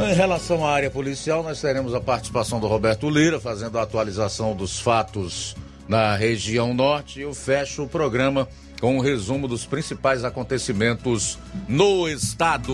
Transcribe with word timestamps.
Em 0.00 0.14
relação 0.14 0.64
à 0.64 0.70
área 0.70 0.90
policial, 0.90 1.42
nós 1.42 1.60
teremos 1.60 1.92
a 1.92 2.00
participação 2.00 2.60
do 2.60 2.68
Roberto 2.68 3.10
Lira, 3.10 3.40
fazendo 3.40 3.78
a 3.78 3.82
atualização 3.82 4.54
dos 4.54 4.78
fatos 4.78 5.56
na 5.88 6.14
região 6.14 6.72
norte. 6.72 7.20
Eu 7.20 7.34
fecho 7.34 7.82
o 7.82 7.88
programa 7.88 8.46
com 8.80 8.96
um 8.96 9.00
resumo 9.00 9.48
dos 9.48 9.66
principais 9.66 10.22
acontecimentos 10.22 11.36
no 11.66 12.08
estado. 12.08 12.72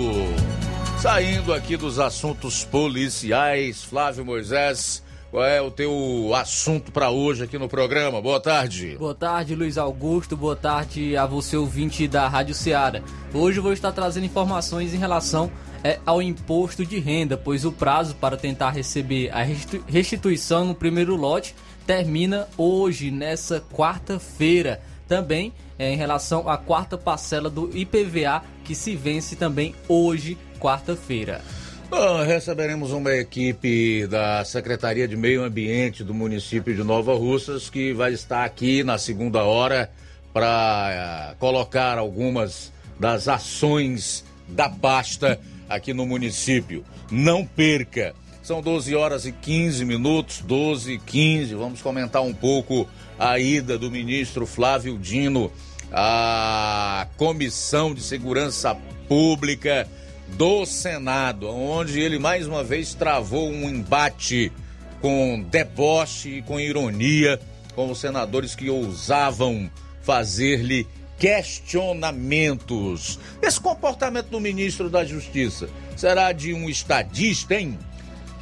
Saindo 1.00 1.54
aqui 1.54 1.78
dos 1.78 1.98
assuntos 1.98 2.62
policiais, 2.62 3.82
Flávio 3.82 4.22
Moisés, 4.22 5.02
qual 5.30 5.46
é 5.46 5.62
o 5.62 5.70
teu 5.70 6.30
assunto 6.34 6.92
para 6.92 7.08
hoje 7.08 7.44
aqui 7.44 7.58
no 7.58 7.70
programa? 7.70 8.20
Boa 8.20 8.38
tarde. 8.38 8.96
Boa 8.98 9.14
tarde, 9.14 9.54
Luiz 9.54 9.78
Augusto. 9.78 10.36
Boa 10.36 10.54
tarde 10.54 11.16
a 11.16 11.24
você, 11.24 11.56
ouvinte 11.56 12.06
da 12.06 12.28
Rádio 12.28 12.54
Ceará. 12.54 13.00
Hoje 13.32 13.60
eu 13.60 13.62
vou 13.62 13.72
estar 13.72 13.92
trazendo 13.92 14.26
informações 14.26 14.92
em 14.92 14.98
relação 14.98 15.50
é, 15.84 15.98
ao 16.06 16.22
imposto 16.22 16.84
de 16.84 16.98
renda, 16.98 17.36
pois 17.36 17.66
o 17.66 17.70
prazo 17.70 18.14
para 18.14 18.38
tentar 18.38 18.70
receber 18.70 19.30
a 19.30 19.42
restituição 19.86 20.64
no 20.64 20.74
primeiro 20.74 21.14
lote 21.14 21.54
termina 21.86 22.48
hoje, 22.56 23.10
nessa 23.10 23.62
quarta-feira. 23.72 24.80
Também 25.06 25.52
é, 25.78 25.92
em 25.92 25.96
relação 25.96 26.48
à 26.48 26.56
quarta 26.56 26.96
parcela 26.96 27.50
do 27.50 27.70
IPVA, 27.76 28.42
que 28.64 28.74
se 28.74 28.96
vence 28.96 29.36
também 29.36 29.74
hoje, 29.86 30.38
quarta-feira. 30.58 31.42
Bom, 31.90 32.24
receberemos 32.24 32.90
uma 32.90 33.12
equipe 33.12 34.06
da 34.06 34.42
Secretaria 34.42 35.06
de 35.06 35.16
Meio 35.16 35.44
Ambiente 35.44 36.02
do 36.02 36.14
município 36.14 36.74
de 36.74 36.82
Nova 36.82 37.14
Russas 37.14 37.68
que 37.68 37.92
vai 37.92 38.14
estar 38.14 38.42
aqui 38.42 38.82
na 38.82 38.96
segunda 38.96 39.44
hora 39.44 39.90
para 40.32 41.34
uh, 41.34 41.38
colocar 41.38 41.98
algumas 41.98 42.72
das 42.98 43.28
ações 43.28 44.24
da 44.48 44.68
pasta 44.68 45.38
aqui 45.68 45.92
no 45.92 46.06
município. 46.06 46.84
Não 47.10 47.44
perca! 47.44 48.14
São 48.42 48.60
12 48.60 48.94
horas 48.94 49.24
e 49.24 49.32
15 49.32 49.84
minutos, 49.84 50.40
12 50.40 50.92
e 50.92 50.98
15. 50.98 51.54
Vamos 51.54 51.80
comentar 51.80 52.22
um 52.22 52.34
pouco 52.34 52.86
a 53.18 53.38
ida 53.38 53.78
do 53.78 53.90
ministro 53.90 54.44
Flávio 54.44 54.98
Dino 54.98 55.50
à 55.90 57.06
Comissão 57.16 57.94
de 57.94 58.02
Segurança 58.02 58.76
Pública 59.08 59.88
do 60.36 60.66
Senado, 60.66 61.48
onde 61.48 62.00
ele 62.00 62.18
mais 62.18 62.46
uma 62.46 62.62
vez 62.62 62.94
travou 62.94 63.50
um 63.50 63.68
embate 63.68 64.52
com 65.00 65.44
deboche 65.50 66.38
e 66.38 66.42
com 66.42 66.58
ironia 66.58 67.38
com 67.74 67.90
os 67.90 67.98
senadores 67.98 68.54
que 68.54 68.70
ousavam 68.70 69.70
fazer-lhe 70.02 70.86
questionamentos. 71.18 73.18
Esse 73.40 73.60
comportamento 73.60 74.28
do 74.28 74.40
ministro 74.40 74.90
da 74.90 75.04
Justiça 75.04 75.68
será 75.96 76.32
de 76.32 76.52
um 76.52 76.68
estadista, 76.68 77.54
hein? 77.54 77.78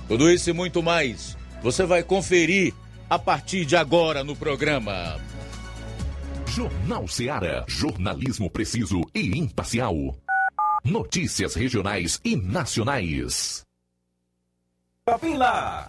Tudo 0.08 0.30
isso 0.30 0.50
e 0.50 0.52
muito 0.52 0.82
mais 0.82 1.36
você 1.62 1.86
vai 1.86 2.02
conferir 2.02 2.74
a 3.08 3.18
partir 3.18 3.64
de 3.64 3.76
agora 3.76 4.24
no 4.24 4.34
programa. 4.34 5.18
Jornal 6.48 7.08
Seara. 7.08 7.64
Jornalismo 7.68 8.50
preciso 8.50 9.00
e 9.14 9.38
imparcial. 9.38 9.94
Notícias 10.84 11.54
regionais 11.54 12.20
e 12.24 12.36
nacionais. 12.36 13.64
Lá. 15.36 15.88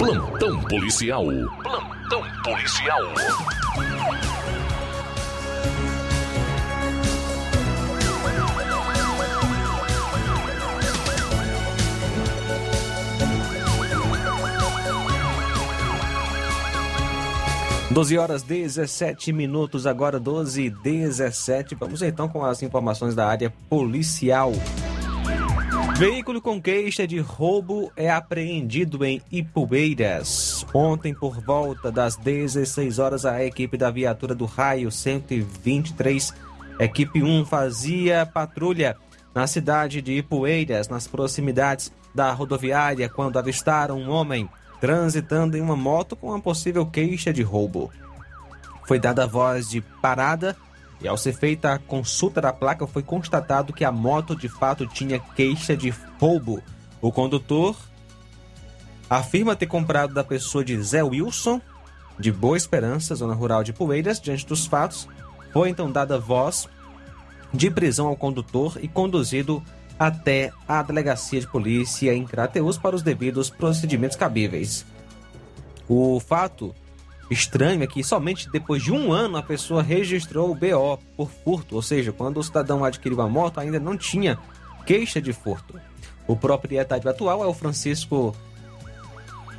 Plantão 0.00 0.58
policial. 0.62 1.26
Plantão 1.62 2.22
policial. 2.42 3.02
Doze 17.90 18.16
horas 18.16 18.42
17 18.42 19.34
minutos, 19.34 19.86
agora 19.86 20.18
12 20.18 20.62
e 20.62 20.70
17. 20.70 21.74
Vamos 21.74 22.00
então 22.00 22.26
com 22.26 22.42
as 22.42 22.62
informações 22.62 23.14
da 23.14 23.26
área 23.28 23.52
policial. 23.68 24.54
Veículo 26.00 26.40
com 26.40 26.58
queixa 26.58 27.06
de 27.06 27.18
roubo 27.18 27.92
é 27.94 28.10
apreendido 28.10 29.04
em 29.04 29.20
Ipueiras. 29.30 30.64
Ontem, 30.72 31.12
por 31.12 31.38
volta 31.42 31.92
das 31.92 32.16
16 32.16 32.98
horas, 32.98 33.26
a 33.26 33.44
equipe 33.44 33.76
da 33.76 33.90
viatura 33.90 34.34
do 34.34 34.46
Raio 34.46 34.90
123, 34.90 36.32
equipe 36.78 37.22
1, 37.22 37.44
fazia 37.44 38.24
patrulha 38.24 38.96
na 39.34 39.46
cidade 39.46 40.00
de 40.00 40.12
Ipueiras, 40.14 40.88
nas 40.88 41.06
proximidades 41.06 41.92
da 42.14 42.32
rodoviária, 42.32 43.06
quando 43.10 43.38
avistaram 43.38 43.98
um 43.98 44.08
homem 44.08 44.48
transitando 44.80 45.54
em 45.54 45.60
uma 45.60 45.76
moto 45.76 46.16
com 46.16 46.28
uma 46.28 46.40
possível 46.40 46.86
queixa 46.86 47.30
de 47.30 47.42
roubo. 47.42 47.92
Foi 48.86 48.98
dada 48.98 49.26
voz 49.26 49.68
de 49.68 49.82
parada 49.82 50.56
e, 51.00 51.08
ao 51.08 51.16
ser 51.16 51.32
feita 51.32 51.72
a 51.72 51.78
consulta 51.78 52.40
da 52.40 52.52
placa, 52.52 52.86
foi 52.86 53.02
constatado 53.02 53.72
que 53.72 53.84
a 53.84 53.92
moto 53.92 54.36
de 54.36 54.48
fato 54.48 54.86
tinha 54.86 55.18
queixa 55.18 55.76
de 55.76 55.92
roubo. 56.18 56.62
O 57.00 57.10
condutor 57.10 57.76
afirma 59.08 59.56
ter 59.56 59.66
comprado 59.66 60.12
da 60.12 60.22
pessoa 60.22 60.64
de 60.64 60.80
Zé 60.82 61.02
Wilson, 61.02 61.60
de 62.18 62.30
Boa 62.30 62.56
Esperança, 62.56 63.14
zona 63.14 63.34
rural 63.34 63.64
de 63.64 63.72
Poeiras. 63.72 64.20
Diante 64.20 64.46
dos 64.46 64.66
fatos, 64.66 65.08
foi 65.52 65.70
então 65.70 65.90
dada 65.90 66.18
voz 66.18 66.68
de 67.52 67.70
prisão 67.70 68.06
ao 68.06 68.16
condutor 68.16 68.78
e 68.80 68.86
conduzido 68.86 69.62
até 69.98 70.52
a 70.66 70.82
delegacia 70.82 71.40
de 71.40 71.46
polícia 71.46 72.14
em 72.14 72.24
Crateus 72.24 72.78
para 72.78 72.94
os 72.94 73.02
devidos 73.02 73.50
procedimentos 73.50 74.16
cabíveis. 74.16 74.86
O 75.88 76.20
fato 76.20 76.74
estranho 77.30 77.82
é 77.82 77.86
que 77.86 78.02
somente 78.02 78.50
depois 78.50 78.82
de 78.82 78.92
um 78.92 79.12
ano 79.12 79.36
a 79.36 79.42
pessoa 79.42 79.82
registrou 79.82 80.50
o 80.50 80.54
BO 80.54 80.98
por 81.16 81.30
furto, 81.30 81.76
ou 81.76 81.82
seja, 81.82 82.12
quando 82.12 82.38
o 82.38 82.42
cidadão 82.42 82.84
adquiriu 82.84 83.20
a 83.20 83.28
moto 83.28 83.60
ainda 83.60 83.78
não 83.78 83.96
tinha 83.96 84.38
queixa 84.84 85.20
de 85.20 85.32
furto. 85.32 85.80
O 86.26 86.36
proprietário 86.36 87.08
atual 87.08 87.42
é 87.42 87.46
o 87.46 87.54
Francisco 87.54 88.34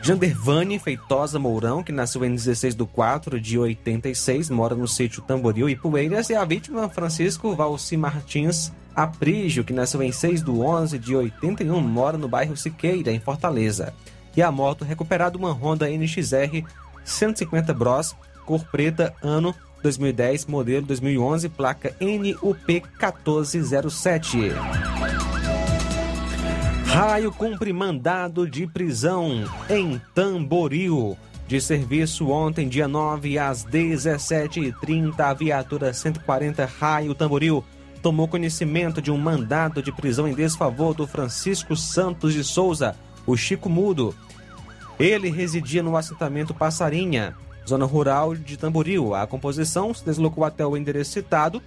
Jandervani 0.02 0.80
Feitosa 0.80 1.38
Mourão, 1.38 1.84
que 1.84 1.92
nasceu 1.92 2.26
em 2.26 2.34
16 2.34 2.76
de 2.76 2.86
4 2.86 3.40
de 3.40 3.60
86, 3.60 4.50
mora 4.50 4.74
no 4.74 4.88
sítio 4.88 5.22
Tamboril 5.22 5.70
e 5.70 5.76
Poeiras, 5.76 6.30
e 6.30 6.36
a 6.36 6.44
vítima 6.44 6.90
Francisco 6.90 7.56
Valci 7.56 7.96
Martins 7.96 8.72
Aprígio, 8.96 9.64
que 9.64 9.72
nasceu 9.72 10.02
em 10.02 10.12
6 10.12 10.44
de 10.44 10.50
11 10.50 10.98
de 10.98 11.16
81, 11.16 11.80
mora 11.80 12.18
no 12.18 12.28
bairro 12.28 12.58
Siqueira, 12.58 13.12
em 13.12 13.20
Fortaleza. 13.20 13.94
E 14.36 14.42
a 14.42 14.52
moto 14.52 14.84
recuperada 14.84 15.38
uma 15.38 15.52
Honda 15.52 15.88
NXR 15.90 16.66
150 17.04 17.74
Bros, 17.74 18.16
cor 18.46 18.64
preta, 18.72 19.14
ano 19.22 19.56
2010, 19.82 20.46
modelo 20.46 20.86
2011, 20.86 21.50
placa 21.50 21.96
NUP 22.00 22.68
1407. 22.68 24.52
Raio 26.86 27.32
cumpre 27.32 27.72
mandado 27.72 28.48
de 28.48 28.68
prisão 28.68 29.46
em 29.70 30.00
Tamboril. 30.14 31.18
De 31.48 31.60
serviço 31.60 32.30
ontem, 32.30 32.68
dia 32.68 32.88
9, 32.88 33.38
às 33.38 33.66
17h30, 33.66 35.20
a 35.20 35.34
viatura 35.34 35.94
140 35.94 36.66
Raio 36.66 37.16
Tamboril 37.16 37.64
tomou 38.02 38.28
conhecimento 38.28 39.02
de 39.02 39.12
um 39.12 39.18
mandado 39.18 39.82
de 39.82 39.92
prisão 39.92 40.28
em 40.28 40.34
desfavor 40.34 40.94
do 40.94 41.06
Francisco 41.06 41.76
Santos 41.76 42.34
de 42.34 42.44
Souza, 42.44 42.96
o 43.26 43.38
Chico 43.38 43.70
Mudo. 43.70 44.16
Ele 45.02 45.32
residia 45.32 45.82
no 45.82 45.98
assentamento 45.98 46.54
Passarinha, 46.54 47.36
zona 47.68 47.86
rural 47.86 48.36
de 48.36 48.56
Tamboril. 48.56 49.16
A 49.16 49.26
composição 49.26 49.92
se 49.96 50.06
deslocou 50.06 50.46
até 50.46 50.64
o 50.64 50.78
endereço 50.78 51.14
citado, 51.14 51.60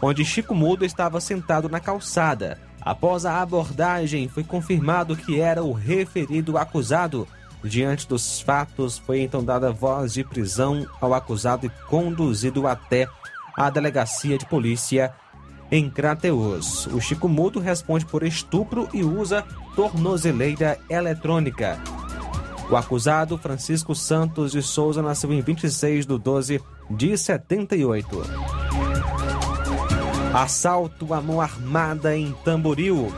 onde 0.00 0.24
Chico 0.24 0.52
Mudo 0.52 0.84
estava 0.84 1.20
sentado 1.20 1.68
na 1.68 1.78
calçada. 1.78 2.58
Após 2.80 3.24
a 3.24 3.40
abordagem, 3.40 4.26
foi 4.26 4.42
confirmado 4.42 5.14
que 5.14 5.40
era 5.40 5.62
o 5.62 5.72
referido 5.72 6.58
acusado. 6.58 7.28
Diante 7.62 8.08
dos 8.08 8.40
fatos, 8.40 8.98
foi 8.98 9.20
então 9.20 9.44
dada 9.44 9.70
voz 9.70 10.12
de 10.12 10.24
prisão 10.24 10.84
ao 11.00 11.14
acusado 11.14 11.66
e 11.66 11.70
conduzido 11.88 12.66
até 12.66 13.06
a 13.56 13.70
delegacia 13.70 14.36
de 14.36 14.44
polícia 14.46 15.14
em 15.70 15.88
Crateus. 15.88 16.86
O 16.88 17.00
Chico 17.00 17.28
Mudo 17.28 17.60
responde 17.60 18.04
por 18.04 18.24
estupro 18.24 18.88
e 18.92 19.04
usa 19.04 19.44
tornozeleira 19.76 20.80
eletrônica. 20.90 21.78
O 22.72 22.76
acusado, 22.78 23.36
Francisco 23.36 23.94
Santos 23.94 24.52
de 24.52 24.62
Souza, 24.62 25.02
nasceu 25.02 25.30
em 25.30 25.42
26 25.42 26.06
de 26.06 26.18
12 26.18 26.58
de 26.88 27.18
78. 27.18 28.08
Assalto 30.32 31.12
à 31.12 31.20
mão 31.20 31.38
armada 31.38 32.16
em 32.16 32.32
Tamboril. 32.42 33.12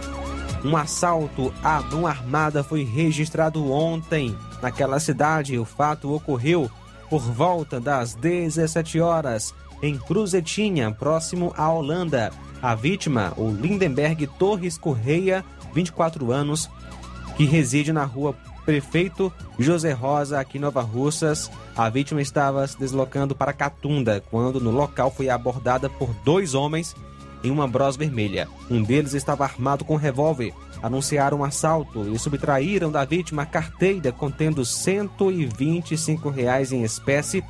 Um 0.64 0.76
assalto 0.76 1.54
à 1.62 1.80
mão 1.82 2.04
armada 2.04 2.64
foi 2.64 2.82
registrado 2.82 3.70
ontem 3.70 4.36
naquela 4.60 4.98
cidade. 4.98 5.56
O 5.56 5.64
fato 5.64 6.12
ocorreu 6.12 6.68
por 7.08 7.22
volta 7.22 7.78
das 7.78 8.12
17 8.16 8.98
horas 8.98 9.54
em 9.80 9.96
Cruzetinha, 9.96 10.90
próximo 10.90 11.54
à 11.56 11.70
Holanda. 11.70 12.32
A 12.60 12.74
vítima, 12.74 13.32
o 13.36 13.52
Lindenberg 13.52 14.26
Torres 14.36 14.76
Correia, 14.76 15.44
24 15.72 16.32
anos, 16.32 16.68
que 17.36 17.44
reside 17.44 17.92
na 17.92 18.02
rua 18.02 18.34
Prefeito 18.64 19.32
José 19.58 19.92
Rosa, 19.92 20.40
aqui 20.40 20.58
em 20.58 20.60
Nova 20.60 20.80
Russas. 20.80 21.50
A 21.76 21.88
vítima 21.88 22.22
estava 22.22 22.66
se 22.66 22.78
deslocando 22.78 23.34
para 23.34 23.52
Catunda 23.52 24.22
quando 24.30 24.60
no 24.60 24.70
local 24.70 25.10
foi 25.10 25.28
abordada 25.28 25.88
por 25.88 26.14
dois 26.24 26.54
homens 26.54 26.94
em 27.42 27.50
uma 27.50 27.68
Bros 27.68 27.96
vermelha. 27.96 28.48
Um 28.70 28.82
deles 28.82 29.12
estava 29.12 29.44
armado 29.44 29.84
com 29.84 29.96
revólver. 29.96 30.52
Anunciaram 30.82 31.38
um 31.38 31.44
assalto 31.44 32.08
e 32.08 32.18
subtraíram 32.18 32.90
da 32.90 33.04
vítima 33.04 33.46
carteira 33.46 34.10
contendo 34.10 34.64
125 34.64 36.30
reais 36.30 36.72
em 36.72 36.82
espécie 36.82 37.44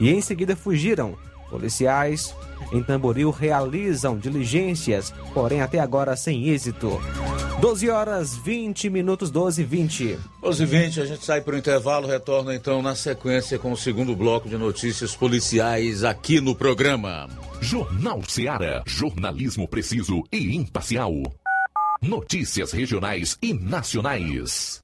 e 0.00 0.10
em 0.10 0.20
seguida 0.20 0.56
fugiram. 0.56 1.16
Policiais 1.50 2.34
em 2.72 2.82
Tamboril 2.82 3.30
realizam 3.30 4.18
diligências, 4.18 5.12
porém 5.32 5.60
até 5.60 5.78
agora 5.78 6.16
sem 6.16 6.48
êxito. 6.48 7.00
12 7.60 7.88
horas 7.88 8.36
20 8.36 8.90
minutos, 8.90 9.30
12 9.30 9.62
e 9.62 9.64
20. 9.64 10.18
12 10.42 10.62
e 10.62 10.66
20, 10.66 11.00
a 11.00 11.06
gente 11.06 11.24
sai 11.24 11.40
para 11.40 11.54
o 11.54 11.58
intervalo, 11.58 12.06
retorna 12.06 12.54
então 12.54 12.82
na 12.82 12.94
sequência 12.94 13.58
com 13.58 13.72
o 13.72 13.76
segundo 13.76 14.14
bloco 14.14 14.48
de 14.48 14.58
notícias 14.58 15.16
policiais 15.16 16.04
aqui 16.04 16.40
no 16.40 16.54
programa. 16.54 17.28
Jornal 17.60 18.20
Seara. 18.28 18.82
Jornalismo 18.86 19.66
preciso 19.66 20.22
e 20.30 20.54
imparcial. 20.54 21.12
Notícias 22.02 22.72
regionais 22.72 23.38
e 23.40 23.54
nacionais. 23.54 24.83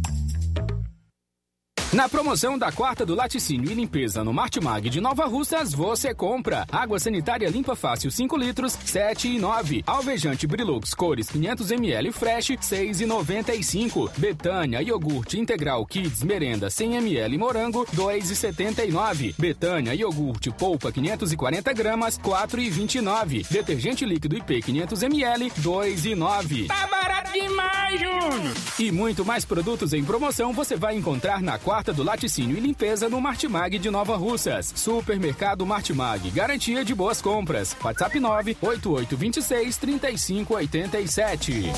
Na 1.93 2.07
promoção 2.07 2.57
da 2.57 2.71
quarta 2.71 3.05
do 3.05 3.13
laticínio 3.13 3.69
e 3.69 3.73
limpeza 3.73 4.23
no 4.23 4.31
Martimag 4.31 4.89
de 4.89 5.01
Nova 5.01 5.25
Russas, 5.25 5.73
você 5.73 6.13
compra 6.13 6.65
água 6.71 6.97
sanitária 6.97 7.49
limpa 7.49 7.75
fácil 7.75 8.09
5 8.09 8.37
litros, 8.37 8.77
7 8.85 9.27
e 9.27 9.37
9. 9.37 9.83
Alvejante 9.85 10.47
Brilux 10.47 10.93
cores 10.93 11.29
500 11.29 11.69
ml 11.71 12.13
fresh, 12.13 12.55
6 12.61 13.01
e 13.01 13.05
95. 13.05 14.09
Betânia 14.15 14.81
iogurte 14.81 15.37
integral 15.37 15.85
Kids 15.85 16.23
merenda 16.23 16.69
100 16.69 16.95
ml 16.95 17.37
morango, 17.37 17.85
2 17.91 18.31
e 18.31 18.35
79. 18.37 19.35
Betânia 19.37 19.93
iogurte 19.93 20.49
polpa 20.49 20.93
540 20.93 21.73
gramas, 21.73 22.17
4 22.17 22.61
e 22.61 22.69
29. 22.69 23.45
Detergente 23.51 24.05
líquido 24.05 24.37
IP 24.37 24.61
500 24.61 25.03
ml, 25.03 25.51
2 25.57 26.05
e 26.05 26.15
9. 26.15 26.67
Tá 26.67 26.87
barato 26.87 27.33
demais, 27.33 27.99
Júnior! 27.99 28.55
E 28.79 28.91
muito 28.93 29.25
mais 29.25 29.43
produtos 29.43 29.91
em 29.91 30.05
promoção 30.05 30.53
você 30.53 30.77
vai 30.77 30.95
encontrar 30.95 31.41
na 31.41 31.59
quarta 31.59 31.80
do 31.91 32.03
laticínio 32.03 32.55
e 32.55 32.59
limpeza 32.59 33.09
no 33.09 33.19
Martimag 33.19 33.79
de 33.79 33.89
Nova 33.89 34.15
Russas. 34.15 34.71
Supermercado 34.75 35.65
Martimag, 35.65 36.29
garantia 36.29 36.85
de 36.85 36.93
boas 36.93 37.19
compras. 37.19 37.75
WhatsApp 37.83 38.19
98826 38.19 39.77
3587. 39.77 41.71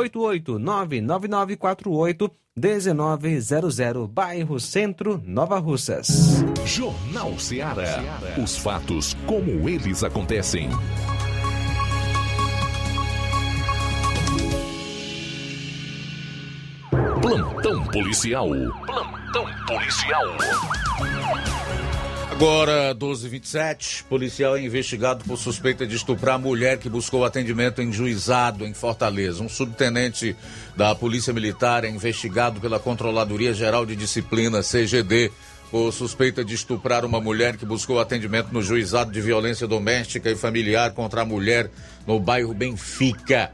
88999481900, 2.59 4.07
bairro 4.07 4.59
Centro, 4.59 5.21
Nova 5.25 5.57
Russas. 5.57 6.43
Jornal 6.65 7.37
Ceará. 7.39 8.03
Os 8.41 8.55
fatos 8.55 9.15
como 9.25 9.67
eles 9.67 10.03
acontecem. 10.03 10.69
Plantão 17.21 17.83
policial. 17.87 18.49
Plantão 18.85 19.47
policial. 19.65 20.25
Agora, 22.43 22.93
12h27, 22.93 24.03
policial 24.03 24.57
é 24.57 24.61
investigado 24.61 25.23
por 25.23 25.37
suspeita 25.37 25.87
de 25.87 25.95
estuprar 25.95 26.37
mulher 26.37 26.77
que 26.77 26.89
buscou 26.89 27.23
atendimento 27.23 27.81
em 27.81 27.89
juizado 27.89 28.65
em 28.65 28.73
Fortaleza. 28.73 29.41
Um 29.41 29.47
subtenente 29.47 30.35
da 30.75 30.93
Polícia 30.93 31.31
Militar 31.31 31.85
é 31.85 31.89
investigado 31.89 32.59
pela 32.59 32.81
Controladoria 32.81 33.53
Geral 33.53 33.85
de 33.85 33.95
Disciplina, 33.95 34.61
CGD, 34.61 35.31
por 35.71 35.93
suspeita 35.93 36.43
de 36.43 36.53
estuprar 36.53 37.05
uma 37.05 37.21
mulher 37.21 37.55
que 37.55 37.65
buscou 37.65 37.97
atendimento 37.97 38.49
no 38.51 38.61
juizado 38.61 39.09
de 39.09 39.21
violência 39.21 39.65
doméstica 39.65 40.29
e 40.29 40.35
familiar 40.35 40.91
contra 40.91 41.21
a 41.21 41.25
mulher 41.25 41.71
no 42.05 42.19
bairro 42.19 42.53
Benfica. 42.53 43.51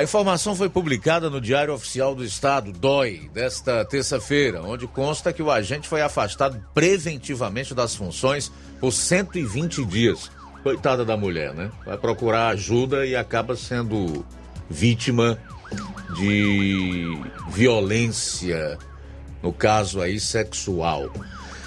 A 0.00 0.02
informação 0.02 0.56
foi 0.56 0.70
publicada 0.70 1.28
no 1.28 1.42
Diário 1.42 1.74
Oficial 1.74 2.14
do 2.14 2.24
Estado, 2.24 2.72
DOI, 2.72 3.30
desta 3.34 3.84
terça-feira, 3.84 4.62
onde 4.62 4.86
consta 4.86 5.30
que 5.30 5.42
o 5.42 5.50
agente 5.50 5.86
foi 5.86 6.00
afastado 6.00 6.58
preventivamente 6.72 7.74
das 7.74 7.94
funções 7.94 8.50
por 8.80 8.92
120 8.92 9.84
dias. 9.84 10.30
Coitada 10.62 11.04
da 11.04 11.18
mulher, 11.18 11.52
né? 11.52 11.70
Vai 11.84 11.98
procurar 11.98 12.48
ajuda 12.48 13.04
e 13.04 13.14
acaba 13.14 13.54
sendo 13.54 14.24
vítima 14.70 15.38
de 16.16 17.22
violência, 17.50 18.78
no 19.42 19.52
caso 19.52 20.00
aí 20.00 20.18
sexual. 20.18 21.12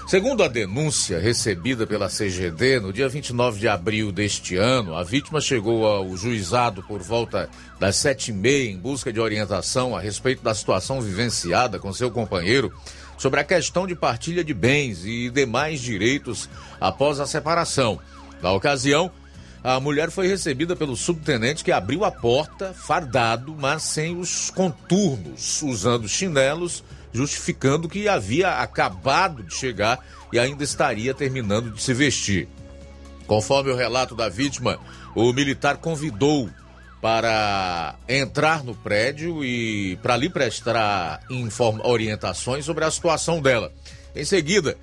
Segundo 0.05 0.43
a 0.43 0.47
denúncia 0.47 1.17
recebida 1.17 1.87
pela 1.87 2.09
CGD, 2.09 2.79
no 2.79 2.91
dia 2.91 3.07
29 3.07 3.59
de 3.59 3.67
abril 3.67 4.11
deste 4.11 4.57
ano, 4.57 4.95
a 4.95 5.03
vítima 5.03 5.39
chegou 5.39 5.87
ao 5.87 6.15
juizado 6.15 6.83
por 6.83 7.01
volta 7.01 7.49
das 7.79 7.95
sete 7.95 8.29
e 8.29 8.33
meia 8.33 8.69
em 8.69 8.77
busca 8.77 9.13
de 9.13 9.19
orientação 9.19 9.95
a 9.95 10.01
respeito 10.01 10.43
da 10.43 10.53
situação 10.53 11.01
vivenciada 11.01 11.79
com 11.79 11.91
seu 11.93 12.11
companheiro 12.11 12.71
sobre 13.17 13.39
a 13.39 13.43
questão 13.43 13.87
de 13.87 13.95
partilha 13.95 14.43
de 14.43 14.53
bens 14.53 15.05
e 15.05 15.29
demais 15.29 15.79
direitos 15.79 16.49
após 16.79 17.19
a 17.19 17.25
separação. 17.25 17.97
Na 18.41 18.51
ocasião, 18.51 19.09
a 19.63 19.79
mulher 19.79 20.11
foi 20.11 20.27
recebida 20.27 20.75
pelo 20.75 20.97
subtenente 20.97 21.63
que 21.63 21.71
abriu 21.71 22.03
a 22.03 22.11
porta, 22.11 22.73
fardado, 22.73 23.55
mas 23.57 23.83
sem 23.83 24.19
os 24.19 24.49
contornos, 24.49 25.61
usando 25.61 26.07
chinelos 26.09 26.83
justificando 27.13 27.87
que 27.87 28.07
havia 28.07 28.59
acabado 28.59 29.43
de 29.43 29.53
chegar 29.53 29.99
e 30.31 30.39
ainda 30.39 30.63
estaria 30.63 31.13
terminando 31.13 31.71
de 31.71 31.81
se 31.81 31.93
vestir. 31.93 32.47
Conforme 33.27 33.71
o 33.71 33.75
relato 33.75 34.15
da 34.15 34.27
vítima, 34.27 34.79
o 35.15 35.31
militar 35.31 35.77
convidou 35.77 36.49
para 37.01 37.95
entrar 38.07 38.63
no 38.63 38.73
prédio 38.73 39.43
e 39.43 39.97
para 40.01 40.17
lhe 40.17 40.29
prestar 40.29 41.21
orientações 41.83 42.65
sobre 42.65 42.85
a 42.85 42.91
situação 42.91 43.41
dela. 43.41 43.71
Em 44.15 44.25
seguida, 44.25 44.77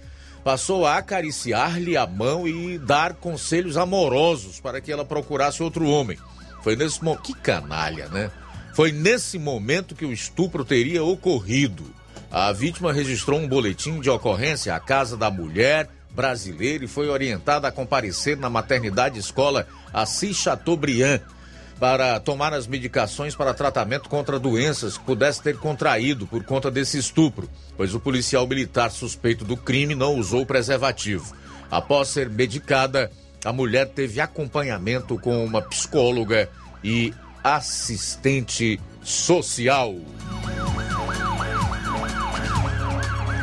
passou 0.45 0.87
a 0.87 0.97
acariciar-lhe 0.97 1.97
a 1.97 2.07
mão 2.07 2.47
e 2.47 2.79
dar 2.79 3.15
conselhos 3.15 3.77
amorosos 3.77 4.61
para 4.61 4.81
que 4.81 4.93
ela 4.93 5.05
procurasse 5.05 5.63
outro 5.63 5.87
homem. 5.87 6.19
Foi 6.63 6.77
nesse 6.77 7.03
momento. 7.03 7.23
Que 7.23 7.35
canalha, 7.35 8.09
né? 8.09 8.31
Foi 8.75 8.93
nesse 8.93 9.39
momento 9.39 9.95
que 9.95 10.05
o 10.05 10.13
estupro 10.13 10.65
teria 10.65 11.03
ocorrido. 11.03 11.85
A 12.31 12.53
vítima 12.53 12.93
registrou 12.93 13.41
um 13.41 13.49
boletim 13.49 14.01
de 14.01 14.09
ocorrência 14.09 14.75
à 14.75 14.79
casa 14.79 15.17
da 15.17 15.31
mulher 15.31 15.89
brasileira 16.13 16.85
e 16.85 16.89
foi 16.89 17.09
orientada 17.09 17.67
a 17.67 17.73
comparecer 17.73 18.37
na 18.37 18.49
maternidade 18.49 19.19
escola 19.19 19.67
Assis 19.93 20.37
Chateaubriand 20.37 21.21
para 21.81 22.21
tomar 22.21 22.53
as 22.53 22.69
medicações 22.69 23.35
para 23.35 23.55
tratamento 23.55 24.09
contra 24.09 24.39
doenças 24.39 24.97
que 24.97 25.05
pudesse 25.05 25.43
ter 25.43 25.57
contraído 25.57 26.27
por 26.27 26.45
conta 26.45 26.71
desse 26.71 26.99
estupro, 26.99 27.49
pois 27.77 27.95
o 27.95 28.01
policial 28.01 28.47
militar 28.47 28.91
suspeito 28.91 29.45
do 29.45 29.57
crime 29.57 29.95
não 29.97 30.15
usou 30.15 30.47
preservativo. 30.47 31.35
Após 31.71 32.09
ser 32.09 32.29
medicada, 32.29 33.11
a 33.45 33.53
mulher 33.53 33.89
teve 33.89 34.21
acompanhamento 34.21 35.19
com 35.19 35.45
uma 35.45 35.63
psicóloga 35.63 36.49
e 36.85 37.13
assistente 37.43 38.79
social. 39.03 39.97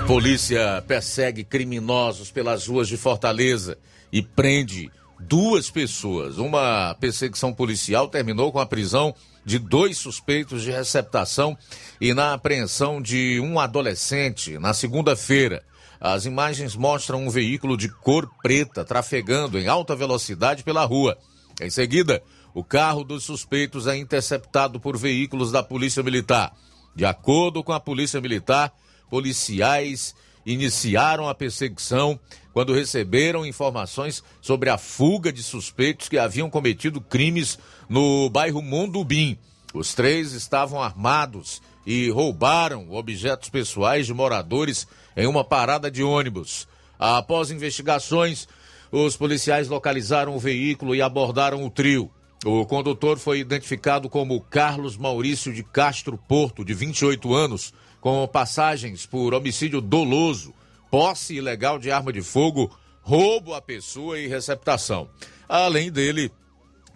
Polícia 0.07 0.81
persegue 0.87 1.43
criminosos 1.43 2.31
pelas 2.31 2.65
ruas 2.65 2.87
de 2.87 2.95
Fortaleza 2.95 3.77
e 4.09 4.21
prende 4.21 4.89
duas 5.19 5.69
pessoas. 5.69 6.37
Uma 6.37 6.95
perseguição 6.97 7.53
policial 7.53 8.07
terminou 8.07 8.49
com 8.49 8.59
a 8.59 8.65
prisão 8.65 9.13
de 9.43 9.59
dois 9.59 9.97
suspeitos 9.97 10.63
de 10.63 10.71
receptação 10.71 11.57
e 11.99 12.13
na 12.13 12.33
apreensão 12.33 13.01
de 13.01 13.37
um 13.41 13.59
adolescente 13.59 14.57
na 14.57 14.73
segunda-feira. 14.73 15.61
As 15.99 16.23
imagens 16.23 16.73
mostram 16.73 17.25
um 17.25 17.29
veículo 17.29 17.75
de 17.75 17.89
cor 17.89 18.31
preta 18.41 18.85
trafegando 18.85 19.59
em 19.59 19.67
alta 19.67 19.93
velocidade 19.93 20.63
pela 20.63 20.85
rua. 20.85 21.17
Em 21.61 21.69
seguida, 21.69 22.23
o 22.53 22.63
carro 22.63 23.03
dos 23.03 23.25
suspeitos 23.25 23.87
é 23.87 23.97
interceptado 23.97 24.79
por 24.79 24.95
veículos 24.97 25.51
da 25.51 25.61
Polícia 25.61 26.01
Militar. 26.01 26.53
De 26.95 27.03
acordo 27.03 27.61
com 27.61 27.73
a 27.73 27.79
Polícia 27.79 28.21
Militar, 28.21 28.71
policiais 29.09 30.15
iniciaram 30.45 31.27
a 31.27 31.35
perseguição 31.35 32.19
quando 32.53 32.73
receberam 32.73 33.45
informações 33.45 34.23
sobre 34.41 34.69
a 34.69 34.77
fuga 34.77 35.31
de 35.31 35.43
suspeitos 35.43 36.07
que 36.07 36.17
haviam 36.17 36.49
cometido 36.49 37.01
crimes 37.01 37.59
no 37.89 38.29
bairro 38.29 38.61
Mondubim. 38.61 39.37
Os 39.73 39.93
três 39.93 40.31
estavam 40.31 40.81
armados 40.81 41.61
e 41.85 42.09
roubaram 42.09 42.91
objetos 42.91 43.49
pessoais 43.49 44.05
de 44.05 44.13
moradores 44.13 44.87
em 45.15 45.27
uma 45.27 45.43
parada 45.43 45.91
de 45.91 46.01
ônibus. 46.01 46.67
Após 46.97 47.51
investigações, 47.51 48.47
os 48.91 49.15
policiais 49.15 49.67
localizaram 49.67 50.35
o 50.35 50.39
veículo 50.39 50.95
e 50.95 51.01
abordaram 51.01 51.65
o 51.65 51.69
trio. 51.69 52.09
O 52.45 52.65
condutor 52.65 53.17
foi 53.17 53.39
identificado 53.39 54.09
como 54.09 54.41
Carlos 54.41 54.95
Maurício 54.95 55.53
de 55.53 55.63
Castro 55.63 56.17
Porto, 56.17 56.63
de 56.63 56.73
28 56.73 57.33
anos, 57.33 57.73
com 58.07 58.25
passagens 58.25 59.05
por 59.05 59.33
homicídio 59.33 59.81
doloso, 59.81 60.53
posse 60.89 61.33
ilegal 61.35 61.77
de 61.77 61.91
arma 61.91 62.13
de 62.13 62.21
fogo, 62.21 62.73
roubo 63.01 63.53
à 63.53 63.61
pessoa 63.61 64.17
e 64.17 64.29
receptação. 64.29 65.09
Além 65.49 65.91
dele, 65.91 66.31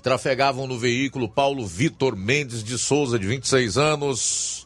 trafegavam 0.01 0.67
no 0.67 0.79
veículo 0.79 1.27
Paulo 1.27 1.67
Vitor 1.67 2.15
Mendes 2.15 2.63
de 2.63 2.77
Souza, 2.77 3.19
de 3.19 3.27
26 3.27 3.77
anos, 3.77 4.65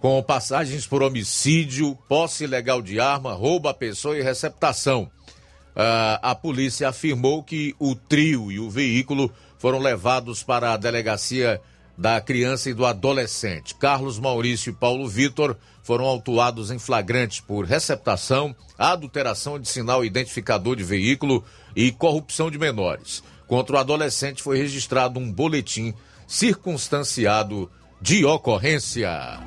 com 0.00 0.20
passagens 0.24 0.88
por 0.88 1.04
homicídio, 1.04 1.96
posse 2.08 2.42
ilegal 2.42 2.82
de 2.82 2.98
arma, 2.98 3.32
roubo 3.32 3.68
à 3.68 3.74
pessoa 3.74 4.18
e 4.18 4.22
receptação. 4.22 5.04
Uh, 5.04 6.18
a 6.20 6.34
polícia 6.34 6.88
afirmou 6.88 7.44
que 7.44 7.76
o 7.78 7.94
trio 7.94 8.50
e 8.50 8.58
o 8.58 8.68
veículo 8.68 9.32
foram 9.56 9.78
levados 9.78 10.42
para 10.42 10.72
a 10.72 10.76
delegacia 10.76 11.60
da 11.96 12.20
criança 12.20 12.70
e 12.70 12.74
do 12.74 12.86
adolescente. 12.86 13.74
Carlos 13.74 14.18
Maurício 14.18 14.70
e 14.70 14.74
Paulo 14.74 15.08
Vitor 15.08 15.56
foram 15.82 16.04
autuados 16.04 16.70
em 16.70 16.78
flagrante 16.78 17.42
por 17.42 17.64
receptação, 17.64 18.54
adulteração 18.78 19.58
de 19.58 19.68
sinal 19.68 20.04
identificador 20.04 20.76
de 20.76 20.84
veículo 20.84 21.44
e 21.74 21.90
corrupção 21.90 22.50
de 22.50 22.58
menores. 22.58 23.22
Contra 23.46 23.76
o 23.76 23.78
adolescente 23.78 24.42
foi 24.42 24.56
registrado 24.56 25.18
um 25.18 25.30
boletim 25.30 25.92
circunstanciado 26.26 27.70
de 28.00 28.24
ocorrência. 28.24 29.40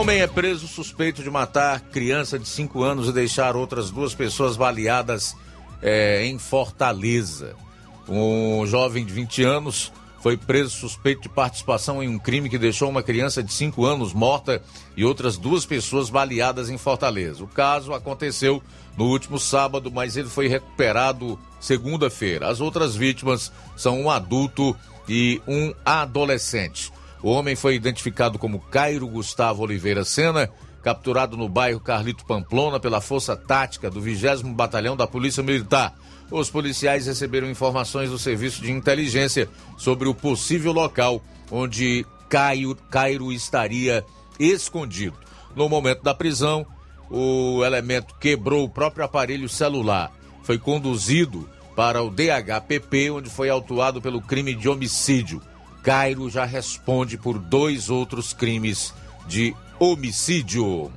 Homem 0.00 0.22
é 0.22 0.26
preso 0.26 0.66
suspeito 0.66 1.22
de 1.22 1.28
matar 1.28 1.78
criança 1.78 2.38
de 2.38 2.48
5 2.48 2.82
anos 2.82 3.06
e 3.06 3.12
deixar 3.12 3.54
outras 3.54 3.90
duas 3.90 4.14
pessoas 4.14 4.56
baleadas 4.56 5.36
é, 5.82 6.24
em 6.24 6.38
Fortaleza. 6.38 7.54
Um 8.08 8.64
jovem 8.64 9.04
de 9.04 9.12
20 9.12 9.42
anos 9.44 9.92
foi 10.22 10.38
preso 10.38 10.70
suspeito 10.70 11.20
de 11.20 11.28
participação 11.28 12.02
em 12.02 12.08
um 12.08 12.18
crime 12.18 12.48
que 12.48 12.56
deixou 12.56 12.88
uma 12.88 13.02
criança 13.02 13.42
de 13.42 13.52
5 13.52 13.84
anos 13.84 14.14
morta 14.14 14.62
e 14.96 15.04
outras 15.04 15.36
duas 15.36 15.66
pessoas 15.66 16.08
baleadas 16.08 16.70
em 16.70 16.78
Fortaleza. 16.78 17.44
O 17.44 17.46
caso 17.46 17.92
aconteceu 17.92 18.62
no 18.96 19.04
último 19.04 19.38
sábado, 19.38 19.92
mas 19.92 20.16
ele 20.16 20.30
foi 20.30 20.48
recuperado 20.48 21.38
segunda-feira. 21.60 22.48
As 22.48 22.62
outras 22.62 22.96
vítimas 22.96 23.52
são 23.76 24.00
um 24.00 24.10
adulto 24.10 24.74
e 25.06 25.42
um 25.46 25.74
adolescente. 25.84 26.90
O 27.22 27.30
homem 27.30 27.54
foi 27.54 27.74
identificado 27.74 28.38
como 28.38 28.60
Cairo 28.60 29.06
Gustavo 29.06 29.62
Oliveira 29.62 30.04
Sena, 30.04 30.50
capturado 30.82 31.36
no 31.36 31.48
bairro 31.48 31.78
Carlito 31.78 32.24
Pamplona 32.24 32.80
pela 32.80 33.00
Força 33.00 33.36
Tática 33.36 33.90
do 33.90 34.00
20 34.00 34.44
Batalhão 34.54 34.96
da 34.96 35.06
Polícia 35.06 35.42
Militar. 35.42 35.94
Os 36.30 36.48
policiais 36.48 37.06
receberam 37.06 37.50
informações 37.50 38.08
do 38.08 38.18
Serviço 38.18 38.62
de 38.62 38.72
Inteligência 38.72 39.48
sobre 39.76 40.08
o 40.08 40.14
possível 40.14 40.72
local 40.72 41.22
onde 41.50 42.06
Cairo, 42.28 42.76
Cairo 42.88 43.32
estaria 43.32 44.04
escondido. 44.38 45.18
No 45.54 45.68
momento 45.68 46.02
da 46.02 46.14
prisão, 46.14 46.64
o 47.10 47.64
elemento 47.64 48.14
quebrou 48.18 48.64
o 48.64 48.68
próprio 48.68 49.04
aparelho 49.04 49.48
celular. 49.48 50.12
Foi 50.44 50.56
conduzido 50.56 51.48
para 51.74 52.02
o 52.02 52.10
DHPP, 52.10 53.10
onde 53.10 53.28
foi 53.28 53.50
autuado 53.50 54.00
pelo 54.00 54.22
crime 54.22 54.54
de 54.54 54.68
homicídio. 54.68 55.42
Cairo 55.82 56.28
já 56.28 56.44
responde 56.44 57.16
por 57.16 57.38
dois 57.38 57.88
outros 57.88 58.32
crimes 58.32 58.92
de 59.26 59.54
homicídio. 59.78 60.90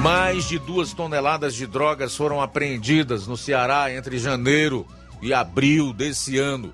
Mais 0.00 0.48
de 0.48 0.58
duas 0.58 0.92
toneladas 0.92 1.54
de 1.54 1.66
drogas 1.66 2.16
foram 2.16 2.40
apreendidas 2.40 3.26
no 3.26 3.36
Ceará 3.36 3.92
entre 3.92 4.18
janeiro 4.18 4.86
e 5.20 5.32
abril 5.32 5.92
desse 5.92 6.38
ano. 6.38 6.72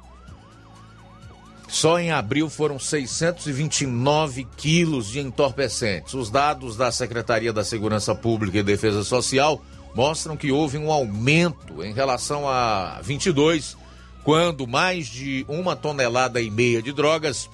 Só 1.68 1.98
em 1.98 2.11
abril 2.11 2.48
foram 2.48 2.79
629 2.79 4.46
quilos 4.57 5.09
de 5.09 5.20
entorpecentes. 5.20 6.14
Os 6.14 6.31
dados 6.31 6.77
da 6.77 6.90
Secretaria 6.90 7.53
da 7.53 7.62
Segurança 7.62 8.14
Pública 8.14 8.59
e 8.59 8.62
Defesa 8.62 9.05
Social 9.05 9.62
mostram 9.98 10.37
que 10.37 10.52
houve 10.52 10.78
um 10.78 10.92
aumento 10.92 11.82
em 11.82 11.92
relação 11.92 12.48
a 12.48 13.00
22, 13.02 13.76
quando 14.22 14.64
mais 14.64 15.08
de 15.08 15.44
uma 15.48 15.74
tonelada 15.74 16.40
e 16.40 16.48
meia 16.48 16.80
de 16.80 16.92
drogas 16.92 17.50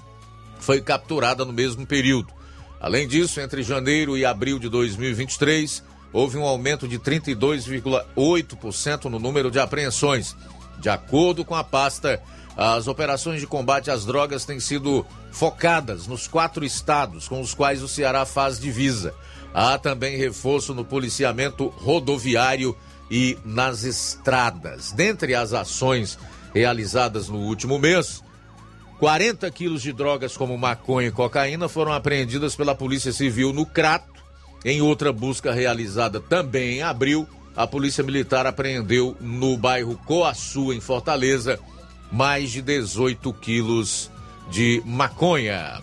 foi 0.58 0.82
capturada 0.82 1.42
no 1.46 1.54
mesmo 1.54 1.86
período. 1.86 2.28
Além 2.78 3.08
disso, 3.08 3.40
entre 3.40 3.62
janeiro 3.62 4.14
e 4.14 4.26
abril 4.26 4.58
de 4.58 4.68
2023, 4.68 5.82
houve 6.12 6.36
um 6.36 6.44
aumento 6.44 6.86
de 6.86 6.98
32,8% 6.98 9.04
no 9.04 9.18
número 9.18 9.50
de 9.50 9.58
apreensões. 9.58 10.36
De 10.78 10.90
acordo 10.90 11.46
com 11.46 11.54
a 11.54 11.64
pasta, 11.64 12.22
as 12.54 12.86
operações 12.86 13.40
de 13.40 13.46
combate 13.46 13.90
às 13.90 14.04
drogas 14.04 14.44
têm 14.44 14.60
sido 14.60 15.06
focadas 15.32 16.06
nos 16.06 16.28
quatro 16.28 16.62
estados 16.62 17.26
com 17.26 17.40
os 17.40 17.54
quais 17.54 17.82
o 17.82 17.88
Ceará 17.88 18.26
faz 18.26 18.60
divisa. 18.60 19.14
Há 19.54 19.78
também 19.78 20.16
reforço 20.16 20.74
no 20.74 20.84
policiamento 20.84 21.68
rodoviário 21.68 22.76
e 23.08 23.38
nas 23.44 23.84
estradas. 23.84 24.90
Dentre 24.90 25.32
as 25.34 25.52
ações 25.52 26.18
realizadas 26.52 27.28
no 27.28 27.38
último 27.38 27.78
mês, 27.78 28.20
40 28.98 29.48
quilos 29.52 29.82
de 29.82 29.92
drogas 29.92 30.36
como 30.36 30.58
maconha 30.58 31.08
e 31.08 31.12
cocaína 31.12 31.68
foram 31.68 31.92
apreendidas 31.92 32.56
pela 32.56 32.74
Polícia 32.74 33.12
Civil 33.12 33.52
no 33.52 33.64
Crato. 33.64 34.12
Em 34.64 34.80
outra 34.80 35.12
busca 35.12 35.52
realizada 35.52 36.18
também 36.18 36.78
em 36.78 36.82
abril, 36.82 37.28
a 37.54 37.66
Polícia 37.66 38.02
Militar 38.02 38.46
apreendeu 38.46 39.16
no 39.20 39.56
bairro 39.56 39.96
Coaçu, 40.04 40.72
em 40.72 40.80
Fortaleza, 40.80 41.60
mais 42.10 42.50
de 42.50 42.60
18 42.60 43.32
quilos 43.34 44.10
de 44.50 44.82
maconha. 44.84 45.80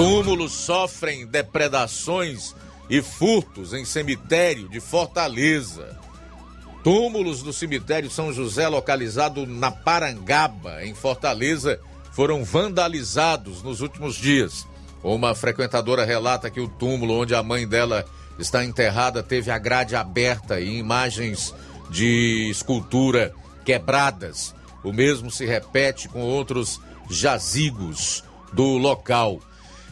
Túmulos 0.00 0.52
sofrem 0.52 1.26
depredações 1.26 2.56
e 2.88 3.02
furtos 3.02 3.74
em 3.74 3.84
cemitério 3.84 4.66
de 4.66 4.80
Fortaleza. 4.80 5.94
Túmulos 6.82 7.42
do 7.42 7.52
cemitério 7.52 8.10
São 8.10 8.32
José, 8.32 8.66
localizado 8.66 9.46
na 9.46 9.70
Parangaba, 9.70 10.82
em 10.82 10.94
Fortaleza, 10.94 11.78
foram 12.12 12.42
vandalizados 12.42 13.62
nos 13.62 13.82
últimos 13.82 14.14
dias. 14.14 14.66
Uma 15.04 15.34
frequentadora 15.34 16.02
relata 16.02 16.48
que 16.48 16.60
o 16.60 16.68
túmulo 16.68 17.20
onde 17.20 17.34
a 17.34 17.42
mãe 17.42 17.68
dela 17.68 18.06
está 18.38 18.64
enterrada 18.64 19.22
teve 19.22 19.50
a 19.50 19.58
grade 19.58 19.94
aberta 19.94 20.58
e 20.58 20.78
imagens 20.78 21.54
de 21.90 22.48
escultura 22.50 23.34
quebradas. 23.66 24.54
O 24.82 24.94
mesmo 24.94 25.30
se 25.30 25.44
repete 25.44 26.08
com 26.08 26.22
outros 26.22 26.80
jazigos 27.10 28.24
do 28.50 28.78
local. 28.78 29.40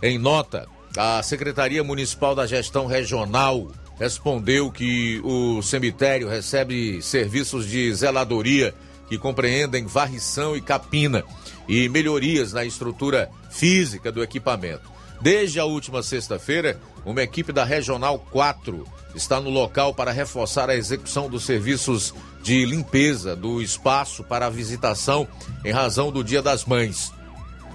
Em 0.02 0.16
nota, 0.16 0.68
a 0.96 1.22
Secretaria 1.22 1.82
Municipal 1.82 2.34
da 2.34 2.46
Gestão 2.46 2.87
Regional 2.87 3.68
respondeu 3.98 4.70
que 4.70 5.20
o 5.24 5.61
cemitério 5.61 6.28
recebe 6.28 7.02
serviços 7.02 7.66
de 7.66 7.92
zeladoria 7.92 8.72
que 9.08 9.18
compreendem 9.18 9.87
varrição 9.87 10.56
e 10.56 10.61
capina 10.61 11.24
e 11.66 11.88
melhorias 11.88 12.52
na 12.52 12.64
estrutura 12.64 13.28
física 13.50 14.12
do 14.12 14.22
equipamento. 14.22 14.88
Desde 15.20 15.58
a 15.58 15.64
última 15.64 16.00
sexta-feira, 16.00 16.78
uma 17.04 17.22
equipe 17.22 17.52
da 17.52 17.64
Regional 17.64 18.20
4 18.30 18.87
está 19.16 19.40
no 19.40 19.50
local 19.50 19.92
para 19.92 20.12
reforçar 20.12 20.70
a 20.70 20.76
execução 20.76 21.28
dos 21.28 21.44
serviços 21.44 22.14
de 22.40 22.64
limpeza 22.64 23.34
do 23.34 23.61
espaço 23.61 24.22
para 24.22 24.46
a 24.46 24.50
visitação 24.50 25.26
em 25.64 25.72
razão 25.72 26.12
do 26.12 26.22
Dia 26.22 26.40
das 26.40 26.64
Mães. 26.64 27.12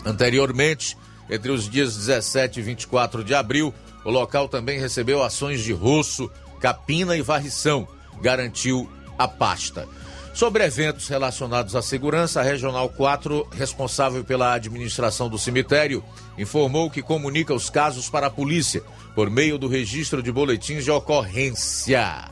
Anteriormente, 0.06 0.98
entre 1.30 1.52
os 1.52 1.70
dias 1.70 1.96
17 1.96 2.60
e 2.60 2.64
24 2.64 3.24
de 3.24 3.34
abril, 3.34 3.74
o 4.04 4.10
local 4.10 4.48
também 4.48 4.80
recebeu 4.80 5.24
ações 5.24 5.62
de 5.62 5.72
roço, 5.72 6.30
capina 6.60 7.16
e 7.16 7.22
varrição, 7.22 7.88
garantiu 8.22 8.90
a 9.18 9.28
pasta. 9.28 9.88
Sobre 10.34 10.64
eventos 10.64 11.08
relacionados 11.08 11.76
à 11.76 11.82
segurança, 11.82 12.40
a 12.40 12.44
Regional 12.44 12.90
4, 12.90 13.48
responsável 13.52 14.24
pela 14.24 14.54
administração 14.54 15.30
do 15.30 15.38
cemitério, 15.38 16.04
informou 16.38 16.90
que 16.90 17.04
comunica 17.04 17.54
os 17.54 17.70
casos 17.70 18.10
para 18.10 18.28
a 18.28 18.32
polícia 18.32 18.82
por 19.14 19.30
meio 19.30 19.60
do 19.60 19.68
registro 19.68 20.24
de 20.24 20.32
boletins 20.32 20.84
de 20.84 20.90
ocorrência. 20.90 22.32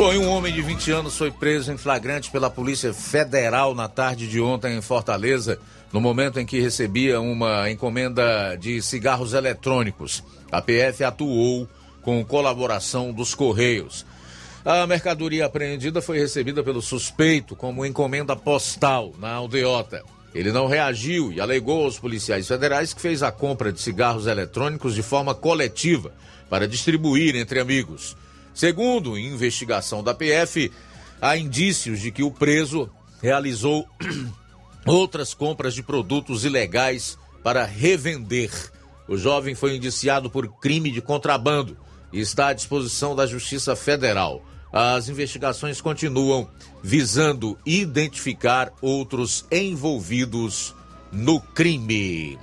Bom, 0.00 0.14
e 0.14 0.16
um 0.16 0.30
homem 0.30 0.50
de 0.50 0.62
20 0.62 0.92
anos 0.92 1.18
foi 1.18 1.30
preso 1.30 1.70
em 1.70 1.76
flagrante 1.76 2.30
pela 2.30 2.48
Polícia 2.48 2.90
Federal 2.90 3.74
na 3.74 3.86
tarde 3.86 4.26
de 4.26 4.40
ontem 4.40 4.74
em 4.74 4.80
Fortaleza, 4.80 5.58
no 5.92 6.00
momento 6.00 6.40
em 6.40 6.46
que 6.46 6.58
recebia 6.58 7.20
uma 7.20 7.70
encomenda 7.70 8.56
de 8.56 8.80
cigarros 8.80 9.34
eletrônicos. 9.34 10.24
A 10.50 10.62
PF 10.62 11.04
atuou 11.04 11.68
com 12.00 12.24
colaboração 12.24 13.12
dos 13.12 13.34
Correios. 13.34 14.06
A 14.64 14.86
mercadoria 14.86 15.44
apreendida 15.44 16.00
foi 16.00 16.18
recebida 16.18 16.64
pelo 16.64 16.80
suspeito 16.80 17.54
como 17.54 17.84
encomenda 17.84 18.34
postal 18.34 19.12
na 19.18 19.30
aldeota. 19.32 20.02
Ele 20.34 20.50
não 20.50 20.66
reagiu 20.66 21.30
e 21.30 21.42
alegou 21.42 21.84
aos 21.84 21.98
policiais 21.98 22.48
federais 22.48 22.94
que 22.94 23.02
fez 23.02 23.22
a 23.22 23.30
compra 23.30 23.70
de 23.70 23.82
cigarros 23.82 24.26
eletrônicos 24.26 24.94
de 24.94 25.02
forma 25.02 25.34
coletiva 25.34 26.10
para 26.48 26.66
distribuir 26.66 27.36
entre 27.36 27.60
amigos. 27.60 28.16
Segundo 28.54 29.18
investigação 29.18 30.02
da 30.02 30.14
PF, 30.14 30.70
há 31.20 31.36
indícios 31.36 32.00
de 32.00 32.10
que 32.10 32.22
o 32.22 32.30
preso 32.30 32.90
realizou 33.22 33.88
outras 34.86 35.34
compras 35.34 35.74
de 35.74 35.82
produtos 35.82 36.44
ilegais 36.44 37.18
para 37.42 37.64
revender. 37.64 38.50
O 39.08 39.16
jovem 39.16 39.54
foi 39.54 39.76
indiciado 39.76 40.30
por 40.30 40.48
crime 40.60 40.90
de 40.90 41.00
contrabando 41.00 41.76
e 42.12 42.20
está 42.20 42.48
à 42.48 42.52
disposição 42.52 43.14
da 43.14 43.26
Justiça 43.26 43.74
Federal. 43.74 44.44
As 44.72 45.08
investigações 45.08 45.80
continuam 45.80 46.48
visando 46.82 47.58
identificar 47.66 48.72
outros 48.80 49.44
envolvidos 49.50 50.74
no 51.10 51.40
crime. 51.40 52.38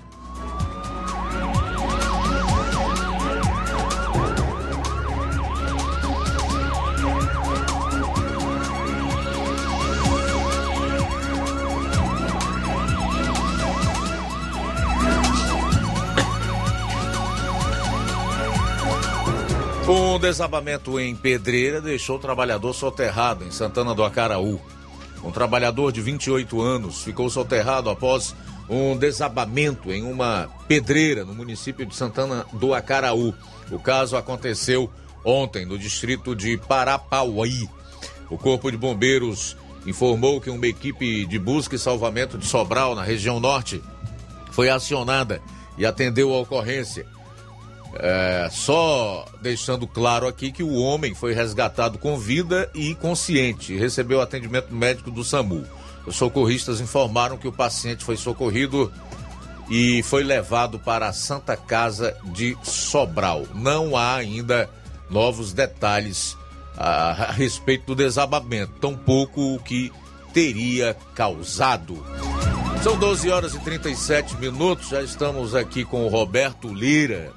Um 19.88 20.20
desabamento 20.20 21.00
em 21.00 21.16
Pedreira 21.16 21.80
deixou 21.80 22.18
o 22.18 22.20
trabalhador 22.20 22.74
soterrado 22.74 23.46
em 23.46 23.52
Santana 23.52 23.96
do 23.96 24.04
Acaraú. 24.04 24.60
Um 25.24 25.32
trabalhador 25.32 25.94
de 25.94 26.02
28 26.02 26.62
anos 26.62 27.04
ficou 27.04 27.30
soterrado 27.30 27.90
após 27.90 28.36
um 28.70 28.98
desabamento 28.98 29.90
em 29.90 30.04
uma 30.04 30.50
pedreira 30.68 31.24
no 31.24 31.34
município 31.34 31.86
de 31.86 31.96
Santana 31.96 32.46
do 32.52 32.74
Acaraú. 32.74 33.34
O 33.72 33.80
caso 33.80 34.18
aconteceu 34.18 34.92
ontem 35.24 35.66
no 35.66 35.80
distrito 35.80 36.36
de 36.36 36.58
Parapauí. 36.58 37.70
O 38.30 38.38
Corpo 38.38 38.70
de 38.70 38.76
Bombeiros 38.76 39.56
informou 39.86 40.42
que 40.42 40.50
uma 40.50 40.68
equipe 40.68 41.26
de 41.26 41.40
busca 41.40 41.78
e 41.78 41.80
salvamento 41.80 42.38
de 42.38 42.46
Sobral, 42.46 42.94
na 42.94 43.04
região 43.04 43.40
norte, 43.40 43.82
foi 44.52 44.70
acionada 44.70 45.42
e 45.78 45.86
atendeu 45.86 46.34
a 46.34 46.40
ocorrência. 46.40 47.06
É, 47.96 48.50
só 48.52 49.26
deixando 49.42 49.88
claro 49.88 50.28
aqui 50.28 50.52
que 50.52 50.64
o 50.64 50.76
homem 50.76 51.16
foi 51.16 51.34
resgatado 51.34 51.98
com 51.98 52.18
vida 52.18 52.70
e 52.76 52.94
consciente 52.96 53.76
recebeu 53.76 54.22
atendimento 54.22 54.74
médico 54.74 55.10
do 55.10 55.24
SAMU. 55.24 55.66
Os 56.06 56.16
socorristas 56.16 56.80
informaram 56.80 57.38
que 57.38 57.48
o 57.48 57.52
paciente 57.52 58.04
foi 58.04 58.16
socorrido 58.16 58.92
e 59.70 60.02
foi 60.04 60.24
levado 60.24 60.80
para 60.80 61.08
a 61.08 61.14
Santa 61.14 61.58
Casa 61.58 62.16
de 62.26 62.58
Sobral. 62.64 63.46
Não 63.54 63.98
há 63.98 64.16
ainda 64.16 64.70
novos 65.10 65.52
detalhes 65.52 66.38
a, 66.78 67.12
a 67.12 67.32
respeito 67.32 67.88
do 67.88 67.96
desabamento, 67.96 68.74
tampouco 68.80 69.56
o 69.56 69.60
que 69.60 69.92
teria 70.34 70.96
causado. 71.16 72.06
São 72.84 72.98
12 72.98 73.30
horas 73.30 73.56
e 73.56 73.60
37 73.60 74.38
minutos, 74.38 74.90
já 74.90 75.02
estamos 75.02 75.56
aqui 75.56 75.84
com 75.84 76.06
o 76.06 76.10
Roberto 76.10 76.74
Lira 76.74 77.34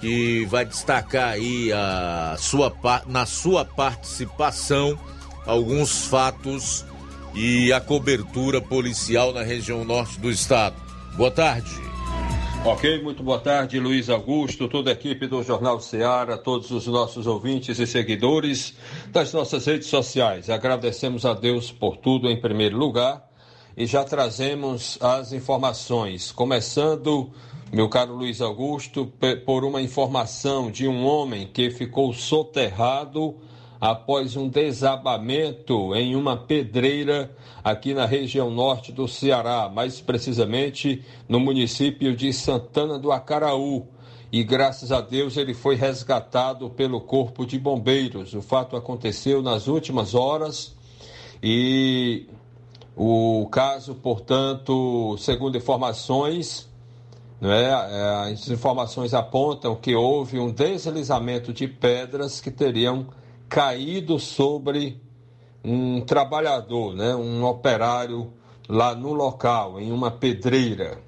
que 0.00 0.46
vai 0.46 0.64
destacar 0.64 1.34
aí 1.34 1.70
a 1.72 2.36
sua, 2.38 2.74
na 3.06 3.26
sua 3.26 3.64
participação 3.64 4.98
alguns 5.46 6.06
fatos 6.06 6.84
e 7.34 7.72
a 7.72 7.80
cobertura 7.80 8.60
policial 8.60 9.32
na 9.32 9.42
região 9.42 9.84
norte 9.84 10.18
do 10.18 10.30
estado. 10.30 10.76
Boa 11.16 11.30
tarde. 11.30 11.70
Ok, 12.62 13.02
muito 13.02 13.22
boa 13.22 13.38
tarde, 13.38 13.80
Luiz 13.80 14.10
Augusto, 14.10 14.68
toda 14.68 14.90
a 14.90 14.92
equipe 14.92 15.26
do 15.26 15.42
Jornal 15.42 15.80
Ceará, 15.80 16.36
todos 16.36 16.70
os 16.70 16.86
nossos 16.86 17.26
ouvintes 17.26 17.78
e 17.78 17.86
seguidores 17.86 18.74
das 19.08 19.32
nossas 19.32 19.64
redes 19.64 19.88
sociais. 19.88 20.50
Agradecemos 20.50 21.24
a 21.24 21.32
Deus 21.32 21.72
por 21.72 21.96
tudo 21.96 22.28
em 22.28 22.38
primeiro 22.38 22.76
lugar 22.76 23.26
e 23.74 23.86
já 23.86 24.04
trazemos 24.04 24.98
as 25.00 25.32
informações, 25.32 26.30
começando 26.32 27.32
meu 27.72 27.88
caro 27.88 28.16
Luiz 28.16 28.40
Augusto, 28.40 29.12
por 29.46 29.64
uma 29.64 29.80
informação 29.80 30.72
de 30.72 30.88
um 30.88 31.06
homem 31.06 31.46
que 31.46 31.70
ficou 31.70 32.12
soterrado 32.12 33.36
após 33.80 34.34
um 34.34 34.48
desabamento 34.48 35.94
em 35.94 36.16
uma 36.16 36.36
pedreira 36.36 37.30
aqui 37.62 37.94
na 37.94 38.06
região 38.06 38.50
norte 38.50 38.90
do 38.90 39.06
Ceará, 39.06 39.70
mais 39.72 40.00
precisamente 40.00 41.04
no 41.28 41.38
município 41.38 42.16
de 42.16 42.32
Santana 42.32 42.98
do 42.98 43.12
Acaraú. 43.12 43.86
E 44.32 44.42
graças 44.42 44.90
a 44.90 45.00
Deus 45.00 45.36
ele 45.36 45.54
foi 45.54 45.76
resgatado 45.76 46.70
pelo 46.70 47.00
Corpo 47.00 47.46
de 47.46 47.56
Bombeiros. 47.56 48.34
O 48.34 48.42
fato 48.42 48.76
aconteceu 48.76 49.42
nas 49.42 49.68
últimas 49.68 50.12
horas 50.12 50.74
e 51.40 52.26
o 52.96 53.46
caso, 53.50 53.94
portanto, 53.94 55.16
segundo 55.18 55.56
informações, 55.56 56.69
é? 57.48 57.64
é? 57.64 58.32
As 58.32 58.48
informações 58.48 59.14
apontam 59.14 59.74
que 59.74 59.94
houve 59.94 60.38
um 60.38 60.50
deslizamento 60.50 61.52
de 61.52 61.66
pedras 61.66 62.40
que 62.40 62.50
teriam 62.50 63.06
caído 63.48 64.18
sobre 64.18 65.00
um 65.64 66.00
trabalhador, 66.00 66.94
né? 66.94 67.14
um 67.14 67.44
operário 67.44 68.32
lá 68.68 68.94
no 68.94 69.12
local, 69.12 69.80
em 69.80 69.90
uma 69.90 70.10
pedreira. 70.10 70.98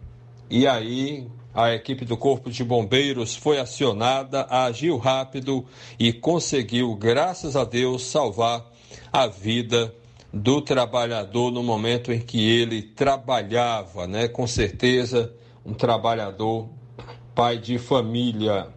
E 0.49 0.67
aí 0.67 1.29
a 1.55 1.73
equipe 1.75 2.05
do 2.05 2.17
Corpo 2.17 2.51
de 2.51 2.65
Bombeiros 2.65 3.37
foi 3.37 3.59
acionada, 3.59 4.47
agiu 4.49 4.97
rápido 4.97 5.67
e 5.99 6.13
conseguiu, 6.13 6.95
graças 6.95 7.57
a 7.57 7.65
Deus, 7.65 8.05
salvar 8.07 8.65
a 9.13 9.27
vida 9.27 9.95
do 10.33 10.63
trabalhador 10.63 11.51
no 11.51 11.63
momento 11.63 12.11
em 12.11 12.19
que 12.19 12.49
ele 12.49 12.83
trabalhava, 12.83 14.07
né? 14.07 14.29
Com 14.29 14.47
certeza 14.47 15.33
um 15.65 15.73
trabalhador, 15.73 16.69
pai 17.35 17.59
de 17.59 17.79
família. 17.79 18.69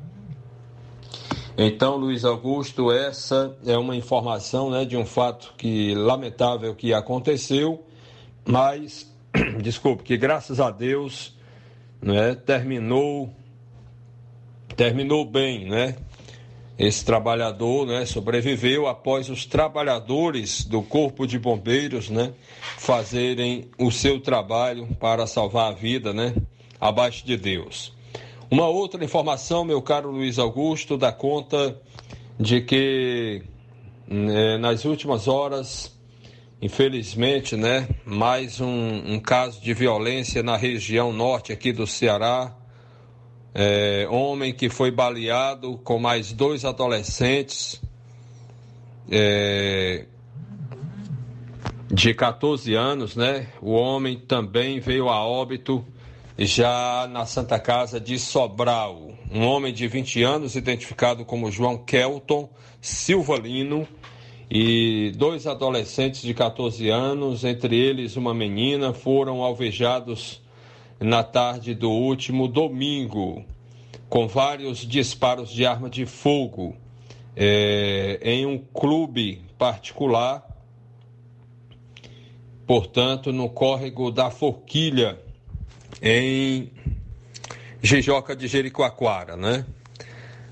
Então, 1.58 1.96
Luiz 1.96 2.26
Augusto, 2.26 2.92
essa 2.92 3.58
é 3.66 3.78
uma 3.78 3.96
informação 3.96 4.70
né, 4.70 4.84
de 4.84 4.98
um 4.98 5.06
fato 5.06 5.54
que 5.58 5.96
lamentável 5.96 6.76
que 6.76 6.94
aconteceu, 6.94 7.86
mas, 8.46 9.12
desculpe, 9.62 10.04
que 10.04 10.18
graças 10.18 10.60
a 10.60 10.70
Deus 10.70 11.34
né, 12.02 12.36
terminou, 12.36 13.34
terminou 14.76 15.26
bem, 15.26 15.70
né? 15.70 15.96
Esse 16.78 17.06
trabalhador 17.06 17.88
né, 17.88 18.06
sobreviveu 18.06 18.86
após 18.86 19.30
os 19.30 19.46
trabalhadores 19.46 20.66
do 20.66 20.82
Corpo 20.82 21.26
de 21.26 21.40
Bombeiros 21.40 22.10
né, 22.10 22.34
fazerem 22.78 23.70
o 23.80 23.90
seu 23.90 24.20
trabalho 24.20 24.86
para 25.00 25.26
salvar 25.26 25.72
a 25.72 25.74
vida 25.74 26.14
né, 26.14 26.36
abaixo 26.88 27.26
de 27.26 27.38
Deus. 27.38 27.94
Uma 28.50 28.68
outra 28.68 29.04
informação, 29.04 29.66
meu 29.66 29.82
caro 29.82 30.12
Luiz 30.12 30.38
Augusto, 30.38 30.98
dá 30.98 31.12
conta 31.12 31.80
de 32.40 32.62
que 32.62 33.44
né, 34.08 34.58
nas 34.58 34.86
últimas 34.86 35.28
horas, 35.28 35.92
infelizmente, 36.62 37.56
né, 37.56 37.88
mais 38.06 38.62
um, 38.62 39.14
um, 39.14 39.20
caso 39.20 39.60
de 39.62 39.74
violência 39.74 40.44
na 40.44 40.56
região 40.56 41.12
norte 41.12 41.52
aqui 41.52 41.74
do 41.74 41.88
Ceará. 41.88 42.56
É, 43.58 44.06
homem 44.12 44.54
que 44.54 44.70
foi 44.70 44.92
baleado 44.92 45.78
com 45.78 45.98
mais 45.98 46.34
dois 46.34 46.66
adolescentes 46.66 47.82
é, 49.10 50.06
de 51.90 52.14
14 52.14 52.74
anos, 52.76 53.16
né? 53.16 53.48
O 53.62 53.72
homem 53.72 54.20
também 54.20 54.82
veio 54.82 55.08
a 55.08 55.26
óbito 55.26 55.86
já 56.38 57.08
na 57.10 57.26
Santa 57.26 57.58
Casa 57.58 58.00
de 58.00 58.20
Sobral. 58.20 59.14
Um 59.32 59.46
homem 59.46 59.74
de 59.74 59.88
20 59.88 60.22
anos, 60.24 60.56
identificado 60.56 61.24
como 61.24 61.50
João 61.50 61.78
Kelton 61.78 62.50
Silvalino, 62.82 63.88
e 64.52 65.12
dois 65.16 65.48
adolescentes 65.48 66.22
de 66.22 66.34
14 66.34 66.90
anos, 66.90 67.44
entre 67.44 67.76
eles 67.76 68.16
uma 68.16 68.34
menina, 68.34 68.94
foram 68.94 69.42
alvejados 69.42 70.42
na 71.00 71.24
tarde 71.24 71.74
do 71.74 71.90
último 71.90 72.48
domingo, 72.48 73.44
com 74.08 74.28
vários 74.28 74.80
disparos 74.80 75.50
de 75.50 75.66
arma 75.66 75.90
de 75.90 76.06
fogo, 76.06 76.76
é, 77.36 78.20
em 78.22 78.46
um 78.46 78.58
clube 78.58 79.42
particular, 79.58 80.46
portanto, 82.68 83.34
no 83.34 83.50
córrego 83.50 84.12
da 84.12 84.30
Forquilha 84.30 85.25
em 86.02 86.72
Jijoca 87.82 88.36
de 88.36 88.48
Jericoacoara, 88.48 89.36
né? 89.36 89.66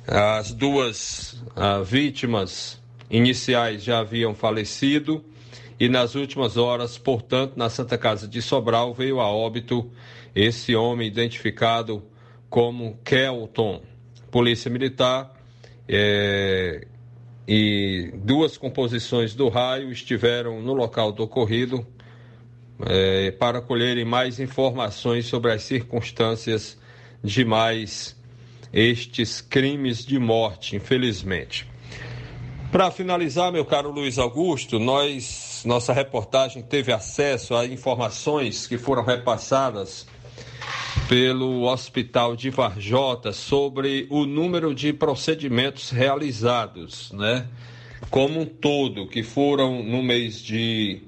As 0.06 0.54
duas 0.54 1.44
uh, 1.56 1.84
vítimas 1.84 2.82
iniciais 3.10 3.84
já 3.84 4.00
haviam 4.00 4.36
falecido 4.36 5.24
e 5.80 5.90
nas 5.90 6.16
últimas 6.16 6.58
horas, 6.58 6.98
portanto, 6.98 7.54
na 7.56 7.70
Santa 7.70 7.98
Casa 7.98 8.28
de 8.28 8.42
Sobral 8.42 8.94
veio 8.94 9.20
a 9.20 9.28
óbito 9.28 9.90
esse 10.36 10.76
homem 10.76 11.08
identificado 11.08 12.04
como 12.50 12.98
Kelton. 13.04 13.82
Polícia 14.30 14.70
Militar 14.70 15.34
é, 15.88 16.88
e 17.48 18.12
duas 18.16 18.58
composições 18.58 19.36
do 19.36 19.50
raio 19.50 19.92
estiveram 19.92 20.62
no 20.62 20.74
local 20.74 21.12
do 21.12 21.24
ocorrido 21.24 21.86
é, 22.86 23.32
para 23.32 23.62
colherem 23.62 24.06
mais 24.06 24.40
informações 24.40 25.26
sobre 25.26 25.52
as 25.52 25.64
circunstâncias 25.64 26.78
de 27.24 27.46
mais 27.46 28.16
estes 28.72 29.40
crimes 29.40 30.06
de 30.06 30.18
morte, 30.18 30.76
infelizmente. 30.76 31.68
Para 32.72 32.90
finalizar, 32.90 33.52
meu 33.52 33.64
caro 33.64 33.92
Luiz 33.92 34.18
Augusto, 34.18 34.80
nós, 34.80 35.62
nossa 35.64 35.94
reportagem 35.94 36.64
teve 36.64 36.92
acesso 36.92 37.56
a 37.56 37.68
informações 37.68 38.66
que 38.66 38.80
foram 38.80 39.04
repassadas 39.04 40.08
pelo 41.08 41.64
Hospital 41.70 42.36
de 42.36 42.50
Varjota 42.50 43.32
sobre 43.32 44.08
o 44.10 44.26
número 44.26 44.74
de 44.74 44.92
procedimentos 44.92 45.92
realizados, 45.92 47.12
né? 47.12 47.48
Como 48.10 48.42
um 48.42 48.46
todo, 48.46 49.08
que 49.08 49.22
foram 49.22 49.84
no 49.84 50.02
mês 50.02 50.42
de 50.42 51.04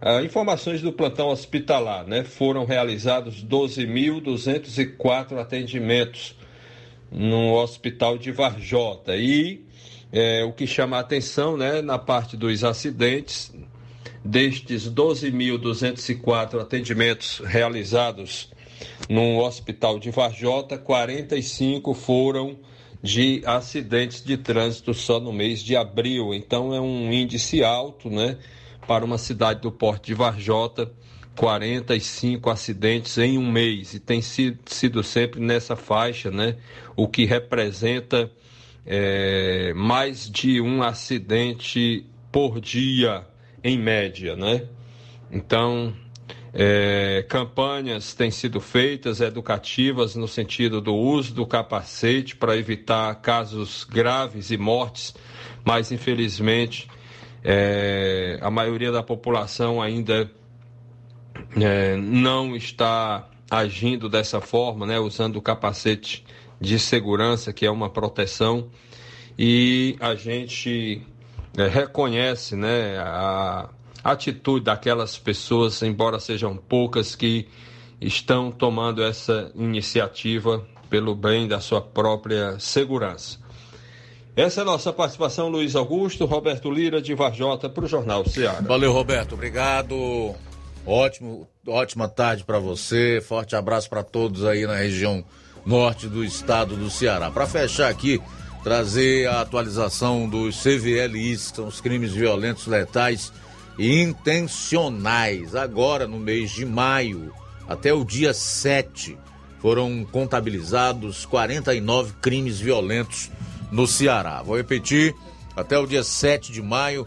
ah, 0.00 0.22
informações 0.22 0.80
do 0.80 0.92
plantão 0.92 1.28
hospitalar, 1.28 2.06
né? 2.06 2.22
Foram 2.24 2.64
realizados 2.64 3.44
12.204 3.44 5.38
atendimentos 5.38 6.36
no 7.10 7.54
hospital 7.54 8.16
de 8.16 8.30
Varjota. 8.30 9.16
E 9.16 9.66
é, 10.12 10.44
o 10.44 10.52
que 10.52 10.66
chama 10.66 10.96
a 10.96 11.00
atenção 11.00 11.56
né, 11.56 11.82
na 11.82 11.98
parte 11.98 12.36
dos 12.36 12.64
acidentes, 12.64 13.52
destes 14.24 14.88
12.204 14.88 16.60
atendimentos 16.60 17.40
realizados 17.44 18.50
no 19.08 19.38
hospital 19.42 19.98
de 19.98 20.10
Varjota, 20.10 20.78
45 20.78 21.92
foram 21.94 22.56
de 23.02 23.42
acidentes 23.44 24.22
de 24.24 24.36
trânsito 24.36 24.92
só 24.94 25.18
no 25.20 25.32
mês 25.32 25.62
de 25.62 25.76
abril. 25.76 26.34
Então 26.34 26.74
é 26.74 26.80
um 26.80 27.12
índice 27.12 27.62
alto, 27.62 28.10
né, 28.10 28.36
para 28.88 29.04
uma 29.04 29.18
cidade 29.18 29.60
do 29.60 29.70
porte 29.70 30.06
de 30.06 30.14
Varjota, 30.14 30.90
45 31.36 32.48
acidentes 32.48 33.18
em 33.18 33.36
um 33.36 33.52
mês. 33.52 33.92
E 33.92 34.00
tem 34.00 34.22
sido, 34.22 35.04
sempre 35.04 35.40
nessa 35.40 35.76
faixa, 35.76 36.30
né, 36.30 36.56
o 36.96 37.06
que 37.06 37.26
representa 37.26 38.30
é, 38.86 39.74
mais 39.74 40.28
de 40.28 40.58
um 40.62 40.82
acidente 40.82 42.06
por 42.32 42.62
dia 42.62 43.26
em 43.62 43.78
média, 43.78 44.34
né? 44.34 44.64
Então 45.30 45.94
é, 46.54 47.26
campanhas 47.28 48.14
têm 48.14 48.30
sido 48.30 48.58
feitas 48.58 49.20
educativas 49.20 50.16
no 50.16 50.26
sentido 50.26 50.80
do 50.80 50.94
uso 50.94 51.34
do 51.34 51.46
capacete 51.46 52.34
para 52.34 52.56
evitar 52.56 53.14
casos 53.16 53.84
graves 53.84 54.50
e 54.50 54.56
mortes, 54.56 55.14
mas 55.62 55.92
infelizmente 55.92 56.88
é, 57.44 58.38
a 58.40 58.50
maioria 58.50 58.90
da 58.90 59.02
população 59.02 59.80
ainda 59.80 60.30
é, 61.60 61.96
não 61.96 62.56
está 62.56 63.28
agindo 63.50 64.08
dessa 64.08 64.40
forma, 64.40 64.86
né, 64.86 64.98
usando 64.98 65.36
o 65.36 65.42
capacete 65.42 66.24
de 66.60 66.78
segurança, 66.78 67.52
que 67.52 67.64
é 67.64 67.70
uma 67.70 67.88
proteção, 67.88 68.68
e 69.38 69.96
a 70.00 70.14
gente 70.14 71.02
é, 71.56 71.66
reconhece 71.68 72.56
né, 72.56 72.98
a 72.98 73.68
atitude 74.02 74.64
daquelas 74.64 75.16
pessoas, 75.16 75.82
embora 75.82 76.18
sejam 76.18 76.56
poucas, 76.56 77.14
que 77.14 77.48
estão 78.00 78.50
tomando 78.50 79.02
essa 79.02 79.50
iniciativa 79.54 80.66
pelo 80.90 81.14
bem 81.14 81.46
da 81.46 81.60
sua 81.60 81.80
própria 81.80 82.58
segurança. 82.58 83.38
Essa 84.38 84.60
é 84.60 84.62
a 84.62 84.64
nossa 84.64 84.92
participação, 84.92 85.48
Luiz 85.48 85.74
Augusto, 85.74 86.24
Roberto 86.24 86.70
Lira, 86.70 87.02
de 87.02 87.12
Varjota, 87.12 87.68
para 87.68 87.84
o 87.84 87.88
Jornal 87.88 88.24
Ceará. 88.24 88.60
Valeu, 88.60 88.92
Roberto. 88.92 89.34
Obrigado. 89.34 90.32
Ótimo, 90.86 91.48
ótima 91.66 92.06
tarde 92.08 92.44
para 92.44 92.60
você. 92.60 93.20
Forte 93.20 93.56
abraço 93.56 93.90
para 93.90 94.04
todos 94.04 94.44
aí 94.44 94.64
na 94.64 94.76
região 94.76 95.24
norte 95.66 96.06
do 96.06 96.24
estado 96.24 96.76
do 96.76 96.88
Ceará. 96.88 97.32
Para 97.32 97.48
fechar 97.48 97.88
aqui, 97.88 98.22
trazer 98.62 99.26
a 99.26 99.40
atualização 99.40 100.28
dos 100.28 100.62
CVLIs, 100.62 101.50
que 101.50 101.56
são 101.56 101.66
os 101.66 101.80
crimes 101.80 102.12
violentos 102.12 102.68
letais 102.68 103.32
e 103.76 104.00
intencionais. 104.00 105.56
Agora, 105.56 106.06
no 106.06 106.16
mês 106.16 106.52
de 106.52 106.64
maio, 106.64 107.34
até 107.66 107.92
o 107.92 108.04
dia 108.04 108.32
7, 108.32 109.18
foram 109.58 110.04
contabilizados 110.04 111.26
49 111.26 112.12
crimes 112.22 112.60
violentos 112.60 113.32
no 113.70 113.86
Ceará. 113.86 114.42
Vou 114.42 114.56
repetir, 114.56 115.14
até 115.56 115.78
o 115.78 115.86
dia 115.86 116.02
7 116.02 116.50
de 116.52 116.60
maio, 116.62 117.06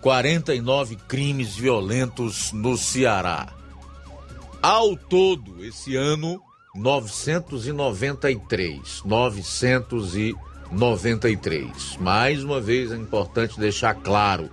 49 0.00 0.96
crimes 1.08 1.56
violentos 1.56 2.52
no 2.52 2.76
Ceará. 2.76 3.48
Ao 4.62 4.96
todo, 4.96 5.64
esse 5.64 5.96
ano, 5.96 6.40
993. 6.74 9.02
993. 9.04 11.96
Mais 12.00 12.44
uma 12.44 12.60
vez 12.60 12.92
é 12.92 12.96
importante 12.96 13.58
deixar 13.58 13.94
claro 13.94 14.50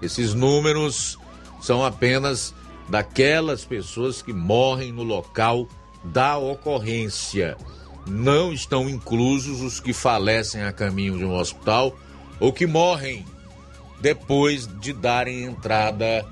esses 0.00 0.34
números 0.34 1.18
são 1.60 1.84
apenas 1.84 2.54
daquelas 2.88 3.64
pessoas 3.64 4.22
que 4.22 4.32
morrem 4.32 4.92
no 4.92 5.02
local 5.02 5.68
da 6.04 6.36
ocorrência. 6.36 7.56
Não 8.06 8.52
estão 8.52 8.88
inclusos 8.88 9.60
os 9.60 9.80
que 9.80 9.92
falecem 9.92 10.62
a 10.62 10.72
caminho 10.72 11.18
de 11.18 11.24
um 11.24 11.34
hospital 11.34 11.96
ou 12.38 12.52
que 12.52 12.66
morrem 12.66 13.24
depois 14.00 14.68
de 14.80 14.92
darem 14.92 15.44
entrada 15.44 16.24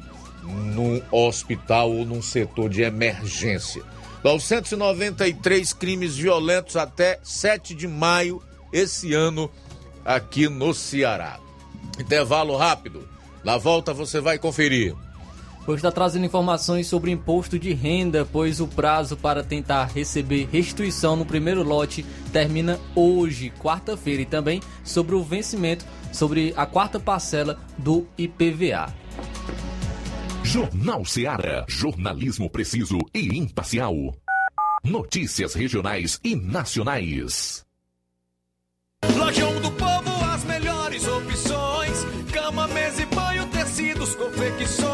num 0.43 1.03
hospital 1.11 1.91
ou 1.91 2.05
num 2.05 2.23
setor 2.23 2.69
de 2.69 2.83
emergência. 2.83 3.83
993 4.23 5.73
crimes 5.73 6.17
violentos 6.17 6.77
até 6.77 7.19
7 7.23 7.75
de 7.75 7.89
maio 7.89 8.43
esse 8.73 9.13
ano 9.13 9.51
aqui 10.05 10.49
no 10.49 10.73
Ceará. 10.73 11.39
Intervalo 11.99 12.57
rápido. 12.57 13.09
Na 13.43 13.59
volta 13.59 13.93
você 13.93 14.21
vai 14.21 14.39
conferir. 14.39 14.95
Hoje 15.67 15.77
está 15.77 15.91
trazendo 15.91 16.27
informações 16.27 16.87
sobre 16.87 17.11
imposto 17.11 17.59
de 17.59 17.73
renda, 17.73 18.29
pois 18.31 18.61
o 18.61 18.69
prazo 18.69 19.17
para 19.17 19.43
tentar 19.43 19.87
receber 19.87 20.47
restituição 20.53 21.17
no 21.17 21.25
primeiro 21.25 21.63
lote 21.63 22.05
termina 22.31 22.79
hoje, 22.95 23.51
quarta-feira, 23.59 24.23
e 24.23 24.27
também 24.27 24.61
sobre 24.85 25.15
o 25.15 25.23
vencimento 25.23 25.87
sobre 26.13 26.53
a 26.57 26.67
quarta 26.67 27.01
parcela 27.01 27.59
do 27.79 28.07
IPVA. 28.19 28.95
Jornal 30.43 31.05
Seara. 31.07 31.65
Jornalismo 31.67 32.51
preciso 32.51 32.99
e 33.15 33.39
imparcial. 33.39 33.95
Notícias 34.85 35.55
regionais 35.55 36.21
e 36.23 36.37
nacionais. 36.37 37.65
Lojão 39.17 39.61
do 39.63 39.71
Povo, 39.73 40.25
as 40.33 40.45
melhores 40.45 41.09
opções: 41.09 42.07
cama, 42.33 42.69
mesa 42.69 43.03
e 43.03 43.07
tecidos, 43.47 44.15
confecções. 44.15 44.94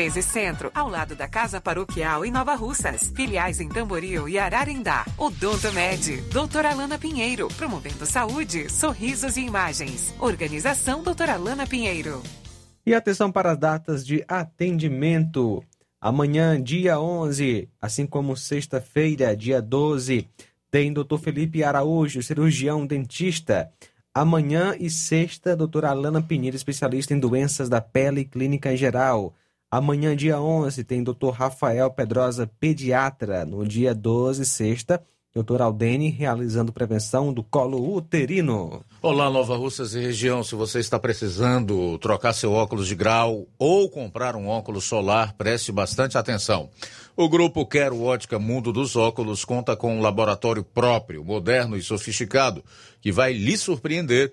1213 0.00 0.22
Centro, 0.22 0.70
ao 0.74 0.88
lado 0.88 1.14
da 1.14 1.28
Casa 1.28 1.60
Paroquial 1.60 2.24
em 2.24 2.30
Nova 2.30 2.54
Russas. 2.54 3.12
Filiais 3.14 3.60
em 3.60 3.68
Tamboril 3.68 4.26
e 4.28 4.38
Ararindá. 4.38 5.04
Odonto 5.18 5.70
Med, 5.72 6.22
doutora 6.32 6.70
Alana 6.70 6.98
Pinheiro, 6.98 7.48
promovendo 7.48 8.06
saúde, 8.06 8.70
sorrisos 8.70 9.36
e 9.36 9.42
imagens. 9.42 10.14
Organização 10.18 11.02
doutora 11.02 11.34
Alana 11.34 11.66
Pinheiro. 11.66 12.22
E 12.86 12.94
atenção 12.94 13.30
para 13.30 13.52
as 13.52 13.58
datas 13.58 14.06
de 14.06 14.24
atendimento. 14.26 15.62
Amanhã, 16.00 16.60
dia 16.60 16.98
11, 16.98 17.68
assim 17.78 18.06
como 18.06 18.34
sexta-feira, 18.34 19.36
dia 19.36 19.60
12, 19.60 20.26
tem 20.70 20.94
Dr. 20.94 21.18
Felipe 21.22 21.62
Araújo, 21.62 22.22
cirurgião 22.22 22.86
dentista. 22.86 23.70
Amanhã 24.14 24.74
e 24.80 24.88
sexta, 24.88 25.54
doutora 25.54 25.90
Alana 25.90 26.22
Pinheiro, 26.22 26.56
especialista 26.56 27.12
em 27.12 27.18
doenças 27.20 27.68
da 27.68 27.82
pele 27.82 28.22
e 28.22 28.24
clínica 28.24 28.74
geral. 28.74 29.34
Amanhã, 29.72 30.16
dia 30.16 30.40
11, 30.40 30.82
tem 30.82 31.00
Dr. 31.00 31.30
Rafael 31.32 31.88
Pedrosa, 31.92 32.50
pediatra. 32.58 33.44
No 33.44 33.64
dia 33.64 33.94
12, 33.94 34.44
sexta, 34.44 35.00
Doutor 35.32 35.62
Aldene, 35.62 36.10
realizando 36.10 36.72
prevenção 36.72 37.32
do 37.32 37.44
colo 37.44 37.94
uterino. 37.94 38.84
Olá, 39.00 39.30
Nova 39.30 39.56
Russas 39.56 39.94
e 39.94 40.00
região. 40.00 40.42
Se 40.42 40.56
você 40.56 40.80
está 40.80 40.98
precisando 40.98 41.96
trocar 41.98 42.32
seu 42.32 42.50
óculos 42.50 42.88
de 42.88 42.96
grau 42.96 43.46
ou 43.56 43.88
comprar 43.88 44.34
um 44.34 44.48
óculos 44.48 44.82
solar, 44.82 45.34
preste 45.34 45.70
bastante 45.70 46.18
atenção. 46.18 46.68
O 47.16 47.28
grupo 47.28 47.64
Quero 47.64 48.02
Ótica 48.02 48.40
Mundo 48.40 48.72
dos 48.72 48.96
Óculos 48.96 49.44
conta 49.44 49.76
com 49.76 49.96
um 49.96 50.00
laboratório 50.00 50.64
próprio, 50.64 51.24
moderno 51.24 51.76
e 51.76 51.82
sofisticado, 51.82 52.64
que 53.00 53.12
vai 53.12 53.32
lhe 53.32 53.56
surpreender 53.56 54.32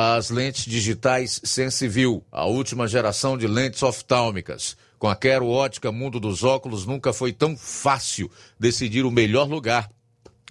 as 0.00 0.30
lentes 0.30 0.64
digitais 0.64 1.40
Sensiview, 1.42 2.24
a 2.30 2.44
última 2.44 2.86
geração 2.86 3.36
de 3.36 3.48
lentes 3.48 3.82
oftálmicas. 3.82 4.76
Com 4.96 5.08
a 5.08 5.16
Quero 5.16 5.48
Ótica 5.48 5.90
Mundo 5.90 6.20
dos 6.20 6.44
Óculos, 6.44 6.86
nunca 6.86 7.12
foi 7.12 7.32
tão 7.32 7.56
fácil 7.56 8.30
decidir 8.60 9.04
o 9.04 9.10
melhor 9.10 9.48
lugar 9.48 9.90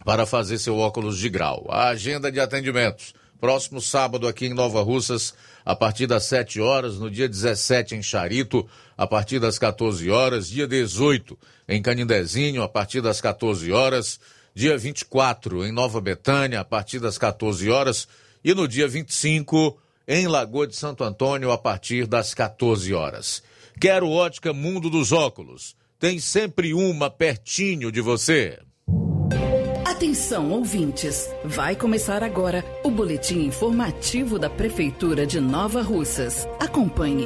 para 0.03 0.25
fazer 0.25 0.57
seu 0.57 0.77
óculos 0.77 1.17
de 1.17 1.29
grau. 1.29 1.65
A 1.69 1.87
agenda 1.87 2.29
de 2.29 2.41
atendimentos. 2.41 3.13
Próximo 3.39 3.79
sábado 3.79 4.27
aqui 4.27 4.47
em 4.47 4.53
Nova 4.53 4.81
Russas, 4.81 5.33
a 5.63 5.73
partir 5.73 6.07
das 6.07 6.25
7 6.25 6.59
horas, 6.59 6.99
no 6.99 7.09
dia 7.09 7.29
17 7.29 7.95
em 7.95 8.03
Charito, 8.03 8.67
a 8.97 9.07
partir 9.07 9.39
das 9.39 9.57
14 9.57 10.11
horas, 10.11 10.49
dia 10.49 10.67
18 10.67 11.39
em 11.69 11.81
Canindezinho, 11.81 12.63
a 12.63 12.67
partir 12.67 12.99
das 12.99 13.21
14 13.21 13.71
horas, 13.71 14.19
dia 14.53 14.77
24 14.77 15.65
em 15.65 15.71
Nova 15.71 16.01
Betânia, 16.01 16.59
a 16.59 16.65
partir 16.65 16.99
das 16.99 17.17
14 17.17 17.69
horas, 17.69 18.09
e 18.47 18.53
no 18.53 18.65
dia 18.65 18.87
25 18.87 19.77
em 20.07 20.25
Lagoa 20.25 20.65
de 20.65 20.73
Santo 20.73 21.03
Antônio, 21.03 21.51
a 21.51 21.57
partir 21.57 22.07
das 22.07 22.33
14 22.33 22.93
horas. 22.93 23.43
Quero 23.77 24.09
ótica 24.09 24.53
Mundo 24.53 24.89
dos 24.89 25.11
Óculos. 25.11 25.75
Tem 25.99 26.17
sempre 26.17 26.73
uma 26.73 27.09
pertinho 27.09 27.91
de 27.91 27.99
você. 27.99 28.57
Atenção, 29.85 30.49
ouvintes! 30.51 31.29
Vai 31.43 31.75
começar 31.75 32.23
agora 32.23 32.63
o 32.85 32.89
boletim 32.89 33.39
informativo 33.39 34.39
da 34.39 34.49
Prefeitura 34.49 35.27
de 35.27 35.41
Nova 35.41 35.81
Russas. 35.81 36.47
Acompanhe. 36.57 37.25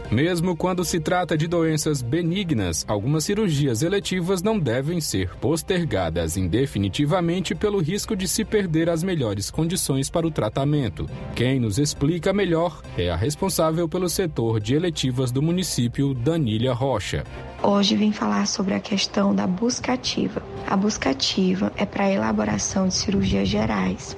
Mesmo 0.11 0.57
quando 0.57 0.83
se 0.83 0.99
trata 0.99 1.37
de 1.37 1.47
doenças 1.47 2.01
benignas, 2.01 2.83
algumas 2.85 3.23
cirurgias 3.23 3.81
eletivas 3.81 4.43
não 4.43 4.59
devem 4.59 4.99
ser 4.99 5.33
postergadas 5.37 6.35
indefinitivamente 6.35 7.55
pelo 7.55 7.79
risco 7.79 8.13
de 8.13 8.27
se 8.27 8.43
perder 8.43 8.89
as 8.89 9.03
melhores 9.03 9.49
condições 9.49 10.09
para 10.09 10.27
o 10.27 10.31
tratamento. 10.31 11.09
Quem 11.33 11.61
nos 11.61 11.79
explica 11.79 12.33
melhor 12.33 12.81
é 12.97 13.09
a 13.09 13.15
responsável 13.15 13.87
pelo 13.87 14.09
setor 14.09 14.59
de 14.59 14.75
eletivas 14.75 15.31
do 15.31 15.41
município, 15.41 16.13
Danília 16.13 16.73
Rocha. 16.73 17.23
Hoje 17.63 17.95
vim 17.95 18.11
falar 18.11 18.47
sobre 18.47 18.73
a 18.73 18.81
questão 18.81 19.33
da 19.33 19.47
busca 19.47 19.93
ativa. 19.93 20.43
A 20.67 20.75
busca 20.75 21.11
ativa 21.11 21.71
é 21.77 21.85
para 21.85 22.03
a 22.03 22.11
elaboração 22.11 22.89
de 22.89 22.95
cirurgias 22.95 23.47
gerais. 23.47 24.17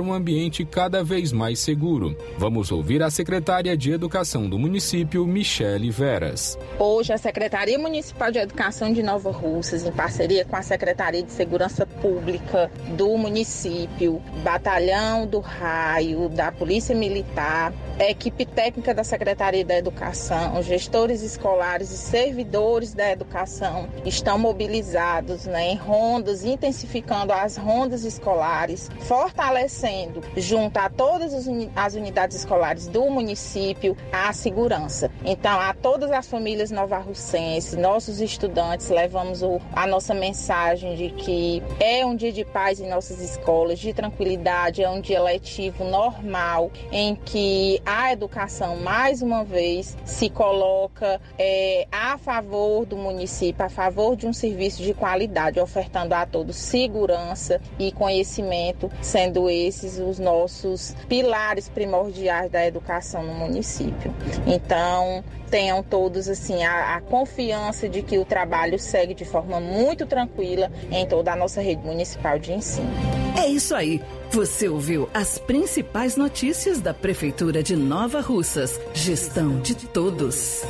um 0.00 0.12
ambiente 0.12 0.64
cada 0.64 1.02
vez 1.02 1.32
mais 1.32 1.58
seguro. 1.58 2.16
Vamos 2.38 2.70
ouvir 2.70 3.02
a 3.02 3.10
secretária 3.10 3.76
de 3.76 3.90
Educação 3.90 4.48
do 4.48 4.58
município, 4.58 5.26
Michele 5.26 5.90
Veras. 5.90 6.58
Hoje, 6.78 7.12
a 7.12 7.18
Secretaria 7.18 7.78
Municipal 7.78 8.30
de 8.30 8.38
Educação 8.38 8.92
de 8.92 9.02
Nova 9.02 9.30
Russas, 9.30 9.84
em 9.84 9.92
parceria 9.92 10.44
com 10.44 10.56
a 10.56 10.62
Secretaria 10.62 11.22
de 11.22 11.32
Segurança 11.32 11.84
Pública 11.84 12.70
do 12.96 13.16
município, 13.18 14.22
Batalhão 14.42 15.26
do 15.26 15.40
Raio, 15.40 16.28
da 16.28 16.52
Polícia 16.52 16.94
Militar, 16.94 17.72
a 18.00 18.10
equipe 18.10 18.46
técnica 18.46 18.94
da 18.94 19.04
Secretaria 19.04 19.62
da 19.62 19.76
Educação, 19.76 20.62
gestores 20.62 21.20
escolares 21.20 21.90
e 21.90 21.98
servidores 21.98 22.94
da 22.94 23.10
educação 23.10 23.90
estão 24.06 24.38
mobilizados 24.38 25.44
né, 25.44 25.72
em 25.72 25.76
rondas, 25.76 26.42
intensificando 26.42 27.30
as 27.30 27.58
rondas 27.58 28.02
escolares, 28.04 28.88
fortalecendo, 29.00 30.22
junto 30.34 30.78
a 30.78 30.88
todas 30.88 31.34
as 31.76 31.94
unidades 31.94 32.38
escolares 32.38 32.86
do 32.86 33.04
município, 33.10 33.94
a 34.10 34.32
segurança. 34.32 35.10
Então, 35.22 35.60
a 35.60 35.74
todas 35.74 36.10
as 36.10 36.26
famílias 36.26 36.70
novarrucenses, 36.70 37.76
nossos 37.76 38.18
estudantes, 38.22 38.88
levamos 38.88 39.42
o, 39.42 39.60
a 39.74 39.86
nossa 39.86 40.14
mensagem 40.14 40.94
de 40.94 41.10
que 41.10 41.62
é 41.78 42.04
um 42.06 42.16
dia 42.16 42.32
de 42.32 42.46
paz 42.46 42.80
em 42.80 42.88
nossas 42.88 43.20
escolas, 43.20 43.78
de 43.78 43.92
tranquilidade, 43.92 44.82
é 44.82 44.88
um 44.88 45.02
dia 45.02 45.22
letivo 45.22 45.84
normal, 45.84 46.70
em 46.90 47.14
que 47.14 47.78
a 47.90 48.12
educação, 48.12 48.76
mais 48.76 49.20
uma 49.20 49.42
vez, 49.42 49.96
se 50.04 50.30
coloca 50.30 51.20
é, 51.36 51.88
a 51.90 52.16
favor 52.16 52.86
do 52.86 52.96
município, 52.96 53.64
a 53.64 53.68
favor 53.68 54.14
de 54.14 54.28
um 54.28 54.32
serviço 54.32 54.80
de 54.80 54.94
qualidade, 54.94 55.58
ofertando 55.58 56.14
a 56.14 56.24
todos 56.24 56.54
segurança 56.54 57.60
e 57.80 57.90
conhecimento, 57.90 58.88
sendo 59.02 59.50
esses 59.50 59.98
os 59.98 60.20
nossos 60.20 60.94
pilares 61.08 61.68
primordiais 61.68 62.48
da 62.48 62.64
educação 62.64 63.24
no 63.24 63.34
município. 63.34 64.14
Então, 64.46 65.24
tenham 65.50 65.82
todos 65.82 66.28
assim 66.28 66.62
a, 66.62 66.96
a, 66.96 67.00
confiança 67.00 67.88
de 67.88 68.02
que 68.02 68.18
o 68.18 68.24
trabalho 68.24 68.78
segue 68.78 69.12
de 69.12 69.24
forma 69.24 69.60
muito 69.60 70.06
tranquila 70.06 70.70
em 70.90 71.04
toda 71.06 71.32
a 71.32 71.36
nossa 71.36 71.60
rede 71.60 71.82
municipal 71.82 72.38
de 72.38 72.52
ensino. 72.52 72.90
É 73.36 73.46
isso 73.46 73.74
aí. 73.74 74.00
Você 74.30 74.68
ouviu 74.68 75.10
as 75.12 75.38
principais 75.38 76.16
notícias 76.16 76.80
da 76.80 76.94
Prefeitura 76.94 77.62
de 77.62 77.74
Nova 77.74 78.20
Russas. 78.20 78.78
Gestão 78.94 79.60
de 79.60 79.74
todos. 79.74 80.62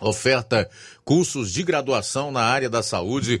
Oferta 0.00 0.68
cursos 1.04 1.52
de 1.52 1.62
graduação 1.62 2.32
na 2.32 2.42
área 2.42 2.68
da 2.68 2.82
saúde 2.82 3.40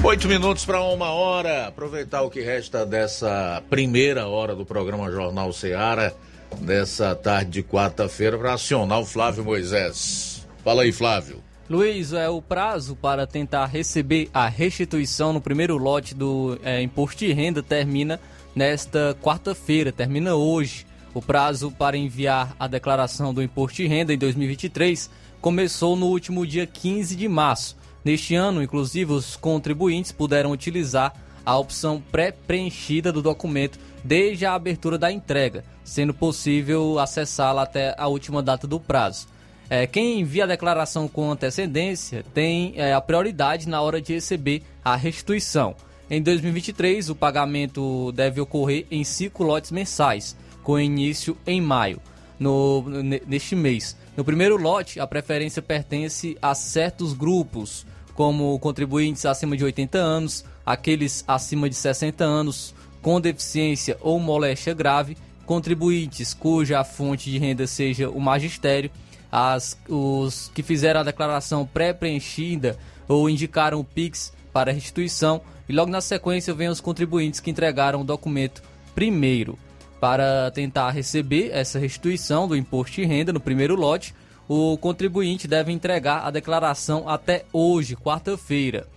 Oito 0.09 0.27
minutos 0.27 0.65
para 0.65 0.81
uma 0.81 1.11
hora. 1.11 1.67
Aproveitar 1.67 2.23
o 2.23 2.31
que 2.31 2.41
resta 2.41 2.87
dessa 2.87 3.63
primeira 3.69 4.27
hora 4.27 4.57
do 4.57 4.65
programa 4.65 5.11
Jornal 5.11 5.53
Ceará 5.53 6.15
nessa 6.63 7.15
tarde 7.15 7.51
de 7.51 7.63
quarta-feira 7.63 8.39
para 8.39 8.55
acionar 8.55 9.01
o 9.01 9.05
Flávio 9.05 9.45
Moisés. 9.45 10.49
Fala 10.65 10.85
aí, 10.85 10.93
Flávio. 10.93 11.45
Luiz, 11.69 12.15
é 12.15 12.27
o 12.27 12.41
prazo 12.41 12.97
para 12.97 13.27
tentar 13.27 13.67
receber 13.67 14.31
a 14.33 14.49
restituição 14.49 15.35
no 15.35 15.43
primeiro 15.43 15.77
lote 15.77 16.15
do 16.15 16.59
é, 16.65 16.81
imposto 16.81 17.19
de 17.19 17.31
renda 17.35 17.63
termina 17.63 18.19
nesta 18.57 19.15
quarta-feira, 19.21 19.93
termina 19.93 20.35
hoje. 20.35 20.87
O 21.13 21.21
prazo 21.21 21.71
para 21.71 21.99
enviar 21.99 22.57
a 22.59 22.67
declaração 22.67 23.35
do 23.35 23.43
imposto 23.43 23.77
de 23.77 23.87
renda 23.87 24.15
em 24.15 24.19
2023 24.19 25.11
começou 25.39 25.95
no 25.97 26.07
último 26.07 26.47
dia 26.47 26.67
15 26.67 27.15
de 27.15 27.29
março. 27.29 27.77
Neste 28.09 28.35
ano, 28.35 28.63
inclusive, 28.63 29.13
os 29.13 29.37
contribuintes 29.37 30.13
puderam 30.13 30.51
utilizar 30.51 31.13
a 31.45 31.59
opção 31.59 32.03
pré-preenchida 32.11 33.13
do 33.13 33.21
documento 33.21 33.79
desde 34.03 34.47
a 34.47 34.55
abertura 34.55 34.97
da 34.97 35.13
entrega, 35.13 35.63
sendo 35.85 36.15
possível 36.15 36.99
acessá-la 36.99 37.65
até 37.65 37.95
a 37.99 38.07
última 38.07 38.43
data 38.43 38.67
do 38.67 38.81
prazo. 38.81 39.27
É, 39.69 39.87
quem 39.87 40.21
envia 40.21 40.45
a 40.45 40.47
declaração 40.47 41.07
com 41.07 41.31
antecedência 41.31 42.25
tem 42.33 42.73
é, 42.77 42.95
a 42.95 43.01
prioridade 43.03 43.69
na 43.69 43.83
hora 43.83 44.01
de 44.01 44.15
receber 44.15 44.63
a 44.83 44.97
restituição. 44.97 45.77
Em 46.09 46.23
2023, 46.23 47.11
o 47.11 47.15
pagamento 47.15 48.11
deve 48.13 48.41
ocorrer 48.41 48.87
em 48.91 49.05
cinco 49.05 49.45
lotes 49.45 49.71
mensais, 49.71 50.35
com 50.63 50.81
início 50.81 51.37
em 51.47 51.61
maio, 51.61 52.01
no, 52.41 52.83
neste 53.27 53.55
mês. 53.55 53.99
No 54.17 54.25
primeiro 54.25 54.57
lote, 54.57 54.99
a 54.99 55.07
preferência 55.07 55.61
pertence 55.61 56.39
a 56.41 56.55
certos 56.55 57.13
grupos, 57.13 57.87
como 58.19 58.59
contribuintes 58.59 59.25
acima 59.25 59.57
de 59.57 59.63
80 59.63 59.97
anos, 59.97 60.45
aqueles 60.67 61.23
acima 61.29 61.69
de 61.69 61.77
60 61.77 62.25
anos, 62.25 62.75
com 63.01 63.21
deficiência 63.21 63.97
ou 64.01 64.19
moléstia 64.19 64.75
grave, 64.75 65.17
contribuintes 65.47 66.35
cuja 66.35 66.83
fonte 66.83 67.31
de 67.31 67.39
renda 67.39 67.65
seja 67.69 68.11
o 68.11 68.21
magistério, 68.21 68.91
as, 69.31 69.79
os 69.89 70.51
que 70.53 70.65
fizeram 70.65 70.99
a 70.99 71.05
declaração 71.05 71.65
pré-preenchida 71.65 72.77
ou 73.07 73.31
indicaram 73.31 73.79
o 73.79 73.85
PIX 73.85 74.33
para 74.53 74.73
restituição, 74.73 75.41
e 75.69 75.73
logo 75.73 75.93
na 75.93 76.01
sequência 76.01 76.53
vem 76.53 76.67
os 76.67 76.81
contribuintes 76.81 77.39
que 77.39 77.53
entregaram 77.53 78.01
o 78.01 78.05
documento 78.05 78.65
primeiro. 78.97 79.57
Para 80.01 80.51
tentar 80.51 80.91
receber 80.91 81.51
essa 81.53 81.79
restituição 81.79 82.49
do 82.49 82.57
imposto 82.57 82.97
de 82.97 83.05
renda 83.05 83.33
no 83.33 83.39
primeiro 83.39 83.77
lote, 83.77 84.13
o 84.49 84.79
contribuinte 84.79 85.47
deve 85.47 85.71
entregar 85.71 86.27
a 86.27 86.31
declaração 86.31 87.09
até 87.09 87.45
hoje, 87.53 87.95
quarta-feira. 87.95 88.89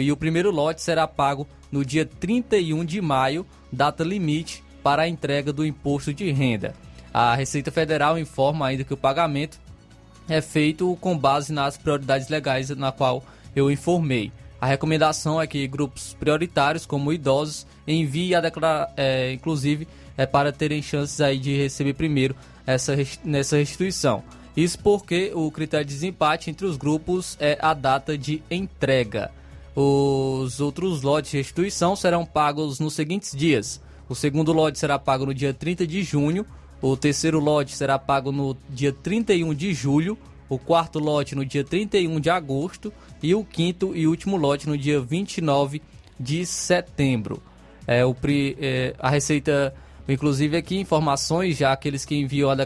E 0.00 0.10
o 0.10 0.16
primeiro 0.16 0.50
lote 0.50 0.80
será 0.80 1.06
pago 1.06 1.46
no 1.70 1.84
dia 1.84 2.06
31 2.06 2.82
de 2.82 3.00
maio, 3.02 3.44
data 3.70 4.02
limite 4.02 4.64
para 4.82 5.02
a 5.02 5.08
entrega 5.08 5.52
do 5.52 5.66
imposto 5.66 6.14
de 6.14 6.30
renda. 6.30 6.74
A 7.12 7.34
Receita 7.34 7.70
Federal 7.70 8.18
informa 8.18 8.66
ainda 8.66 8.84
que 8.84 8.94
o 8.94 8.96
pagamento 8.96 9.58
é 10.28 10.40
feito 10.40 10.96
com 11.00 11.16
base 11.16 11.52
nas 11.52 11.76
prioridades 11.76 12.28
legais 12.28 12.70
na 12.70 12.90
qual 12.90 13.22
eu 13.54 13.70
informei. 13.70 14.32
A 14.58 14.66
recomendação 14.66 15.40
é 15.40 15.46
que 15.46 15.68
grupos 15.68 16.16
prioritários, 16.18 16.86
como 16.86 17.12
idosos, 17.12 17.66
enviem 17.86 18.34
a 18.34 18.40
declaração, 18.40 18.94
é, 18.96 19.32
inclusive, 19.32 19.86
é, 20.16 20.24
para 20.24 20.50
terem 20.50 20.80
chances 20.80 21.20
aí 21.20 21.38
de 21.38 21.54
receber 21.54 21.92
primeiro 21.92 22.34
essa, 22.66 22.94
nessa 23.22 23.58
restituição. 23.58 24.24
Isso 24.56 24.78
porque 24.78 25.32
o 25.34 25.50
critério 25.50 25.86
de 25.86 25.92
desempate 25.92 26.48
entre 26.50 26.64
os 26.64 26.76
grupos 26.76 27.36
é 27.38 27.58
a 27.60 27.74
data 27.74 28.16
de 28.16 28.42
entrega. 28.50 29.30
Os 29.74 30.60
outros 30.60 31.02
lotes 31.02 31.32
de 31.32 31.36
restituição 31.36 31.94
serão 31.94 32.24
pagos 32.24 32.80
nos 32.80 32.94
seguintes 32.94 33.36
dias. 33.36 33.82
O 34.08 34.14
segundo 34.14 34.52
lote 34.52 34.78
será 34.78 34.98
pago 34.98 35.26
no 35.26 35.34
dia 35.34 35.52
30 35.52 35.86
de 35.86 36.02
junho, 36.02 36.46
o 36.80 36.96
terceiro 36.96 37.38
lote 37.38 37.76
será 37.76 37.98
pago 37.98 38.30
no 38.30 38.56
dia 38.70 38.92
31 38.92 39.52
de 39.52 39.74
julho, 39.74 40.16
o 40.48 40.58
quarto 40.58 40.98
lote 40.98 41.34
no 41.34 41.44
dia 41.44 41.64
31 41.64 42.20
de 42.20 42.30
agosto 42.30 42.92
e 43.22 43.34
o 43.34 43.44
quinto 43.44 43.94
e 43.94 44.06
último 44.06 44.36
lote 44.36 44.68
no 44.68 44.78
dia 44.78 45.00
29 45.00 45.82
de 46.18 46.46
setembro. 46.46 47.42
É, 47.86 48.04
o, 48.04 48.16
é, 48.60 48.94
a 48.98 49.10
Receita, 49.10 49.74
inclusive 50.08 50.56
aqui, 50.56 50.78
informações, 50.78 51.56
já 51.56 51.72
aqueles 51.72 52.04
que 52.04 52.14
enviam 52.16 52.50
a, 52.50 52.56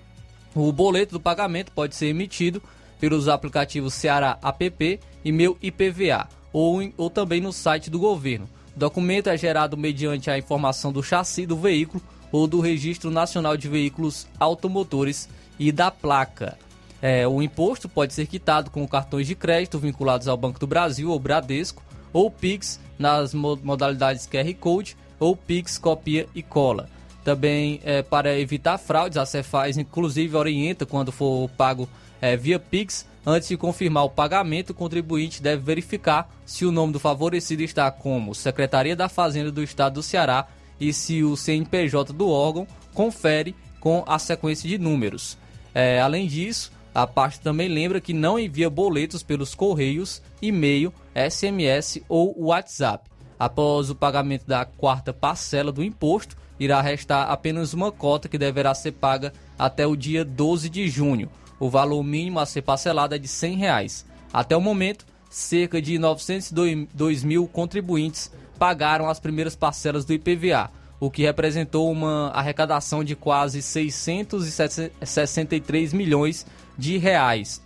O 0.54 0.70
boleto 0.72 1.12
do 1.12 1.20
pagamento 1.20 1.72
pode 1.72 1.94
ser 1.94 2.06
emitido 2.06 2.62
pelos 3.02 3.26
aplicativos 3.26 3.94
Ceará 3.94 4.38
App 4.40 5.00
e 5.24 5.32
Meu 5.32 5.58
IPVA 5.60 6.28
ou, 6.52 6.80
ou 6.96 7.10
também 7.10 7.40
no 7.40 7.52
site 7.52 7.90
do 7.90 7.98
governo. 7.98 8.48
O 8.76 8.78
documento 8.78 9.28
é 9.28 9.36
gerado 9.36 9.76
mediante 9.76 10.30
a 10.30 10.38
informação 10.38 10.92
do 10.92 11.02
chassi 11.02 11.44
do 11.44 11.56
veículo 11.56 12.00
ou 12.30 12.46
do 12.46 12.60
Registro 12.60 13.10
Nacional 13.10 13.56
de 13.56 13.66
Veículos 13.66 14.28
Automotores 14.38 15.28
e 15.58 15.72
da 15.72 15.90
placa. 15.90 16.56
É, 17.02 17.26
o 17.26 17.42
imposto 17.42 17.88
pode 17.88 18.14
ser 18.14 18.26
quitado 18.26 18.70
com 18.70 18.86
cartões 18.86 19.26
de 19.26 19.34
crédito 19.34 19.80
vinculados 19.80 20.28
ao 20.28 20.36
Banco 20.36 20.60
do 20.60 20.66
Brasil 20.68 21.10
ou 21.10 21.18
Bradesco, 21.18 21.82
ou 22.12 22.30
Pix 22.30 22.78
nas 22.96 23.34
modalidades 23.34 24.28
QR 24.28 24.54
Code 24.60 24.96
ou 25.18 25.34
Pix 25.34 25.76
copia 25.76 26.28
e 26.36 26.40
cola. 26.40 26.88
Também 27.24 27.80
é, 27.82 28.00
para 28.00 28.38
evitar 28.38 28.78
fraudes, 28.78 29.18
a 29.18 29.26
Cefaz 29.26 29.76
inclusive 29.76 30.36
orienta 30.36 30.86
quando 30.86 31.10
for 31.10 31.48
pago 31.50 31.88
é, 32.22 32.36
via 32.36 32.58
Pix. 32.58 33.04
Antes 33.26 33.48
de 33.48 33.56
confirmar 33.56 34.04
o 34.04 34.10
pagamento, 34.10 34.70
o 34.70 34.74
contribuinte 34.74 35.42
deve 35.42 35.62
verificar 35.62 36.28
se 36.46 36.64
o 36.64 36.72
nome 36.72 36.92
do 36.92 36.98
favorecido 36.98 37.62
está 37.62 37.90
como 37.90 38.34
Secretaria 38.34 38.96
da 38.96 39.08
Fazenda 39.08 39.52
do 39.52 39.62
Estado 39.62 39.94
do 39.94 40.02
Ceará 40.02 40.46
e 40.80 40.92
se 40.92 41.22
o 41.22 41.36
CNPJ 41.36 42.12
do 42.12 42.28
órgão 42.28 42.66
confere 42.94 43.54
com 43.78 44.02
a 44.06 44.18
sequência 44.18 44.68
de 44.68 44.78
números. 44.78 45.36
É, 45.74 46.00
além 46.00 46.26
disso, 46.26 46.72
a 46.94 47.06
parte 47.06 47.40
também 47.40 47.68
lembra 47.68 48.00
que 48.00 48.12
não 48.12 48.38
envia 48.38 48.68
boletos 48.68 49.22
pelos 49.22 49.54
correios, 49.54 50.20
e-mail, 50.40 50.92
SMS 51.14 52.02
ou 52.08 52.34
WhatsApp. 52.46 53.08
Após 53.38 53.88
o 53.88 53.94
pagamento 53.94 54.46
da 54.46 54.64
quarta 54.64 55.12
parcela 55.12 55.72
do 55.72 55.82
imposto, 55.82 56.36
irá 56.60 56.80
restar 56.80 57.30
apenas 57.30 57.72
uma 57.72 57.90
cota 57.90 58.28
que 58.28 58.38
deverá 58.38 58.74
ser 58.74 58.92
paga 58.92 59.32
até 59.58 59.86
o 59.86 59.96
dia 59.96 60.24
12 60.24 60.68
de 60.68 60.88
junho. 60.88 61.28
O 61.62 61.70
valor 61.70 62.02
mínimo 62.02 62.40
a 62.40 62.44
ser 62.44 62.60
parcelado 62.62 63.14
é 63.14 63.18
de 63.18 63.28
100 63.28 63.56
reais. 63.56 64.04
Até 64.32 64.56
o 64.56 64.60
momento, 64.60 65.06
cerca 65.30 65.80
de 65.80 65.96
902 65.96 67.22
mil 67.22 67.46
contribuintes 67.46 68.32
pagaram 68.58 69.08
as 69.08 69.20
primeiras 69.20 69.54
parcelas 69.54 70.04
do 70.04 70.12
IPVA, 70.12 70.72
o 70.98 71.08
que 71.08 71.22
representou 71.22 71.88
uma 71.88 72.30
arrecadação 72.30 73.04
de 73.04 73.14
quase 73.14 73.62
663 73.62 75.92
milhões 75.92 76.44
de 76.76 76.98
reais. 76.98 77.62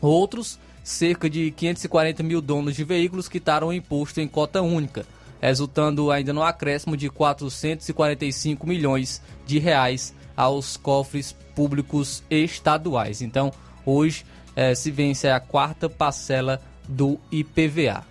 Outros, 0.00 0.58
cerca 0.82 1.28
de 1.28 1.50
540 1.50 2.22
mil 2.22 2.40
donos 2.40 2.74
de 2.74 2.82
veículos 2.82 3.28
quitaram 3.28 3.68
o 3.68 3.74
imposto 3.74 4.22
em 4.22 4.26
cota 4.26 4.62
única, 4.62 5.04
resultando 5.38 6.10
ainda 6.10 6.32
no 6.32 6.42
acréscimo 6.42 6.96
de 6.96 7.10
445 7.10 8.66
milhões 8.66 9.20
de 9.44 9.58
reais 9.58 10.14
aos 10.34 10.78
cofres 10.78 11.36
públicos 11.54 12.22
estaduais. 12.30 13.22
Então, 13.22 13.52
hoje 13.84 14.24
eh, 14.56 14.74
se 14.74 14.90
vence 14.90 15.28
a 15.28 15.40
quarta 15.40 15.88
parcela 15.88 16.60
do 16.88 17.18
IPVA. 17.30 18.04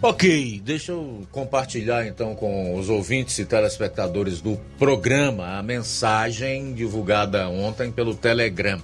Ok, 0.00 0.60
deixa 0.64 0.92
eu 0.92 1.26
compartilhar 1.32 2.06
então 2.06 2.34
com 2.34 2.76
os 2.76 2.88
ouvintes 2.88 3.38
e 3.38 3.44
telespectadores 3.44 4.40
do 4.40 4.56
programa 4.78 5.58
a 5.58 5.62
mensagem 5.62 6.72
divulgada 6.72 7.48
ontem 7.48 7.90
pelo 7.90 8.14
Telegram. 8.14 8.80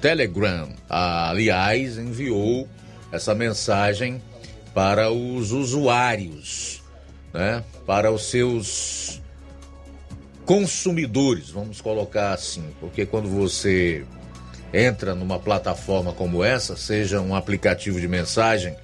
Telegram, 0.00 0.68
aliás, 0.88 1.96
enviou 1.96 2.68
essa 3.12 3.34
mensagem 3.36 4.20
para 4.74 5.10
os 5.12 5.52
usuários, 5.52 6.82
né? 7.32 7.62
Para 7.86 8.10
os 8.10 8.28
seus 8.28 9.21
consumidores, 10.44 11.50
vamos 11.50 11.80
colocar 11.80 12.32
assim, 12.32 12.64
porque 12.80 13.06
quando 13.06 13.28
você 13.28 14.04
entra 14.72 15.14
numa 15.14 15.38
plataforma 15.38 16.12
como 16.12 16.42
essa, 16.42 16.76
seja 16.76 17.20
um 17.20 17.34
aplicativo 17.34 18.00
de 18.00 18.08
mensagem 18.08 18.74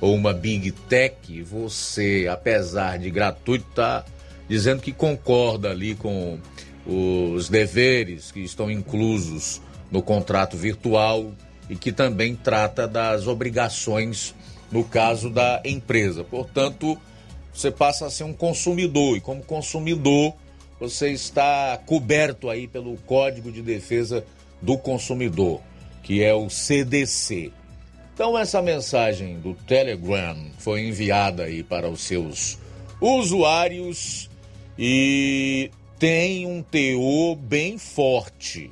ou 0.00 0.14
uma 0.14 0.32
Big 0.32 0.72
Tech, 0.72 1.42
você, 1.42 2.26
apesar 2.30 2.98
de 2.98 3.10
gratuito, 3.10 3.66
está 3.70 4.04
dizendo 4.48 4.82
que 4.82 4.92
concorda 4.92 5.70
ali 5.70 5.94
com 5.94 6.38
os 6.86 7.48
deveres 7.48 8.30
que 8.30 8.40
estão 8.40 8.70
inclusos 8.70 9.60
no 9.90 10.02
contrato 10.02 10.56
virtual 10.56 11.32
e 11.68 11.76
que 11.76 11.90
também 11.90 12.36
trata 12.36 12.86
das 12.86 13.26
obrigações 13.26 14.34
no 14.70 14.84
caso 14.84 15.30
da 15.30 15.60
empresa. 15.64 16.22
Portanto, 16.22 16.98
você 17.52 17.70
passa 17.70 18.06
a 18.06 18.10
ser 18.10 18.24
um 18.24 18.32
consumidor 18.32 19.16
e 19.16 19.20
como 19.20 19.42
consumidor 19.42 20.34
você 20.78 21.10
está 21.10 21.80
coberto 21.86 22.50
aí 22.50 22.66
pelo 22.66 22.96
Código 22.98 23.50
de 23.50 23.62
Defesa 23.62 24.24
do 24.60 24.76
Consumidor, 24.76 25.60
que 26.02 26.22
é 26.22 26.34
o 26.34 26.50
CDC. 26.50 27.52
Então 28.14 28.38
essa 28.38 28.62
mensagem 28.62 29.38
do 29.38 29.54
Telegram 29.54 30.36
foi 30.58 30.86
enviada 30.86 31.44
aí 31.44 31.62
para 31.62 31.88
os 31.88 32.00
seus 32.00 32.58
usuários 33.00 34.30
e 34.78 35.70
tem 35.98 36.46
um 36.46 36.62
teor 36.62 37.36
bem 37.36 37.78
forte. 37.78 38.70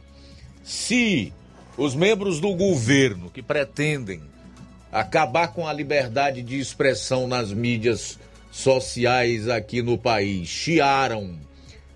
Se 0.62 1.32
os 1.76 1.94
membros 1.94 2.40
do 2.40 2.54
governo 2.54 3.30
que 3.30 3.42
pretendem 3.42 4.22
acabar 4.90 5.48
com 5.48 5.66
a 5.66 5.72
liberdade 5.72 6.40
de 6.42 6.58
expressão 6.58 7.26
nas 7.26 7.52
mídias 7.52 8.18
sociais 8.50 9.48
aqui 9.48 9.82
no 9.82 9.98
país 9.98 10.48
chiaram 10.48 11.36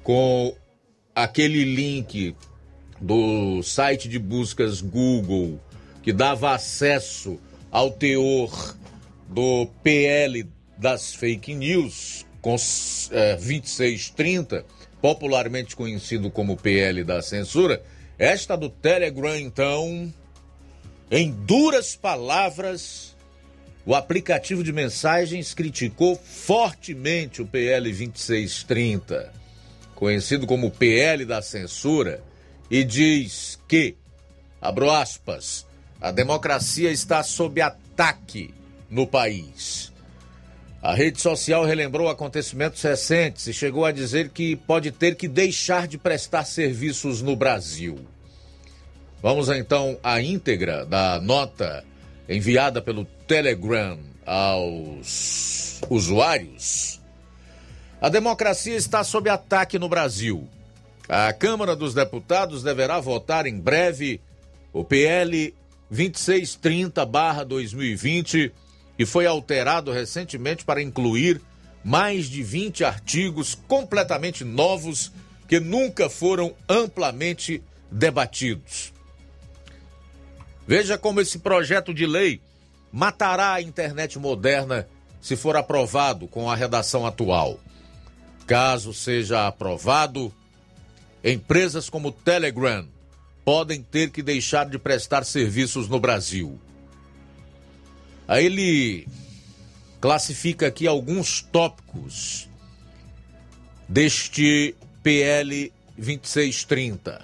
com 0.09 0.56
aquele 1.14 1.64
link 1.64 2.34
do 2.98 3.62
site 3.62 4.09
de 4.09 4.18
buscas 4.18 4.80
Google 4.80 5.61
que 6.02 6.14
dava 6.14 6.54
acesso 6.54 7.38
ao 7.70 7.90
teor 7.90 8.74
do 9.28 9.66
PL 9.82 10.48
das 10.78 11.14
fake 11.14 11.54
news, 11.54 12.24
com 12.40 12.56
é, 13.11 13.34
2630, 13.34 14.64
popularmente 15.02 15.76
conhecido 15.76 16.30
como 16.30 16.56
PL 16.56 17.04
da 17.04 17.20
censura, 17.20 17.82
esta 18.18 18.56
do 18.56 18.70
Telegram, 18.70 19.36
então, 19.36 20.11
em 21.11 21.30
duras 21.30 21.94
palavras, 21.94 23.14
o 23.84 23.94
aplicativo 23.94 24.64
de 24.64 24.72
mensagens 24.72 25.52
criticou 25.52 26.16
fortemente 26.16 27.42
o 27.42 27.46
PL 27.46 27.90
2630, 27.90 29.36
conhecido 29.99 30.46
como 30.46 30.70
PL 30.70 31.24
da 31.24 31.42
censura, 31.42 32.22
e 32.70 32.84
diz 32.84 33.59
que, 33.66 33.96
abro 34.61 34.92
aspas, 34.92 35.66
a 36.01 36.12
democracia 36.12 36.92
está 36.92 37.20
sob 37.24 37.61
ataque 37.61 38.55
no 38.88 39.09
país. 39.09 39.92
A 40.80 40.94
rede 40.94 41.20
social 41.20 41.64
relembrou 41.64 42.09
acontecimentos 42.09 42.80
recentes 42.80 43.49
e 43.49 43.53
chegou 43.53 43.84
a 43.84 43.90
dizer 43.90 44.28
que 44.28 44.55
pode 44.55 44.92
ter 44.92 45.16
que 45.16 45.26
deixar 45.26 45.88
de 45.88 45.99
prestar 45.99 46.44
serviços 46.44 47.20
no 47.20 47.34
Brasil. 47.34 47.99
Vamos 49.20 49.49
então 49.49 49.99
à 50.01 50.22
íntegra 50.22 50.86
da 50.86 51.20
nota 51.20 51.84
enviada 52.28 52.80
pelo 52.80 53.05
Telegram 53.26 53.99
aos 54.24 55.80
usuários. 55.90 56.97
A 58.01 58.09
democracia 58.09 58.76
está 58.76 59.03
sob 59.03 59.28
ataque 59.28 59.76
no 59.76 59.88
Brasil. 59.88 60.46
A 61.09 61.32
Câmara 61.32 61.74
dos 61.74 61.94
Deputados 61.94 62.62
deverá 62.62 63.01
votar 63.01 63.44
em 63.44 63.59
breve 63.59 64.20
o 64.72 64.84
PL 64.84 65.53
2630-2020 65.92 68.53
e 68.96 69.05
foi 69.05 69.26
alterado 69.26 69.90
recentemente 69.90 70.64
para 70.64 70.80
incluir 70.80 71.40
mais 71.82 72.26
de 72.26 72.40
20 72.42 72.84
artigos 72.84 73.57
completamente 73.66 74.44
novos 74.44 75.11
que 75.49 75.59
nunca 75.59 76.09
foram 76.09 76.55
amplamente 76.68 77.61
debatidos. 77.90 78.92
Veja 80.66 80.96
como 80.96 81.20
esse 81.20 81.40
projeto 81.40 81.92
de 81.92 82.07
lei 82.07 82.40
matará 82.92 83.55
a 83.55 83.62
internet 83.62 84.20
moderna 84.20 84.86
se 85.20 85.34
for 85.34 85.57
aprovado 85.57 86.28
com 86.28 86.49
a 86.49 86.55
redação 86.55 87.05
atual. 87.05 87.59
Caso 88.49 88.94
seja 88.94 89.46
aprovado, 89.46 90.34
empresas 91.22 91.90
como 91.90 92.11
Telegram, 92.11 92.88
podem 93.44 93.82
ter 93.82 94.09
que 94.11 94.22
deixar 94.22 94.70
de 94.70 94.78
prestar 94.78 95.24
serviços 95.24 95.86
no 95.86 96.01
Brasil. 96.01 96.59
Aí 98.26 98.46
ele 98.46 99.07
classifica 100.01 100.66
aqui 100.66 100.86
alguns 100.86 101.42
tópicos 101.42 102.49
deste 103.86 104.74
PL 105.03 105.70
2630. 105.99 107.20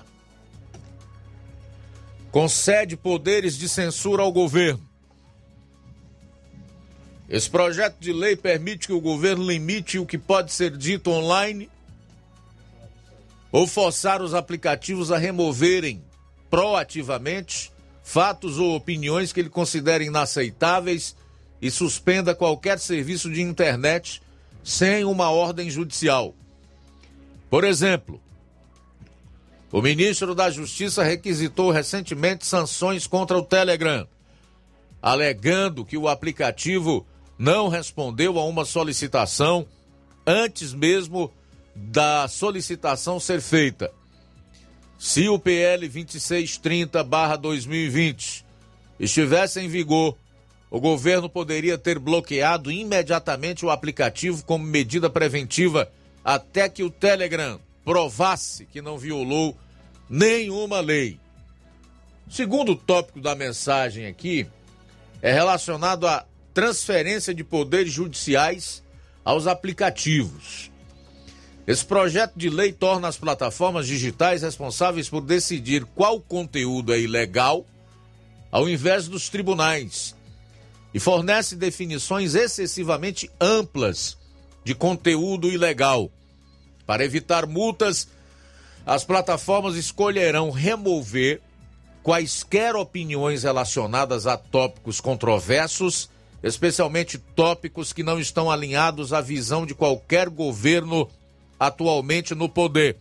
Concede 2.30 2.98
poderes 2.98 3.56
de 3.56 3.66
censura 3.66 4.22
ao 4.22 4.30
governo. 4.30 4.93
Esse 7.34 7.50
projeto 7.50 7.96
de 7.98 8.12
lei 8.12 8.36
permite 8.36 8.86
que 8.86 8.92
o 8.92 9.00
governo 9.00 9.44
limite 9.44 9.98
o 9.98 10.06
que 10.06 10.16
pode 10.16 10.52
ser 10.52 10.76
dito 10.76 11.10
online 11.10 11.68
ou 13.50 13.66
forçar 13.66 14.22
os 14.22 14.34
aplicativos 14.34 15.10
a 15.10 15.18
removerem 15.18 16.00
proativamente 16.48 17.72
fatos 18.04 18.60
ou 18.60 18.76
opiniões 18.76 19.32
que 19.32 19.40
ele 19.40 19.48
considera 19.48 20.04
inaceitáveis 20.04 21.16
e 21.60 21.72
suspenda 21.72 22.36
qualquer 22.36 22.78
serviço 22.78 23.28
de 23.28 23.42
internet 23.42 24.22
sem 24.62 25.04
uma 25.04 25.28
ordem 25.30 25.68
judicial. 25.68 26.36
Por 27.50 27.64
exemplo, 27.64 28.22
o 29.72 29.82
ministro 29.82 30.36
da 30.36 30.52
Justiça 30.52 31.02
requisitou 31.02 31.72
recentemente 31.72 32.46
sanções 32.46 33.08
contra 33.08 33.36
o 33.36 33.42
Telegram, 33.42 34.06
alegando 35.02 35.84
que 35.84 35.98
o 35.98 36.06
aplicativo 36.06 37.04
não 37.38 37.68
respondeu 37.68 38.38
a 38.38 38.44
uma 38.44 38.64
solicitação 38.64 39.66
antes 40.26 40.72
mesmo 40.72 41.30
da 41.74 42.26
solicitação 42.28 43.18
ser 43.18 43.40
feita. 43.40 43.90
Se 44.98 45.28
o 45.28 45.38
PL 45.38 45.88
2630-2020 45.88 48.44
estivesse 48.98 49.60
em 49.60 49.68
vigor, 49.68 50.16
o 50.70 50.80
governo 50.80 51.28
poderia 51.28 51.76
ter 51.76 51.98
bloqueado 51.98 52.72
imediatamente 52.72 53.66
o 53.66 53.70
aplicativo 53.70 54.44
como 54.44 54.64
medida 54.64 55.10
preventiva 55.10 55.90
até 56.24 56.68
que 56.68 56.82
o 56.82 56.90
Telegram 56.90 57.60
provasse 57.84 58.64
que 58.66 58.80
não 58.80 58.96
violou 58.96 59.56
nenhuma 60.08 60.80
lei. 60.80 61.20
Segundo 62.30 62.74
tópico 62.74 63.20
da 63.20 63.34
mensagem 63.34 64.06
aqui 64.06 64.46
é 65.20 65.30
relacionado 65.32 66.06
à 66.06 66.24
transferência 66.54 67.34
de 67.34 67.42
poderes 67.42 67.92
judiciais 67.92 68.82
aos 69.24 69.46
aplicativos. 69.48 70.70
Esse 71.66 71.84
projeto 71.84 72.34
de 72.36 72.48
lei 72.48 72.72
torna 72.72 73.08
as 73.08 73.16
plataformas 73.16 73.86
digitais 73.86 74.42
responsáveis 74.42 75.08
por 75.08 75.20
decidir 75.20 75.84
qual 75.94 76.20
conteúdo 76.20 76.94
é 76.94 77.00
ilegal, 77.00 77.66
ao 78.52 78.68
invés 78.68 79.08
dos 79.08 79.28
tribunais, 79.28 80.14
e 80.92 81.00
fornece 81.00 81.56
definições 81.56 82.34
excessivamente 82.34 83.28
amplas 83.40 84.16
de 84.62 84.74
conteúdo 84.74 85.48
ilegal. 85.48 86.10
Para 86.86 87.04
evitar 87.04 87.46
multas, 87.46 88.06
as 88.86 89.02
plataformas 89.02 89.74
escolherão 89.74 90.50
remover 90.50 91.40
quaisquer 92.02 92.76
opiniões 92.76 93.42
relacionadas 93.42 94.26
a 94.26 94.36
tópicos 94.36 95.00
controversos, 95.00 96.10
especialmente 96.44 97.16
tópicos 97.16 97.90
que 97.90 98.02
não 98.02 98.20
estão 98.20 98.50
alinhados 98.50 99.14
à 99.14 99.22
visão 99.22 99.64
de 99.64 99.74
qualquer 99.74 100.28
governo 100.28 101.10
atualmente 101.58 102.34
no 102.34 102.50
poder, 102.50 102.98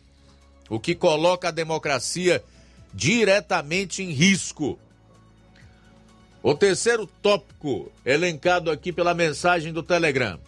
o 0.70 0.80
que 0.80 0.96
coloca 0.96 1.50
a 1.50 1.52
democracia 1.52 2.42
diretamente 2.94 4.02
em 4.02 4.12
risco. 4.12 4.80
O 6.42 6.56
terceiro 6.56 7.06
tópico, 7.06 7.92
elencado 8.06 8.72
aqui 8.72 8.94
pela 8.94 9.14
mensagem 9.14 9.74
do 9.74 9.84
Telegram, 9.84 10.40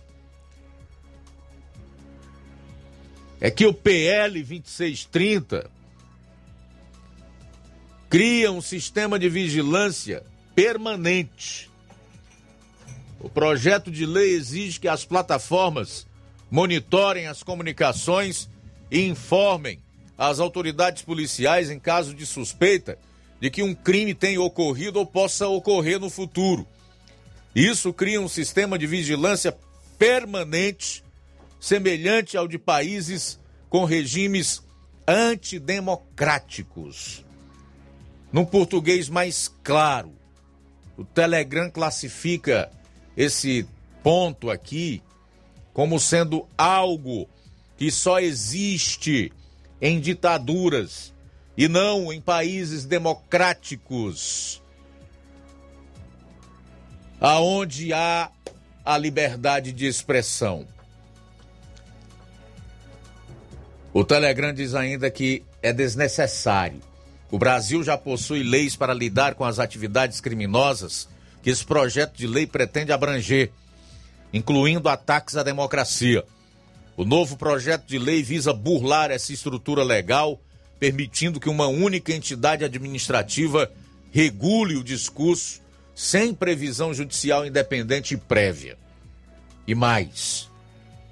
é 3.42 3.52
que 3.52 3.66
o 3.66 3.74
PL 3.74 4.42
2630 4.42 5.70
cria 8.10 8.50
um 8.54 8.62
sistema 8.62 9.20
de 9.20 9.28
vigilância 9.28 10.24
permanente. 10.56 11.75
O 13.20 13.30
projeto 13.30 13.92
de 13.92 14.06
lei 14.06 14.34
exige 14.34 14.80
que 14.80 14.88
as 14.88 15.06
plataformas 15.06 16.08
monitorem 16.50 17.28
as 17.28 17.44
comunicações 17.44 18.50
e 18.92 19.08
informem 19.08 19.80
as 20.18 20.40
autoridades 20.40 21.04
policiais 21.04 21.70
em 21.70 21.80
caso 21.80 22.14
de 22.14 22.26
suspeita 22.26 22.98
de 23.40 23.50
que 23.50 23.62
um 23.62 23.76
crime 23.76 24.14
tenha 24.14 24.42
ocorrido 24.42 25.00
ou 25.00 25.06
possa 25.06 25.48
ocorrer 25.48 26.00
no 26.00 26.10
futuro. 26.10 26.66
Isso 27.54 27.92
cria 27.94 28.22
um 28.22 28.28
sistema 28.28 28.78
de 28.78 28.88
vigilância 28.88 29.56
permanente, 29.98 31.04
semelhante 31.60 32.38
ao 32.38 32.48
de 32.48 32.58
países 32.58 33.40
com 33.70 33.86
regimes 33.86 34.64
antidemocráticos. 35.08 37.24
Num 38.32 38.46
português 38.46 39.10
mais 39.10 39.54
claro, 39.64 40.14
o 40.98 41.04
Telegram 41.04 41.70
classifica 41.70 42.72
esse 43.16 43.68
ponto 44.04 44.50
aqui 44.50 45.02
como 45.74 46.00
sendo 46.00 46.48
algo 46.58 47.28
que 47.78 47.92
só 47.92 48.20
existe 48.20 49.32
em 49.82 50.00
ditaduras 50.00 51.14
e 51.58 51.68
não 51.68 52.12
em 52.12 52.22
países 52.22 52.86
democráticos, 52.86 54.62
aonde 57.20 57.92
há 57.94 58.32
a 58.86 58.98
liberdade 58.98 59.72
de 59.72 59.86
expressão. 59.86 60.66
O 63.94 64.04
Telegram 64.04 64.54
diz 64.54 64.76
ainda 64.76 65.10
que 65.10 65.44
é 65.62 65.74
desnecessário. 65.74 66.82
O 67.32 67.38
Brasil 67.38 67.84
já 67.84 67.98
possui 67.98 68.44
leis 68.44 68.76
para 68.76 68.94
lidar 68.94 69.36
com 69.36 69.44
as 69.44 69.60
atividades 69.60 70.22
criminosas 70.22 71.08
que 71.46 71.52
esse 71.52 71.64
projeto 71.64 72.18
de 72.18 72.26
lei 72.26 72.48
pretende 72.48 72.92
abranger 72.92 73.52
incluindo 74.34 74.90
ataques 74.90 75.38
à 75.38 75.44
democracia. 75.44 76.24
O 76.98 77.06
novo 77.06 77.38
projeto 77.38 77.86
de 77.86 78.00
lei 78.00 78.24
visa 78.24 78.52
burlar 78.52 79.12
essa 79.12 79.32
estrutura 79.32 79.84
legal, 79.84 80.42
permitindo 80.80 81.40
que 81.40 81.48
uma 81.48 81.68
única 81.68 82.12
entidade 82.12 82.66
administrativa 82.66 83.72
regule 84.12 84.76
o 84.76 84.84
discurso 84.84 85.62
sem 85.94 86.34
previsão 86.34 86.96
judicial 86.96 87.46
independente 87.46 88.16
e 88.16 88.18
prévia. 88.18 88.76
E 89.68 89.76
mais, 89.76 90.50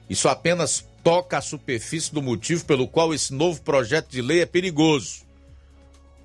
isso 0.10 0.28
apenas 0.28 0.84
toca 1.04 1.38
a 1.38 1.42
superfície 1.42 2.12
do 2.12 2.24
motivo 2.24 2.66
pelo 2.66 2.88
qual 2.88 3.14
esse 3.14 3.32
novo 3.36 3.62
projeto 3.62 4.10
de 4.10 4.20
lei 4.20 4.42
é 4.42 4.48
perigoso. 4.48 5.28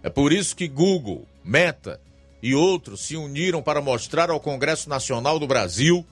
É 0.03 0.09
por 0.09 0.33
isso 0.33 0.57
que 0.57 0.67
Google, 0.67 1.29
Meta 1.45 2.01
e 2.43 2.55
outros 2.55 3.01
se 3.01 3.17
uniram 3.17 3.63
para 3.63 3.81
mostrar 3.81 4.31
ao 4.31 4.41
Congresso 4.41 4.89
Nacional 4.89 5.39
do 5.39 5.47
Brasil 5.47 6.07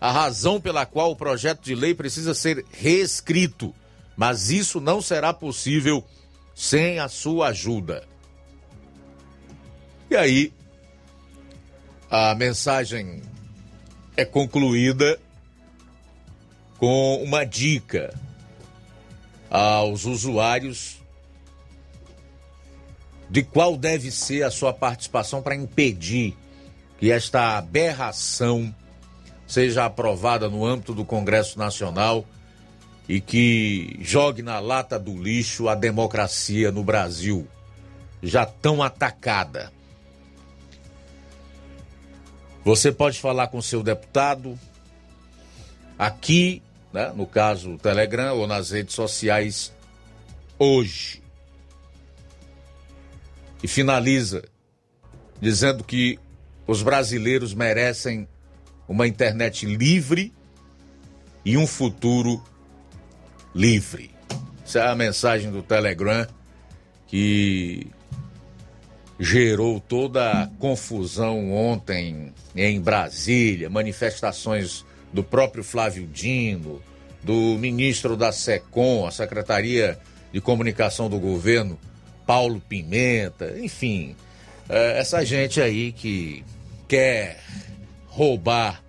a 0.00 0.10
razão 0.10 0.60
pela 0.60 0.86
qual 0.86 1.10
o 1.10 1.16
projeto 1.16 1.62
de 1.62 1.74
lei 1.74 1.94
precisa 1.94 2.34
ser 2.34 2.64
reescrito, 2.72 3.74
mas 4.16 4.50
isso 4.50 4.80
não 4.80 5.02
será 5.02 5.32
possível 5.32 6.04
sem 6.54 6.98
a 6.98 7.08
sua 7.08 7.48
ajuda. 7.48 8.06
E 10.10 10.16
aí, 10.16 10.52
a 12.10 12.34
mensagem 12.34 13.22
é 14.16 14.24
concluída 14.24 15.18
com 16.78 17.22
uma 17.22 17.44
dica 17.44 18.12
aos 19.50 20.04
usuários 20.04 20.99
de 23.30 23.42
qual 23.42 23.76
deve 23.76 24.10
ser 24.10 24.42
a 24.42 24.50
sua 24.50 24.72
participação 24.72 25.40
para 25.40 25.54
impedir 25.54 26.36
que 26.98 27.12
esta 27.12 27.56
aberração 27.56 28.74
seja 29.46 29.84
aprovada 29.84 30.48
no 30.48 30.66
âmbito 30.66 30.92
do 30.92 31.04
Congresso 31.04 31.58
Nacional 31.58 32.24
e 33.08 33.20
que 33.20 33.96
jogue 34.00 34.42
na 34.42 34.58
lata 34.58 34.98
do 34.98 35.20
lixo 35.20 35.68
a 35.68 35.74
democracia 35.74 36.70
no 36.70 36.84
Brasil, 36.84 37.48
já 38.22 38.44
tão 38.44 38.82
atacada. 38.82 39.72
Você 42.64 42.92
pode 42.92 43.18
falar 43.18 43.48
com 43.48 43.62
seu 43.62 43.82
deputado 43.82 44.58
aqui, 45.98 46.62
né, 46.92 47.12
no 47.14 47.26
caso 47.26 47.78
Telegram 47.78 48.36
ou 48.36 48.46
nas 48.46 48.70
redes 48.70 48.94
sociais 48.94 49.72
hoje. 50.58 51.19
E 53.62 53.68
finaliza 53.68 54.42
dizendo 55.40 55.82
que 55.82 56.18
os 56.66 56.82
brasileiros 56.82 57.54
merecem 57.54 58.28
uma 58.86 59.06
internet 59.06 59.66
livre 59.66 60.32
e 61.44 61.56
um 61.56 61.66
futuro 61.66 62.42
livre. 63.54 64.10
Essa 64.64 64.80
é 64.80 64.88
a 64.88 64.94
mensagem 64.94 65.50
do 65.50 65.62
Telegram 65.62 66.26
que 67.06 67.90
gerou 69.18 69.80
toda 69.80 70.44
a 70.44 70.46
confusão 70.46 71.52
ontem 71.52 72.32
em 72.54 72.80
Brasília, 72.80 73.68
manifestações 73.68 74.84
do 75.12 75.22
próprio 75.24 75.64
Flávio 75.64 76.06
Dino, 76.06 76.80
do 77.22 77.58
ministro 77.58 78.16
da 78.16 78.32
SECOM, 78.32 79.06
a 79.06 79.10
Secretaria 79.10 79.98
de 80.32 80.40
Comunicação 80.40 81.10
do 81.10 81.18
Governo, 81.18 81.78
Paulo 82.30 82.60
Pimenta, 82.60 83.58
enfim, 83.58 84.14
é, 84.68 85.00
essa 85.00 85.24
gente 85.24 85.60
aí 85.60 85.90
que 85.90 86.44
quer 86.86 87.42
roubar 88.06 88.84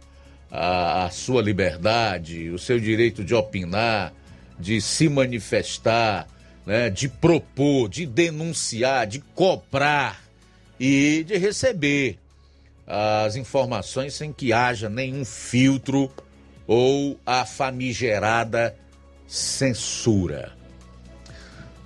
a, 0.51 1.05
a 1.05 1.09
sua 1.09 1.41
liberdade, 1.41 2.51
o 2.51 2.59
seu 2.59 2.79
direito 2.79 3.23
de 3.23 3.33
opinar, 3.33 4.13
de 4.59 4.79
se 4.79 5.09
manifestar, 5.09 6.27
né, 6.67 6.91
de 6.91 7.09
propor, 7.09 7.89
de 7.89 8.05
denunciar, 8.05 9.07
de 9.07 9.21
cobrar 9.33 10.21
e 10.79 11.23
de 11.23 11.35
receber 11.39 12.19
as 12.85 13.35
informações 13.35 14.13
sem 14.13 14.31
que 14.31 14.53
haja 14.53 14.87
nenhum 14.87 15.25
filtro 15.25 16.11
ou 16.67 17.19
a 17.25 17.43
famigerada 17.43 18.77
censura. 19.25 20.60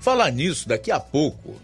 Falar 0.05 0.29
nisso, 0.29 0.69
daqui 0.69 0.91
a 0.91 0.99
pouco 0.99 1.55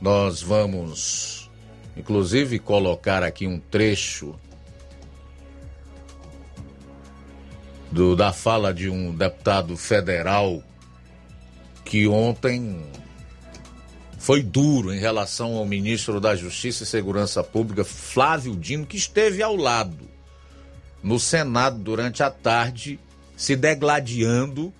nós 0.00 0.40
vamos, 0.40 1.50
inclusive, 1.96 2.60
colocar 2.60 3.24
aqui 3.24 3.48
um 3.48 3.58
trecho 3.58 4.38
do, 7.90 8.14
da 8.14 8.32
fala 8.32 8.72
de 8.72 8.88
um 8.88 9.12
deputado 9.12 9.76
federal 9.76 10.62
que 11.84 12.06
ontem 12.06 12.80
foi 14.18 14.40
duro 14.40 14.94
em 14.94 15.00
relação 15.00 15.56
ao 15.56 15.66
ministro 15.66 16.20
da 16.20 16.36
Justiça 16.36 16.84
e 16.84 16.86
Segurança 16.86 17.42
Pública, 17.42 17.82
Flávio 17.82 18.54
Dino, 18.54 18.86
que 18.86 18.96
esteve 18.96 19.42
ao 19.42 19.56
lado 19.56 20.08
no 21.02 21.18
Senado 21.18 21.80
durante 21.80 22.22
a 22.22 22.30
tarde, 22.30 23.00
se 23.36 23.56
degladiando 23.56 24.72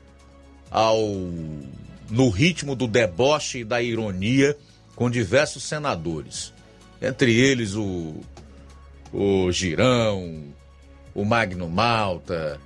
ao 0.71 0.97
no 2.11 2.29
ritmo 2.29 2.75
do 2.75 2.87
deboche 2.87 3.61
e 3.61 3.65
da 3.65 3.81
ironia 3.83 4.57
com 4.95 5.11
diversos 5.11 5.65
senadores. 5.65 6.53
Entre 7.01 7.35
eles 7.35 7.75
o, 7.75 8.15
o 9.13 9.51
Girão, 9.51 10.45
o 11.15 11.25
Magno 11.25 11.69
Malta, 11.69 12.61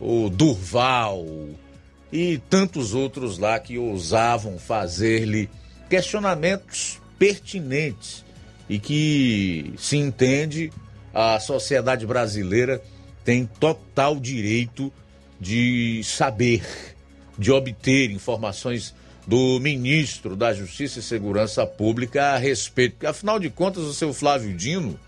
o 0.00 0.28
Durval 0.28 1.24
e 2.12 2.38
tantos 2.50 2.94
outros 2.94 3.38
lá 3.38 3.58
que 3.58 3.78
ousavam 3.78 4.58
fazer-lhe 4.58 5.48
questionamentos 5.88 7.00
pertinentes 7.18 8.24
e 8.68 8.78
que 8.78 9.74
se 9.76 9.96
entende 9.96 10.72
a 11.12 11.38
sociedade 11.38 12.06
brasileira 12.06 12.82
tem 13.24 13.46
total 13.46 14.16
direito 14.16 14.92
de 15.40 16.02
saber, 16.04 16.62
de 17.38 17.50
obter 17.50 18.10
informações 18.10 18.94
do 19.26 19.58
ministro 19.58 20.36
da 20.36 20.52
Justiça 20.52 20.98
e 20.98 21.02
Segurança 21.02 21.66
Pública 21.66 22.32
a 22.32 22.36
respeito. 22.36 22.92
Porque, 22.92 23.06
afinal 23.06 23.38
de 23.38 23.50
contas, 23.50 23.84
o 23.84 23.94
seu 23.94 24.12
Flávio 24.12 24.54
Dino, 24.54 24.98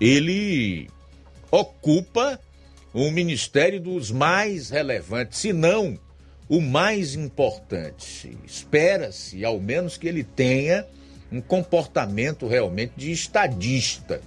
ele 0.00 0.88
ocupa 1.50 2.38
um 2.94 3.10
ministério 3.10 3.80
dos 3.80 4.10
mais 4.10 4.70
relevantes, 4.70 5.38
se 5.38 5.52
não 5.52 5.98
o 6.48 6.60
mais 6.60 7.14
importante. 7.14 8.36
Espera-se, 8.46 9.44
ao 9.44 9.58
menos, 9.58 9.96
que 9.96 10.06
ele 10.06 10.22
tenha 10.22 10.86
um 11.32 11.40
comportamento 11.40 12.46
realmente 12.46 12.92
de 12.96 13.10
estadista, 13.10 14.20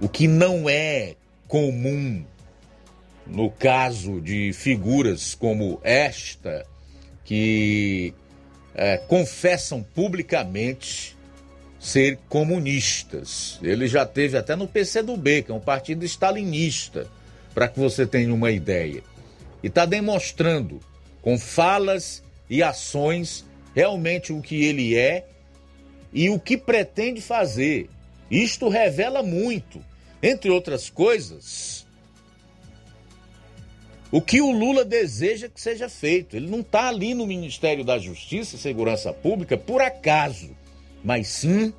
o 0.00 0.08
que 0.08 0.28
não 0.28 0.68
é 0.68 1.14
comum 1.48 2.24
no 3.26 3.50
caso 3.50 4.20
de 4.20 4.52
figuras 4.52 5.34
como 5.34 5.80
esta, 5.82 6.66
que 7.24 8.14
é, 8.74 8.96
confessam 8.96 9.82
publicamente 9.82 11.16
ser 11.78 12.18
comunistas. 12.28 13.58
Ele 13.62 13.86
já 13.86 14.04
teve 14.06 14.36
até 14.36 14.54
no 14.54 14.68
PCdoB, 14.68 15.42
que 15.42 15.50
é 15.50 15.54
um 15.54 15.60
partido 15.60 16.04
stalinista, 16.04 17.06
para 17.54 17.68
que 17.68 17.78
você 17.78 18.06
tenha 18.06 18.32
uma 18.32 18.50
ideia. 18.50 19.02
E 19.62 19.66
está 19.68 19.84
demonstrando 19.84 20.80
com 21.22 21.38
falas 21.38 22.22
e 22.48 22.62
ações 22.62 23.44
realmente 23.74 24.32
o 24.32 24.40
que 24.40 24.64
ele 24.64 24.96
é 24.96 25.26
e 26.12 26.30
o 26.30 26.38
que 26.38 26.56
pretende 26.56 27.20
fazer. 27.20 27.88
Isto 28.30 28.68
revela 28.68 29.22
muito, 29.22 29.82
entre 30.22 30.50
outras 30.50 30.88
coisas, 30.88 31.85
o 34.10 34.20
que 34.20 34.40
o 34.40 34.50
Lula 34.50 34.84
deseja 34.84 35.48
que 35.48 35.60
seja 35.60 35.88
feito. 35.88 36.36
Ele 36.36 36.48
não 36.48 36.60
está 36.60 36.88
ali 36.88 37.14
no 37.14 37.26
Ministério 37.26 37.84
da 37.84 37.98
Justiça 37.98 38.56
e 38.56 38.58
Segurança 38.58 39.12
Pública 39.12 39.56
por 39.56 39.82
acaso, 39.82 40.50
mas 41.04 41.28
sim 41.28 41.72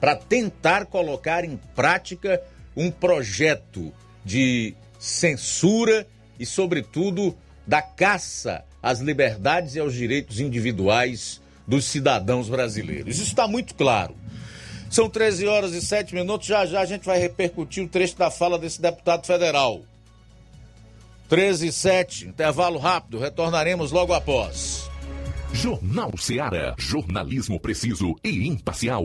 para 0.00 0.16
tentar 0.16 0.86
colocar 0.86 1.44
em 1.44 1.58
prática 1.74 2.42
um 2.76 2.90
projeto 2.90 3.92
de 4.24 4.74
censura 4.98 6.06
e, 6.38 6.44
sobretudo, 6.44 7.36
da 7.66 7.80
caça 7.80 8.64
às 8.82 8.98
liberdades 8.98 9.76
e 9.76 9.80
aos 9.80 9.94
direitos 9.94 10.40
individuais 10.40 11.40
dos 11.66 11.84
cidadãos 11.84 12.48
brasileiros. 12.48 13.14
Isso 13.14 13.24
está 13.24 13.46
muito 13.46 13.74
claro. 13.74 14.16
São 14.90 15.08
13 15.08 15.46
horas 15.46 15.72
e 15.72 15.80
7 15.80 16.14
minutos. 16.14 16.46
Já 16.46 16.66
já 16.66 16.80
a 16.80 16.84
gente 16.84 17.06
vai 17.06 17.18
repercutir 17.18 17.84
o 17.84 17.88
trecho 17.88 18.16
da 18.16 18.30
fala 18.30 18.58
desse 18.58 18.82
deputado 18.82 19.26
federal. 19.26 19.82
13 21.32 21.68
e 21.68 21.72
7, 21.72 22.28
intervalo 22.28 22.78
rápido, 22.78 23.18
retornaremos 23.18 23.90
logo 23.90 24.12
após. 24.12 24.90
Jornal 25.54 26.12
Seara. 26.18 26.74
Jornalismo 26.76 27.58
preciso 27.58 28.14
e 28.22 28.46
imparcial. 28.46 29.02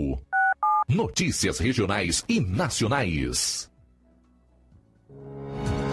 Notícias 0.90 1.58
regionais 1.58 2.26
e 2.28 2.42
nacionais. 2.42 3.72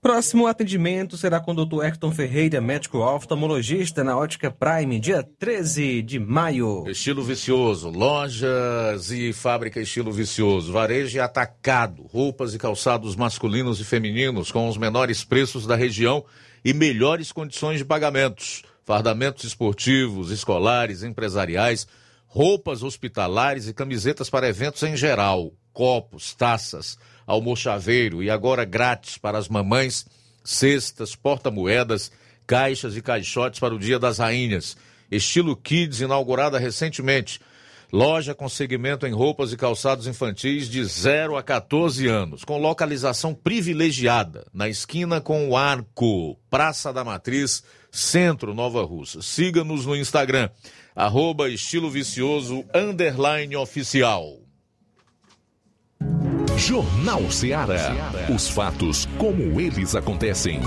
Próximo 0.00 0.46
atendimento 0.46 1.16
será 1.16 1.40
com 1.40 1.50
o 1.50 1.66
Dr. 1.66 1.84
Hector 1.84 2.12
Ferreira, 2.12 2.60
médico 2.60 2.98
oftalmologista 2.98 4.04
na 4.04 4.16
Ótica 4.16 4.48
Prime, 4.48 5.00
dia 5.00 5.24
13 5.40 6.02
de 6.02 6.20
maio. 6.20 6.88
Estilo 6.88 7.20
vicioso, 7.24 7.90
lojas 7.90 9.10
e 9.10 9.32
fábrica 9.32 9.80
estilo 9.80 10.12
vicioso, 10.12 10.72
varejo 10.72 11.16
e 11.16 11.20
atacado, 11.20 12.04
roupas 12.04 12.54
e 12.54 12.58
calçados 12.58 13.16
masculinos 13.16 13.80
e 13.80 13.84
femininos 13.84 14.52
com 14.52 14.68
os 14.68 14.76
menores 14.76 15.24
preços 15.24 15.66
da 15.66 15.74
região 15.74 16.24
e 16.64 16.72
melhores 16.72 17.32
condições 17.32 17.78
de 17.78 17.84
pagamentos. 17.84 18.62
Fardamentos 18.84 19.42
esportivos, 19.42 20.30
escolares, 20.30 21.02
empresariais, 21.02 21.88
roupas 22.28 22.84
hospitalares 22.84 23.66
e 23.66 23.74
camisetas 23.74 24.30
para 24.30 24.48
eventos 24.48 24.82
em 24.84 24.96
geral, 24.96 25.52
copos, 25.78 26.34
taças, 26.34 26.98
almochaveiro 27.24 28.20
e 28.20 28.28
agora 28.28 28.64
grátis 28.64 29.16
para 29.16 29.38
as 29.38 29.48
mamães, 29.48 30.04
cestas, 30.42 31.14
porta-moedas, 31.14 32.10
caixas 32.44 32.96
e 32.96 33.00
caixotes 33.00 33.60
para 33.60 33.72
o 33.72 33.78
Dia 33.78 33.96
das 33.96 34.18
Rainhas. 34.18 34.76
Estilo 35.08 35.54
Kids, 35.54 36.00
inaugurada 36.00 36.58
recentemente. 36.58 37.38
Loja 37.92 38.34
com 38.34 38.48
segmento 38.48 39.06
em 39.06 39.12
roupas 39.12 39.52
e 39.52 39.56
calçados 39.56 40.08
infantis 40.08 40.68
de 40.68 40.84
0 40.84 41.36
a 41.36 41.44
14 41.44 42.08
anos, 42.08 42.44
com 42.44 42.58
localização 42.58 43.32
privilegiada, 43.32 44.48
na 44.52 44.68
esquina 44.68 45.20
com 45.20 45.48
o 45.48 45.56
Arco, 45.56 46.36
Praça 46.50 46.92
da 46.92 47.04
Matriz, 47.04 47.62
Centro 47.92 48.52
Nova 48.52 48.82
Russa. 48.82 49.22
Siga-nos 49.22 49.86
no 49.86 49.94
Instagram, 49.94 50.50
arroba 50.96 51.48
estilo 51.48 51.88
vicioso, 51.88 52.64
underline 52.74 53.54
oficial. 53.54 54.47
Jornal 56.58 57.30
Ceará. 57.30 57.94
Os 58.34 58.48
fatos 58.48 59.08
como 59.16 59.60
eles 59.60 59.94
acontecem. 59.94 60.60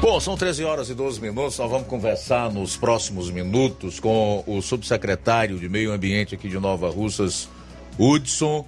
Bom, 0.00 0.18
são 0.18 0.34
13 0.34 0.64
horas 0.64 0.88
e 0.88 0.94
12 0.94 1.20
minutos. 1.20 1.58
Nós 1.58 1.70
vamos 1.70 1.86
conversar 1.86 2.50
nos 2.50 2.74
próximos 2.74 3.30
minutos 3.30 4.00
com 4.00 4.42
o 4.46 4.62
subsecretário 4.62 5.58
de 5.58 5.68
Meio 5.68 5.92
Ambiente 5.92 6.34
aqui 6.34 6.48
de 6.48 6.58
Nova 6.58 6.88
Russas, 6.88 7.48
Hudson, 7.98 8.64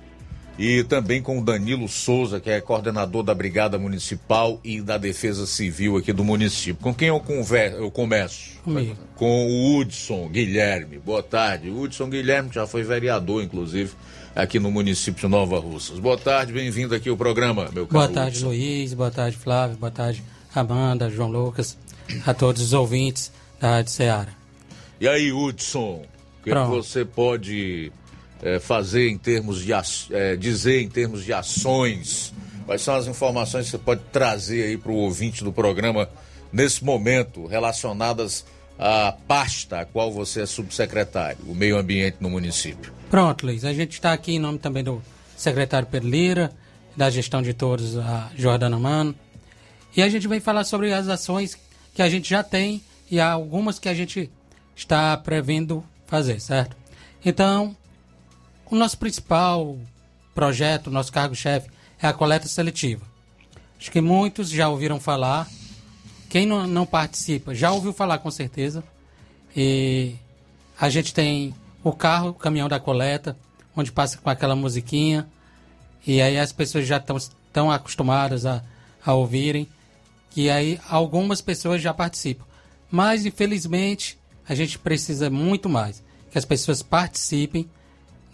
e 0.59 0.83
também 0.85 1.21
com 1.21 1.39
o 1.39 1.45
Danilo 1.45 1.89
Souza, 1.89 2.41
que 2.41 2.49
é 2.49 2.61
coordenador 2.61 3.23
da 3.23 3.35
Brigada 3.35 3.79
Municipal 3.79 4.59
e 4.65 4.81
da 4.81 4.97
Defesa 4.97 5.47
Civil 5.47 5.97
aqui 5.97 6.13
do 6.13 6.25
município. 6.25 6.83
Com 6.83 6.95
quem 6.95 7.09
eu, 7.09 7.21
converso, 7.21 7.77
eu 7.77 7.91
começo? 7.91 8.57
Comigo. 8.65 8.97
Com 9.17 9.47
o 9.47 9.77
Hudson 9.77 10.29
Guilherme. 10.29 10.99
Boa 10.99 11.23
tarde. 11.23 11.71
Hudson 11.71 12.09
Guilherme, 12.09 12.49
que 12.49 12.55
já 12.55 12.67
foi 12.67 12.83
vereador, 12.83 13.43
inclusive, 13.43 13.93
aqui 14.35 14.59
no 14.59 14.71
município 14.71 15.21
de 15.21 15.29
Nova 15.29 15.59
Russas. 15.59 15.99
Boa 15.99 16.17
tarde, 16.17 16.53
bem-vindo 16.53 16.95
aqui 16.95 17.09
ao 17.09 17.17
programa, 17.17 17.69
meu 17.73 17.87
caro 17.87 18.07
Boa 18.07 18.09
tarde, 18.09 18.39
Hudson. 18.39 18.47
Luiz. 18.47 18.95
Boa 18.95 19.11
tarde, 19.11 19.37
Flávio. 19.37 19.77
Boa 19.77 19.93
tarde, 19.93 20.23
Amanda, 20.55 21.11
João 21.11 21.31
Lucas, 21.31 21.77
a 22.25 22.33
todos 22.33 22.63
os 22.63 22.73
ouvintes 22.73 23.31
da 23.61 23.73
Rádio 23.73 23.93
Ceará. 23.93 24.33
E 24.99 25.07
aí, 25.07 25.31
Hudson, 25.31 25.97
o 25.97 26.01
que, 26.43 26.45
que 26.45 26.51
Pronto. 26.51 26.71
você 26.71 27.05
pode 27.05 27.93
eh, 28.43 28.59
fazer 28.59 29.09
em 29.09 29.19
termos 29.19 29.63
de 29.63 29.73
eh, 29.73 30.37
dizer 30.37 30.83
em 30.83 30.89
termos 30.89 31.25
de 31.25 31.33
ações? 31.33 32.33
Quais 32.65 32.83
são 32.83 32.95
as 32.95 33.07
informações 33.07 33.67
que 33.67 33.71
você 33.73 33.79
pode 33.79 34.03
trazer 34.13 34.65
aí 34.65 34.77
para 34.77 34.91
o 34.91 34.97
ouvinte 34.97 35.45
do 35.45 35.53
programa 35.53 36.09
nesse 36.53 36.85
momento 36.85 37.47
relacionadas 37.47 38.45
à 38.79 39.15
pasta 39.27 39.81
a 39.81 39.85
qual 39.85 40.13
você 40.13 40.43
é 40.43 40.47
subsecretário, 40.47 41.39
o 41.47 41.55
meio 41.55 41.79
ambiente 41.79 42.17
no 42.21 42.29
município? 42.29 42.93
Pronto, 43.11 43.47
Luiz. 43.47 43.65
A 43.65 43.73
gente 43.73 43.93
está 43.93 44.13
aqui 44.13 44.35
em 44.35 44.39
nome 44.39 44.59
também 44.59 44.83
do 44.83 45.03
secretário 45.37 45.89
Pedro 45.89 46.09
Lira, 46.09 46.53
da 46.97 47.11
gestão 47.11 47.43
de 47.43 47.55
todos, 47.55 47.97
a 47.97 48.31
Jordana 48.37 48.79
Mano. 48.79 49.15
E 49.97 50.03
a 50.03 50.09
gente 50.09 50.27
vem 50.27 50.41
falar 50.41 50.65
sobre 50.65 50.93
as 50.93 51.09
ações 51.09 51.57
que 51.95 52.03
a 52.03 52.09
gente 52.09 52.29
já 52.29 52.43
tem 52.43 52.83
e 53.11 53.21
algumas 53.21 53.79
que 53.79 53.89
a 53.89 53.95
gente 53.95 54.31
está 54.75 55.17
prevendo 55.17 55.85
fazer, 56.07 56.41
certo? 56.41 56.77
Então, 57.25 57.77
o 58.71 58.77
nosso 58.77 58.99
principal 58.99 59.77
projeto, 60.35 60.91
nosso 60.91 61.13
cargo-chefe, 61.13 61.71
é 62.01 62.07
a 62.07 62.13
coleta 62.13 62.47
seletiva. 62.49 63.05
Acho 63.79 63.91
que 63.91 64.01
muitos 64.01 64.51
já 64.51 64.69
ouviram 64.69 65.01
falar. 65.01 65.49
Quem 66.29 66.47
não, 66.47 66.67
não 66.67 66.87
participa 66.87 67.55
já 67.55 67.71
ouviu 67.71 67.93
falar 67.93 68.19
com 68.19 68.31
certeza. 68.31 68.83
E 69.55 70.15
a 70.79 70.89
gente 70.89 71.15
tem 71.15 71.55
o 71.83 71.93
carro, 71.93 72.31
o 72.31 72.35
caminhão 72.35 72.69
da 72.69 72.81
coleta, 72.81 73.37
onde 73.75 73.93
passa 73.93 74.19
com 74.19 74.29
aquela 74.29 74.57
musiquinha. 74.57 75.27
E 76.07 76.21
aí 76.21 76.39
as 76.39 76.53
pessoas 76.53 76.87
já 76.87 76.99
estão 76.99 77.17
tão 77.53 77.71
acostumadas 77.71 78.45
a, 78.45 78.63
a 79.05 79.15
ouvirem. 79.15 79.69
E 80.35 80.51
aí 80.51 80.79
algumas 80.89 81.41
pessoas 81.41 81.81
já 81.81 81.95
participam. 81.95 82.45
Mas, 82.91 83.25
infelizmente, 83.25 84.19
a 84.49 84.55
gente 84.55 84.79
precisa 84.79 85.31
muito 85.31 85.69
mais 85.69 86.03
que 86.31 86.39
as 86.39 86.45
pessoas 86.45 86.83
participem 86.83 87.69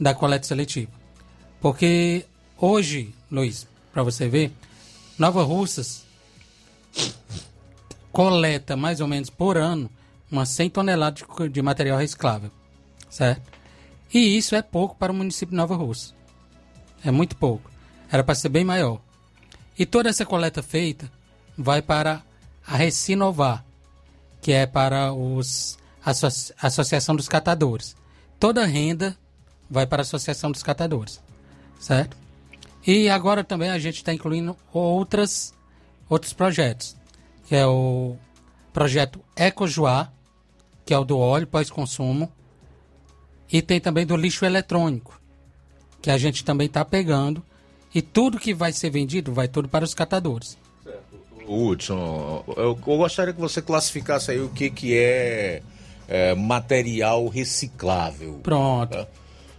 da 0.03 0.15
coleta 0.15 0.47
seletiva. 0.47 0.91
Porque 1.61 2.27
hoje, 2.59 3.15
Luiz, 3.31 3.67
para 3.93 4.03
você 4.03 4.29
ver, 4.29 4.53
Nova 5.19 5.43
Russas 5.43 6.05
coleta 8.11 8.77
mais 8.77 9.01
ou 9.01 9.07
menos 9.09 9.31
por 9.31 9.57
ano 9.57 9.89
umas 10.31 10.49
100 10.51 10.71
toneladas 10.71 11.23
de, 11.39 11.49
de 11.49 11.63
material 11.63 11.99
reciclável, 11.99 12.51
certo? 13.09 13.43
E 14.13 14.37
isso 14.37 14.55
é 14.55 14.63
pouco 14.63 14.97
para 14.97 15.13
o 15.13 15.15
município 15.15 15.51
de 15.51 15.57
Nova 15.57 15.75
Russa. 15.75 16.15
É 17.05 17.11
muito 17.11 17.37
pouco. 17.37 17.71
Era 18.11 18.23
para 18.23 18.35
ser 18.35 18.49
bem 18.51 18.65
maior. 18.65 19.01
E 19.79 19.87
toda 19.87 20.11
essa 20.11 20.25
coleta 20.27 20.63
feita 20.63 21.11
vai 21.57 21.81
para 21.81 22.23
a 22.67 22.77
Recinovar, 22.77 23.65
que 24.43 24.53
é 24.53 24.67
para 24.67 25.13
os 25.13 25.79
a 26.05 26.11
Asso- 26.11 26.53
Associação 26.61 27.15
dos 27.17 27.29
Catadores. 27.29 27.97
Toda 28.39 28.63
a 28.63 28.67
renda 28.67 29.17
vai 29.73 29.87
para 29.87 30.03
a 30.03 30.05
Associação 30.05 30.53
dos 30.53 30.63
Catadores, 30.63 31.21
certo? 31.81 32.17
E 32.87 33.09
agora 33.09 33.43
também 33.43 33.71
a 33.71 33.79
gente 33.79 33.97
está 33.97 34.13
incluindo 34.13 34.57
outras, 34.73 35.55
outros 36.11 36.33
projetos, 36.33 36.95
que 37.47 37.57
é 37.57 37.67
o 37.67 38.17
projeto 38.73 39.21
Ecojoá, 39.35 40.11
que 40.85 40.93
é 40.93 40.99
o 40.99 41.05
do 41.05 41.19
óleo 41.19 41.47
pós-consumo, 41.47 42.31
e 43.51 43.63
tem 43.63 43.81
também 43.81 44.05
do 44.05 44.17
lixo 44.17 44.45
eletrônico, 44.45 45.19
que 46.03 46.11
a 46.11 46.19
gente 46.19 46.45
também 46.45 46.67
está 46.67 46.85
pegando, 46.85 47.43
e 47.95 48.03
tudo 48.03 48.39
que 48.39 48.53
vai 48.53 48.73
ser 48.73 48.91
vendido 48.91 49.33
vai 49.33 49.49
tudo 49.49 49.69
para 49.69 49.85
os 49.85 49.95
catadores. 49.95 50.59
Hudson, 51.47 52.45
eu, 52.57 52.75
gostaria 52.75 53.33
que 53.33 53.41
você 53.41 53.63
classificasse 53.63 54.31
aí 54.31 54.41
o 54.41 54.49
que, 54.49 54.71
que 54.71 54.97
é, 54.97 55.63
é, 56.09 56.35
material 56.35 57.27
reciclável. 57.29 58.41
Pronto. 58.43 59.07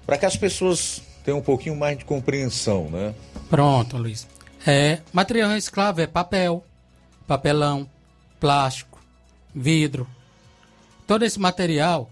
Para 0.06 0.18
que 0.18 0.26
as 0.26 0.36
pessoas 0.36 1.02
tenham 1.24 1.40
um 1.40 1.44
pouquinho 1.44 1.76
mais 1.76 1.98
de 1.98 2.06
compreensão, 2.06 2.90
né? 2.90 3.14
Pronto, 3.50 3.98
Luiz. 3.98 4.28
É, 4.66 5.00
material 5.12 5.50
reciclável 5.50 6.04
é 6.04 6.08
papel, 6.08 6.64
papelão, 7.28 7.90
plástico, 8.40 9.00
vidro. 9.54 10.08
Todo 11.08 11.24
esse 11.24 11.40
material 11.40 12.10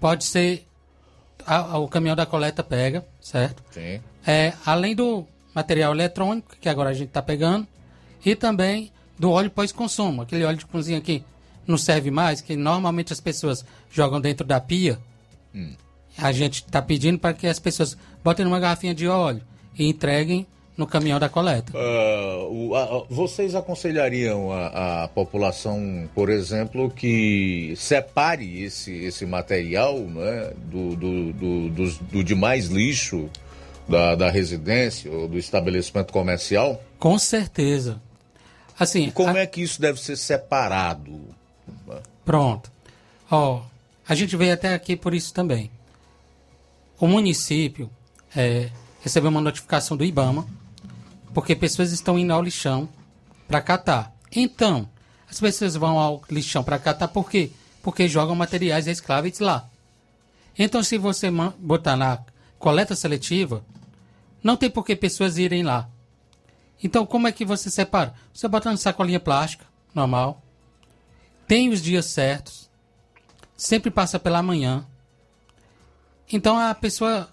pode 0.00 0.24
ser. 0.24 0.64
a- 1.48 1.74
a- 1.74 1.78
o 1.78 1.86
caminhão 1.86 2.16
da 2.16 2.26
coleta 2.26 2.60
pega, 2.64 3.06
certo? 3.20 3.62
Sim. 3.70 4.00
É, 4.26 4.52
além 4.66 4.96
do 4.96 5.24
material 5.54 5.92
eletrônico, 5.92 6.56
que 6.60 6.68
agora 6.68 6.90
a 6.90 6.92
gente 6.92 7.06
está 7.08 7.22
pegando, 7.22 7.68
e 8.24 8.34
também 8.34 8.90
do 9.16 9.30
óleo 9.30 9.48
pós-consumo, 9.50 10.22
aquele 10.22 10.44
óleo 10.44 10.56
de 10.58 10.66
cozinha 10.66 11.00
que 11.00 11.22
não 11.64 11.78
serve 11.78 12.10
mais, 12.10 12.40
que 12.40 12.56
normalmente 12.56 13.12
as 13.12 13.20
pessoas 13.20 13.64
jogam 13.92 14.20
dentro 14.20 14.44
da 14.44 14.60
pia. 14.60 14.98
Hum. 15.54 15.74
A 16.18 16.32
gente 16.32 16.64
está 16.64 16.80
pedindo 16.80 17.18
para 17.18 17.34
que 17.34 17.46
as 17.46 17.58
pessoas 17.58 17.96
botem 18.24 18.44
numa 18.44 18.58
garrafinha 18.60 18.94
de 18.94 19.06
óleo 19.06 19.42
e 19.78 19.86
entreguem 19.86 20.46
no 20.76 20.86
caminhão 20.86 21.18
da 21.18 21.28
coleta. 21.28 21.72
Ah, 21.74 22.46
o- 22.50 22.74
a- 22.74 22.82
a- 22.84 23.04
vocês 23.08 23.54
aconselhariam 23.54 24.52
a, 24.52 25.04
a 25.04 25.08
população, 25.08 26.08
por 26.14 26.28
exemplo, 26.28 26.90
que 26.90 27.72
separe 27.76 28.62
esse, 28.62 28.92
esse 28.92 29.24
material 29.24 29.98
né, 29.98 30.52
do, 30.70 30.94
do, 30.96 31.32
do, 31.32 31.68
dos- 31.70 31.98
do 31.98 32.22
demais 32.24 32.66
lixo 32.68 33.28
da, 33.88 34.14
da 34.14 34.30
residência 34.30 35.10
ou 35.10 35.26
do 35.28 35.38
estabelecimento 35.38 36.12
comercial? 36.12 36.82
Com 36.98 37.18
certeza. 37.18 38.00
Assim, 38.78 39.10
Como 39.10 39.36
é 39.36 39.46
que 39.46 39.62
isso 39.62 39.80
deve 39.80 39.98
ser 39.98 40.16
separado? 40.16 41.20
Pronto. 42.24 42.70
Ó, 43.30 43.62
a 44.06 44.14
gente 44.14 44.36
veio 44.36 44.52
até 44.52 44.74
aqui 44.74 44.94
por 44.96 45.14
isso 45.14 45.32
também. 45.32 45.70
O 46.98 47.06
município 47.06 47.90
é, 48.34 48.70
recebeu 49.00 49.30
uma 49.30 49.40
notificação 49.40 49.96
do 49.96 50.04
IBAMA 50.04 50.46
porque 51.34 51.54
pessoas 51.54 51.92
estão 51.92 52.18
indo 52.18 52.32
ao 52.32 52.42
lixão 52.42 52.88
para 53.46 53.60
catar. 53.60 54.16
Então, 54.34 54.88
as 55.30 55.38
pessoas 55.38 55.76
vão 55.76 55.98
ao 55.98 56.22
lixão 56.30 56.64
para 56.64 56.78
catar 56.78 57.08
por 57.08 57.28
quê? 57.28 57.50
Porque 57.82 58.08
jogam 58.08 58.34
materiais 58.34 58.86
recicláveis 58.86 59.38
lá. 59.38 59.68
Então, 60.58 60.82
se 60.82 60.96
você 60.96 61.30
botar 61.58 61.96
na 61.96 62.24
coleta 62.58 62.96
seletiva, 62.96 63.62
não 64.42 64.56
tem 64.56 64.70
por 64.70 64.84
que 64.84 64.96
pessoas 64.96 65.36
irem 65.36 65.62
lá. 65.62 65.88
Então, 66.82 67.04
como 67.04 67.28
é 67.28 67.32
que 67.32 67.44
você 67.44 67.70
separa? 67.70 68.14
Você 68.32 68.48
bota 68.48 68.70
na 68.70 68.76
sacolinha 68.76 69.20
plástica, 69.20 69.66
normal. 69.94 70.42
Tem 71.46 71.68
os 71.68 71.82
dias 71.82 72.06
certos. 72.06 72.70
Sempre 73.56 73.90
passa 73.90 74.18
pela 74.18 74.42
manhã. 74.42 74.86
Então 76.32 76.58
a 76.58 76.74
pessoa 76.74 77.28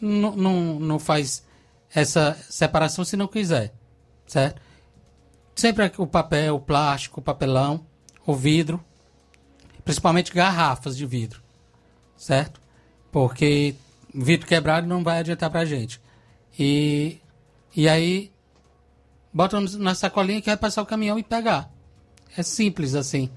não, 0.00 0.78
não, 0.78 0.98
faz 0.98 1.44
essa 1.94 2.36
separação 2.48 3.04
se 3.04 3.16
não 3.16 3.26
quiser. 3.26 3.74
Certo? 4.26 4.60
Sempre 5.54 5.92
o 5.98 6.06
papel, 6.06 6.56
o 6.56 6.60
plástico, 6.60 7.20
o 7.20 7.22
papelão, 7.22 7.86
o 8.26 8.34
vidro. 8.34 8.84
Principalmente 9.84 10.32
garrafas 10.32 10.96
de 10.96 11.06
vidro. 11.06 11.42
Certo? 12.16 12.60
Porque 13.10 13.74
vidro 14.14 14.46
quebrado 14.46 14.86
não 14.86 15.02
vai 15.02 15.18
adiantar 15.18 15.50
pra 15.50 15.64
gente. 15.64 16.00
E, 16.58 17.18
e 17.74 17.88
aí, 17.88 18.32
bota 19.32 19.60
na 19.60 19.94
sacolinha 19.94 20.40
que 20.40 20.46
vai 20.46 20.56
passar 20.56 20.82
o 20.82 20.86
caminhão 20.86 21.18
e 21.18 21.22
pegar. 21.22 21.70
É 22.36 22.42
simples 22.42 22.94
assim. 22.94 23.30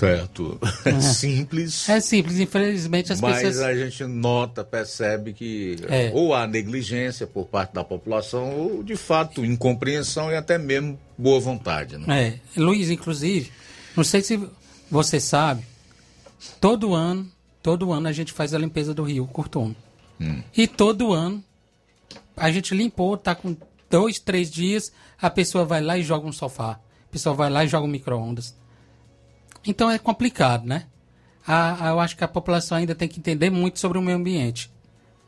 Certo. 0.00 0.58
É 0.84 1.00
simples. 1.00 1.88
É 1.88 2.00
simples, 2.00 2.38
infelizmente 2.38 3.12
as 3.12 3.20
Mas 3.20 3.42
pessoas. 3.42 3.58
a 3.64 3.74
gente 3.74 4.04
nota, 4.04 4.64
percebe 4.64 5.32
que 5.34 5.76
É. 5.88 6.10
ou 6.14 6.34
há 6.34 6.46
negligência 6.46 7.26
por 7.26 7.46
parte 7.46 7.74
da 7.74 7.84
população, 7.84 8.58
ou 8.58 8.82
de 8.82 8.96
fato 8.96 9.44
incompreensão 9.44 10.30
e 10.30 10.36
até 10.36 10.56
mesmo 10.56 10.98
boa 11.18 11.38
vontade. 11.38 11.98
Né? 11.98 12.40
É, 12.56 12.60
Luiz, 12.60 12.88
inclusive, 12.88 13.52
não 13.94 14.02
sei 14.02 14.22
se 14.22 14.40
você 14.90 15.20
sabe, 15.20 15.64
todo 16.60 16.94
ano, 16.94 17.30
todo 17.62 17.92
ano 17.92 18.08
a 18.08 18.12
gente 18.12 18.32
faz 18.32 18.54
a 18.54 18.58
limpeza 18.58 18.94
do 18.94 19.02
rio 19.02 19.26
Curtume. 19.26 19.76
Hum. 20.20 20.42
E 20.56 20.66
todo 20.66 21.12
ano 21.12 21.44
a 22.36 22.50
gente 22.50 22.74
limpou, 22.74 23.16
tá 23.18 23.34
com 23.34 23.54
dois, 23.90 24.18
três 24.18 24.50
dias, 24.50 24.92
a 25.20 25.28
pessoa 25.28 25.64
vai 25.64 25.82
lá 25.82 25.98
e 25.98 26.02
joga 26.02 26.26
um 26.26 26.32
sofá. 26.32 26.72
A 26.72 27.12
pessoa 27.12 27.34
vai 27.34 27.50
lá 27.50 27.64
e 27.64 27.68
joga 27.68 27.84
um 27.84 27.90
micro-ondas. 27.90 28.54
Então 29.66 29.90
é 29.90 29.98
complicado, 29.98 30.66
né? 30.66 30.86
A, 31.46 31.86
a- 31.86 31.88
eu 31.90 32.00
acho 32.00 32.16
que 32.16 32.24
a 32.24 32.28
população 32.28 32.78
ainda 32.78 32.94
tem 32.94 33.08
que 33.08 33.18
entender 33.18 33.50
muito 33.50 33.78
sobre 33.78 33.98
o 33.98 34.02
meio 34.02 34.16
ambiente. 34.18 34.70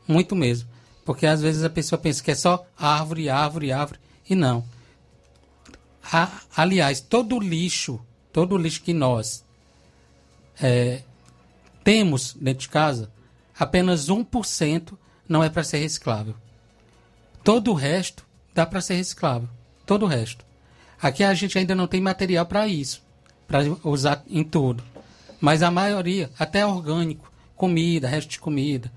Muito 0.07 0.35
mesmo. 0.35 0.67
Porque 1.05 1.25
às 1.25 1.41
vezes 1.41 1.63
a 1.63 1.69
pessoa 1.69 1.99
pensa 1.99 2.23
que 2.23 2.31
é 2.31 2.35
só 2.35 2.65
árvore, 2.77 3.29
árvore, 3.29 3.71
árvore. 3.71 3.99
E 4.29 4.35
não. 4.35 4.63
A- 6.11 6.41
aliás, 6.55 6.99
todo 6.99 7.39
lixo, 7.39 7.99
todo 8.31 8.57
lixo 8.57 8.81
que 8.81 8.93
nós 8.93 9.43
é, 10.61 11.01
temos 11.83 12.33
dentro 12.39 12.61
de 12.61 12.69
casa, 12.69 13.11
apenas 13.57 14.09
1% 14.09 14.97
não 15.27 15.43
é 15.43 15.49
para 15.49 15.63
ser 15.63 15.77
reciclável. 15.79 16.35
Todo 17.43 17.71
o 17.71 17.73
resto 17.75 18.25
dá 18.53 18.65
para 18.65 18.81
ser 18.81 18.95
reciclável. 18.95 19.49
Todo 19.85 20.03
o 20.03 20.07
resto. 20.07 20.45
Aqui 21.01 21.23
a 21.23 21.33
gente 21.33 21.57
ainda 21.57 21.75
não 21.75 21.87
tem 21.87 21.99
material 21.99 22.45
para 22.45 22.65
isso, 22.67 23.03
para 23.47 23.59
usar 23.83 24.23
em 24.27 24.43
tudo. 24.43 24.83
Mas 25.39 25.61
a 25.61 25.69
maioria, 25.69 26.29
até 26.39 26.65
orgânico, 26.65 27.31
comida, 27.55 28.07
resto 28.07 28.29
de 28.29 28.39
comida, 28.39 28.91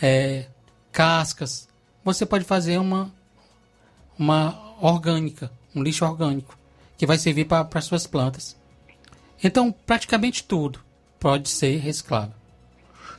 é, 0.00 0.46
cascas, 0.90 1.68
você 2.04 2.26
pode 2.26 2.44
fazer 2.44 2.78
uma, 2.78 3.12
uma 4.18 4.76
orgânica, 4.80 5.50
um 5.74 5.82
lixo 5.82 6.04
orgânico, 6.04 6.58
que 6.96 7.06
vai 7.06 7.18
servir 7.18 7.46
para 7.46 7.80
suas 7.80 8.06
plantas. 8.06 8.56
Então, 9.42 9.72
praticamente 9.72 10.44
tudo 10.44 10.80
pode 11.18 11.48
ser 11.48 11.78
reciclável. 11.78 12.34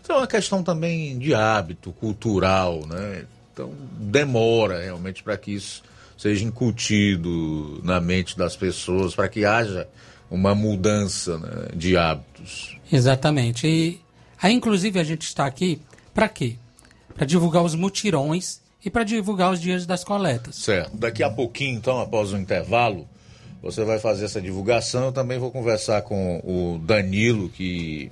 Então 0.06 0.18
é 0.18 0.20
uma 0.20 0.28
questão 0.28 0.62
também 0.62 1.18
de 1.18 1.34
hábito 1.34 1.92
cultural, 1.92 2.86
né? 2.86 3.26
Então 3.52 3.74
demora 3.98 4.80
realmente 4.80 5.24
para 5.24 5.36
que 5.36 5.56
isso 5.56 5.82
seja 6.16 6.46
incutido 6.46 7.82
na 7.84 8.00
mente 8.00 8.38
das 8.38 8.56
pessoas, 8.56 9.16
para 9.16 9.28
que 9.28 9.44
haja 9.44 9.88
uma 10.30 10.56
mudança 10.56 11.38
né, 11.38 11.68
de 11.76 11.98
hábitos. 11.98 12.78
Exatamente. 12.92 13.68
E 13.68 14.02
aí, 14.42 14.54
inclusive, 14.54 15.00
a 15.00 15.04
gente 15.04 15.24
está 15.24 15.46
aqui 15.46 15.82
para 16.14 16.28
quê? 16.30 16.56
Para 17.14 17.26
divulgar 17.26 17.64
os 17.64 17.76
mutirões 17.76 18.62
e 18.84 18.90
para 18.90 19.04
divulgar 19.04 19.52
os 19.52 19.60
dias 19.60 19.86
das 19.86 20.04
coletas. 20.04 20.56
Certo. 20.56 20.96
Daqui 20.96 21.24
a 21.24 21.30
pouquinho, 21.30 21.78
então, 21.78 22.00
após 22.00 22.34
o 22.34 22.38
intervalo, 22.38 23.08
você 23.62 23.84
vai 23.84 24.00
fazer 24.00 24.26
essa 24.26 24.42
divulgação. 24.42 25.06
Eu 25.06 25.12
também 25.12 25.40
vou 25.40 25.52
conversar 25.52 26.04
com 26.04 26.40
o 26.44 26.80
Danilo, 26.80 27.50
que 27.50 28.12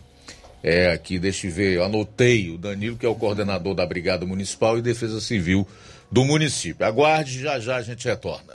é 0.64 0.92
aqui, 0.92 1.20
deixa 1.20 1.48
eu 1.48 1.52
ver, 1.52 1.74
eu 1.74 1.84
anotei 1.84 2.50
o 2.50 2.58
Danilo, 2.58 2.98
que 2.98 3.06
é 3.06 3.10
o 3.10 3.16
coordenador 3.16 3.76
da 3.76 3.86
Brigada 3.86 4.26
Municipal 4.26 4.78
e 4.78 4.82
Defesa 4.82 5.20
Civil 5.20 5.68
do 6.10 6.24
município. 6.24 6.86
Aguarde, 6.86 7.42
já 7.42 7.60
já 7.60 7.76
a 7.76 7.82
gente 7.82 8.08
retorna. 8.08 8.54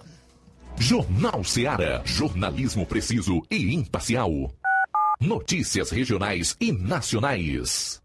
Jornal 0.80 1.42
Seara. 1.42 2.02
Jornalismo 2.04 2.86
preciso 2.86 3.42
e 3.50 3.74
imparcial. 3.74 4.30
Notícias 5.20 5.90
regionais 5.90 6.56
e 6.60 6.70
nacionais. 6.70 8.00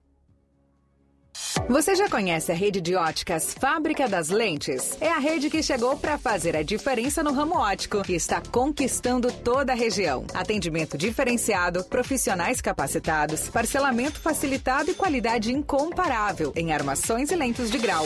Você 1.69 1.95
já 1.95 2.09
conhece 2.09 2.51
a 2.51 2.55
rede 2.55 2.81
de 2.81 2.95
óticas 2.95 3.53
Fábrica 3.53 4.07
das 4.07 4.29
Lentes? 4.29 4.97
É 4.99 5.09
a 5.09 5.19
rede 5.19 5.49
que 5.49 5.61
chegou 5.61 5.95
para 5.97 6.17
fazer 6.17 6.55
a 6.55 6.63
diferença 6.63 7.23
no 7.23 7.31
ramo 7.31 7.55
óptico 7.55 8.01
e 8.09 8.15
está 8.15 8.41
conquistando 8.41 9.31
toda 9.31 9.71
a 9.71 9.75
região. 9.75 10.25
Atendimento 10.33 10.97
diferenciado, 10.97 11.83
profissionais 11.83 12.59
capacitados, 12.59 13.49
parcelamento 13.49 14.19
facilitado 14.19 14.89
e 14.89 14.95
qualidade 14.95 15.53
incomparável 15.53 16.51
em 16.55 16.73
armações 16.73 17.29
e 17.31 17.35
lentes 17.35 17.69
de 17.69 17.77
grau. 17.77 18.05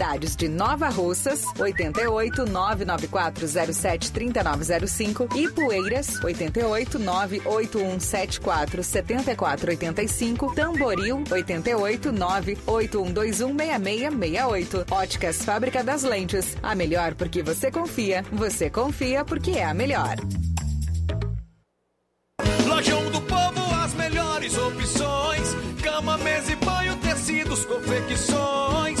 de 0.35 0.47
Nova 0.47 0.89
Russas, 0.89 1.43
88 1.59 2.45
99407 2.47 4.11
3905 4.11 5.29
e 5.35 5.47
Poeiras, 5.51 6.23
88 6.23 6.97
98174 6.97 8.83
7485, 8.83 10.55
Tamboril, 10.55 11.23
88 11.29 12.11
98121 12.11 13.55
6668. 13.55 14.85
Óticas 14.89 15.45
Fábrica 15.45 15.83
das 15.83 16.01
Lentes. 16.01 16.57
A 16.63 16.73
melhor 16.73 17.13
porque 17.13 17.43
você 17.43 17.69
confia. 17.69 18.25
Você 18.31 18.71
confia 18.71 19.23
porque 19.23 19.51
é 19.51 19.65
a 19.65 19.73
melhor. 19.73 20.15
Lojão 22.65 23.11
do 23.11 23.21
Povo, 23.21 23.75
as 23.83 23.93
melhores 23.93 24.57
opções: 24.57 25.55
cama, 25.83 26.17
mesa 26.17 26.53
e 26.53 26.55
banho, 26.55 26.97
tecidos, 26.97 27.65
confecções 27.65 29.00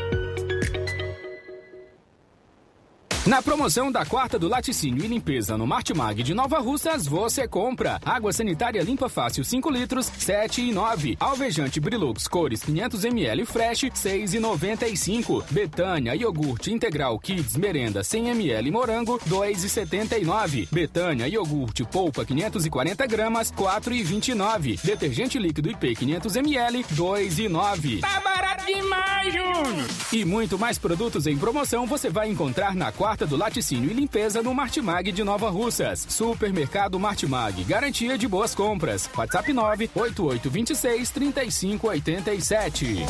Na 3.23 3.39
promoção 3.39 3.91
da 3.91 4.03
quarta 4.03 4.39
do 4.39 4.47
laticínio 4.47 5.05
e 5.05 5.07
limpeza 5.07 5.55
no 5.55 5.67
Martimag 5.67 6.23
de 6.23 6.33
Nova 6.33 6.57
Russas, 6.57 7.05
você 7.05 7.47
compra 7.47 8.01
água 8.03 8.33
sanitária 8.33 8.81
limpa 8.81 9.07
fácil 9.07 9.43
5 9.45 9.69
litros, 9.69 10.07
7 10.07 10.63
e 10.63 10.73
9. 10.73 11.17
Alvejante 11.19 11.79
Brilux 11.79 12.27
cores 12.27 12.63
500 12.63 13.05
ml 13.05 13.45
fresh, 13.45 13.91
6 13.93 14.33
e 14.33 14.39
95. 14.39 15.43
Betânia 15.51 16.15
iogurte 16.15 16.73
integral 16.73 17.19
Kids 17.19 17.55
merenda 17.55 18.03
100 18.03 18.29
ml 18.29 18.71
morango, 18.71 19.21
2 19.27 19.65
e 19.65 19.69
79. 19.69 20.67
Betânia 20.71 21.27
iogurte 21.27 21.83
polpa 21.83 22.25
540 22.25 23.05
gramas, 23.05 23.51
4 23.51 23.93
e 23.93 24.01
29. 24.01 24.79
Detergente 24.83 25.37
líquido 25.37 25.69
IP 25.69 25.95
500 25.95 26.35
ml, 26.37 26.85
2 26.89 27.37
e 27.37 27.47
9. 27.47 27.97
Tá 27.99 28.19
barato 28.19 28.65
demais, 28.65 29.31
Júnior! 29.31 29.87
E 30.11 30.25
muito 30.25 30.57
mais 30.57 30.79
produtos 30.79 31.27
em 31.27 31.37
promoção 31.37 31.85
você 31.85 32.09
vai 32.09 32.27
encontrar 32.27 32.75
na 32.75 32.91
quarta 32.91 33.10
do 33.11 33.35
laticínio 33.35 33.91
e 33.91 33.93
limpeza 33.93 34.41
no 34.41 34.53
Martimag 34.53 35.11
de 35.11 35.23
Nova 35.23 35.49
Russas. 35.49 36.05
Supermercado 36.09 36.99
Martimag, 36.99 37.63
garantia 37.65 38.17
de 38.17 38.27
boas 38.27 38.55
compras. 38.55 39.09
WhatsApp 39.15 39.51
98826 39.51 41.09
3587. 41.11 43.05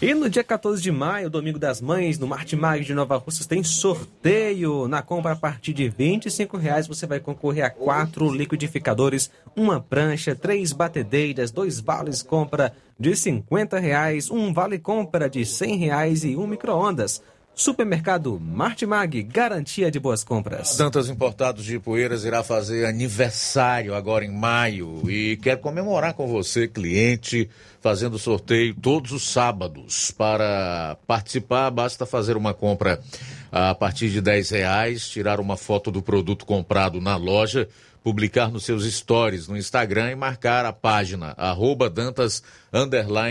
E 0.00 0.12
no 0.12 0.28
dia 0.28 0.44
14 0.44 0.82
de 0.82 0.92
maio, 0.92 1.30
domingo 1.30 1.58
das 1.58 1.80
mães, 1.80 2.18
no 2.18 2.26
Martimag 2.26 2.84
de 2.84 2.92
Nova 2.92 3.16
Russas 3.16 3.46
tem 3.46 3.64
sorteio. 3.64 4.86
Na 4.86 5.00
compra 5.00 5.32
a 5.32 5.36
partir 5.36 5.72
de 5.72 5.88
25 5.88 6.58
reais 6.58 6.86
você 6.86 7.06
vai 7.06 7.18
concorrer 7.18 7.64
a 7.64 7.70
quatro 7.70 8.30
liquidificadores, 8.30 9.30
uma 9.56 9.80
prancha, 9.80 10.34
três 10.34 10.70
batedeiras, 10.70 11.50
dois 11.50 11.80
vales 11.80 12.22
compra 12.22 12.74
de 13.00 13.16
50 13.16 13.78
reais, 13.78 14.30
um 14.30 14.52
vale 14.52 14.78
compra 14.78 15.30
de 15.30 15.46
100 15.46 15.76
reais 15.78 16.24
e 16.24 16.36
um 16.36 16.46
micro-ondas. 16.46 17.22
Supermercado 17.58 18.38
Martimag, 18.38 19.22
garantia 19.22 19.90
de 19.90 19.98
boas 19.98 20.22
compras. 20.22 20.76
Dantas 20.76 21.08
Importados 21.08 21.64
de 21.64 21.78
Poeiras 21.78 22.22
irá 22.22 22.44
fazer 22.44 22.84
aniversário 22.84 23.94
agora 23.94 24.26
em 24.26 24.30
maio 24.30 25.10
e 25.10 25.38
quer 25.38 25.56
comemorar 25.56 26.12
com 26.12 26.26
você, 26.26 26.68
cliente, 26.68 27.48
fazendo 27.80 28.18
sorteio 28.18 28.74
todos 28.74 29.10
os 29.10 29.26
sábados. 29.26 30.10
Para 30.10 30.98
participar, 31.06 31.70
basta 31.70 32.04
fazer 32.04 32.36
uma 32.36 32.52
compra 32.52 33.00
a 33.50 33.74
partir 33.74 34.10
de 34.10 34.20
10 34.20 34.50
reais, 34.50 35.08
tirar 35.08 35.40
uma 35.40 35.56
foto 35.56 35.90
do 35.90 36.02
produto 36.02 36.44
comprado 36.44 37.00
na 37.00 37.16
loja, 37.16 37.66
publicar 38.04 38.50
nos 38.50 38.66
seus 38.66 38.84
stories 38.84 39.48
no 39.48 39.56
Instagram 39.56 40.10
e 40.10 40.14
marcar 40.14 40.66
a 40.66 40.74
página 40.74 41.32
arroba 41.38 41.88
Dantas 41.88 42.42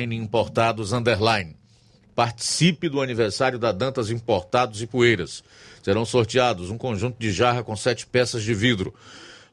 importados. 0.10 0.92
Participe 2.16 2.88
do 2.88 3.02
aniversário 3.02 3.60
da 3.60 3.72
Dantas 3.72 4.10
Importados 4.10 4.82
e 4.82 4.88
Poeiras. 4.88 5.44
Serão 5.84 6.06
sorteados 6.06 6.70
um 6.70 6.78
conjunto 6.78 7.18
de 7.20 7.32
jarra 7.32 7.62
com 7.62 7.76
sete 7.76 8.08
peças 8.08 8.42
de 8.42 8.54
vidro, 8.54 8.94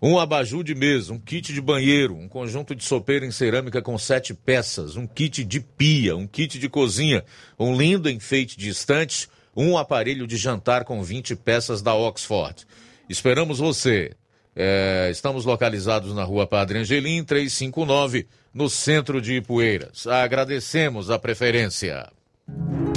um 0.00 0.18
abajur 0.18 0.64
de 0.64 0.74
mesa, 0.74 1.12
um 1.12 1.18
kit 1.18 1.52
de 1.52 1.60
banheiro, 1.60 2.16
um 2.16 2.28
conjunto 2.28 2.74
de 2.74 2.84
sopeira 2.84 3.26
em 3.26 3.30
cerâmica 3.30 3.82
com 3.82 3.96
sete 3.98 4.32
peças, 4.32 4.96
um 4.96 5.06
kit 5.06 5.44
de 5.44 5.60
pia, 5.60 6.16
um 6.16 6.26
kit 6.26 6.58
de 6.58 6.68
cozinha, 6.68 7.24
um 7.58 7.76
lindo 7.76 8.08
enfeite 8.08 8.56
de 8.56 8.68
estante, 8.68 9.28
um 9.56 9.76
aparelho 9.76 10.26
de 10.26 10.36
jantar 10.36 10.84
com 10.84 11.02
20 11.02 11.36
peças 11.36 11.82
da 11.82 11.94
Oxford. 11.94 12.66
Esperamos 13.08 13.58
você. 13.58 14.12
É, 14.54 15.08
estamos 15.10 15.44
localizados 15.44 16.14
na 16.14 16.24
rua 16.24 16.46
Padre 16.46 16.78
Angelim, 16.78 17.24
359, 17.24 18.26
no 18.52 18.68
centro 18.68 19.20
de 19.20 19.34
Ipueiras. 19.34 20.06
Agradecemos 20.06 21.10
a 21.10 21.18
preferência. 21.18 22.10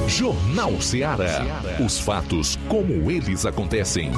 Jornal 0.07 0.79
Ceará. 0.81 1.61
Os 1.83 1.99
fatos 1.99 2.57
como 2.67 3.09
eles 3.09 3.45
acontecem. 3.45 4.11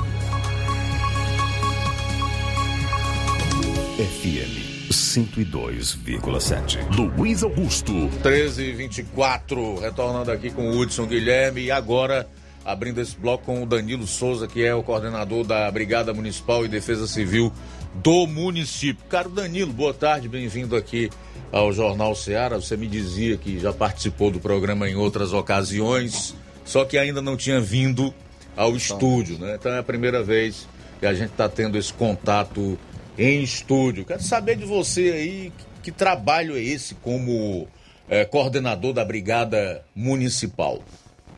FM 3.98 4.92
102,7. 4.92 6.78
Luiz 6.96 7.42
Augusto. 7.42 7.94
13h24, 8.24 9.80
retornando 9.80 10.32
aqui 10.32 10.52
com 10.52 10.70
o 10.70 10.78
Hudson 10.78 11.06
Guilherme 11.08 11.62
e 11.64 11.72
agora 11.72 12.28
abrindo 12.66 13.00
esse 13.00 13.16
bloco 13.18 13.46
com 13.46 13.64
o 13.64 13.66
Danilo 13.66 14.06
Souza, 14.06 14.46
que 14.46 14.64
é 14.64 14.76
o 14.76 14.84
coordenador 14.84 15.46
da 15.46 15.72
Brigada 15.72 16.14
Municipal 16.14 16.66
e 16.66 16.68
Defesa 16.68 17.08
Civil 17.08 17.52
do 17.96 18.28
município. 18.28 19.06
Caro 19.10 19.30
Danilo, 19.30 19.72
boa 19.72 19.94
tarde, 19.94 20.28
bem-vindo 20.28 20.76
aqui 20.76 21.10
ao 21.52 21.72
Jornal 21.72 22.16
Ceará. 22.16 22.56
Você 22.58 22.76
me 22.78 22.88
dizia 22.88 23.38
que 23.38 23.60
já 23.60 23.74
participou 23.74 24.32
do 24.32 24.40
programa 24.40 24.90
em 24.90 24.96
outras 24.96 25.34
ocasiões, 25.34 26.36
só 26.66 26.86
que 26.86 26.98
ainda 26.98 27.22
não 27.22 27.38
tinha 27.38 27.60
vindo 27.60 28.14
ao 28.56 28.76
estúdio, 28.76 29.38
né? 29.38 29.56
Então 29.60 29.72
é 29.72 29.80
a 29.80 29.84
primeira 29.84 30.24
vez 30.24 30.68
que 31.00 31.06
a 31.06 31.14
gente 31.14 31.32
está 31.32 31.48
tendo 31.48 31.78
esse 31.78 31.94
contato 31.94 32.78
em 33.18 33.42
estúdio. 33.44 34.06
Quero 34.06 34.24
saber 34.24 34.56
de 34.56 34.66
você 34.66 35.12
aí 35.12 35.54
que, 35.58 35.66
que 35.84 35.92
trabalho 35.92 36.58
é 36.58 36.62
esse 36.62 36.96
como 36.96 37.68
é, 38.10 38.26
coordenador 38.26 38.94
da 38.94 39.06
Brigada 39.06 39.84
Municipal. 39.96 40.82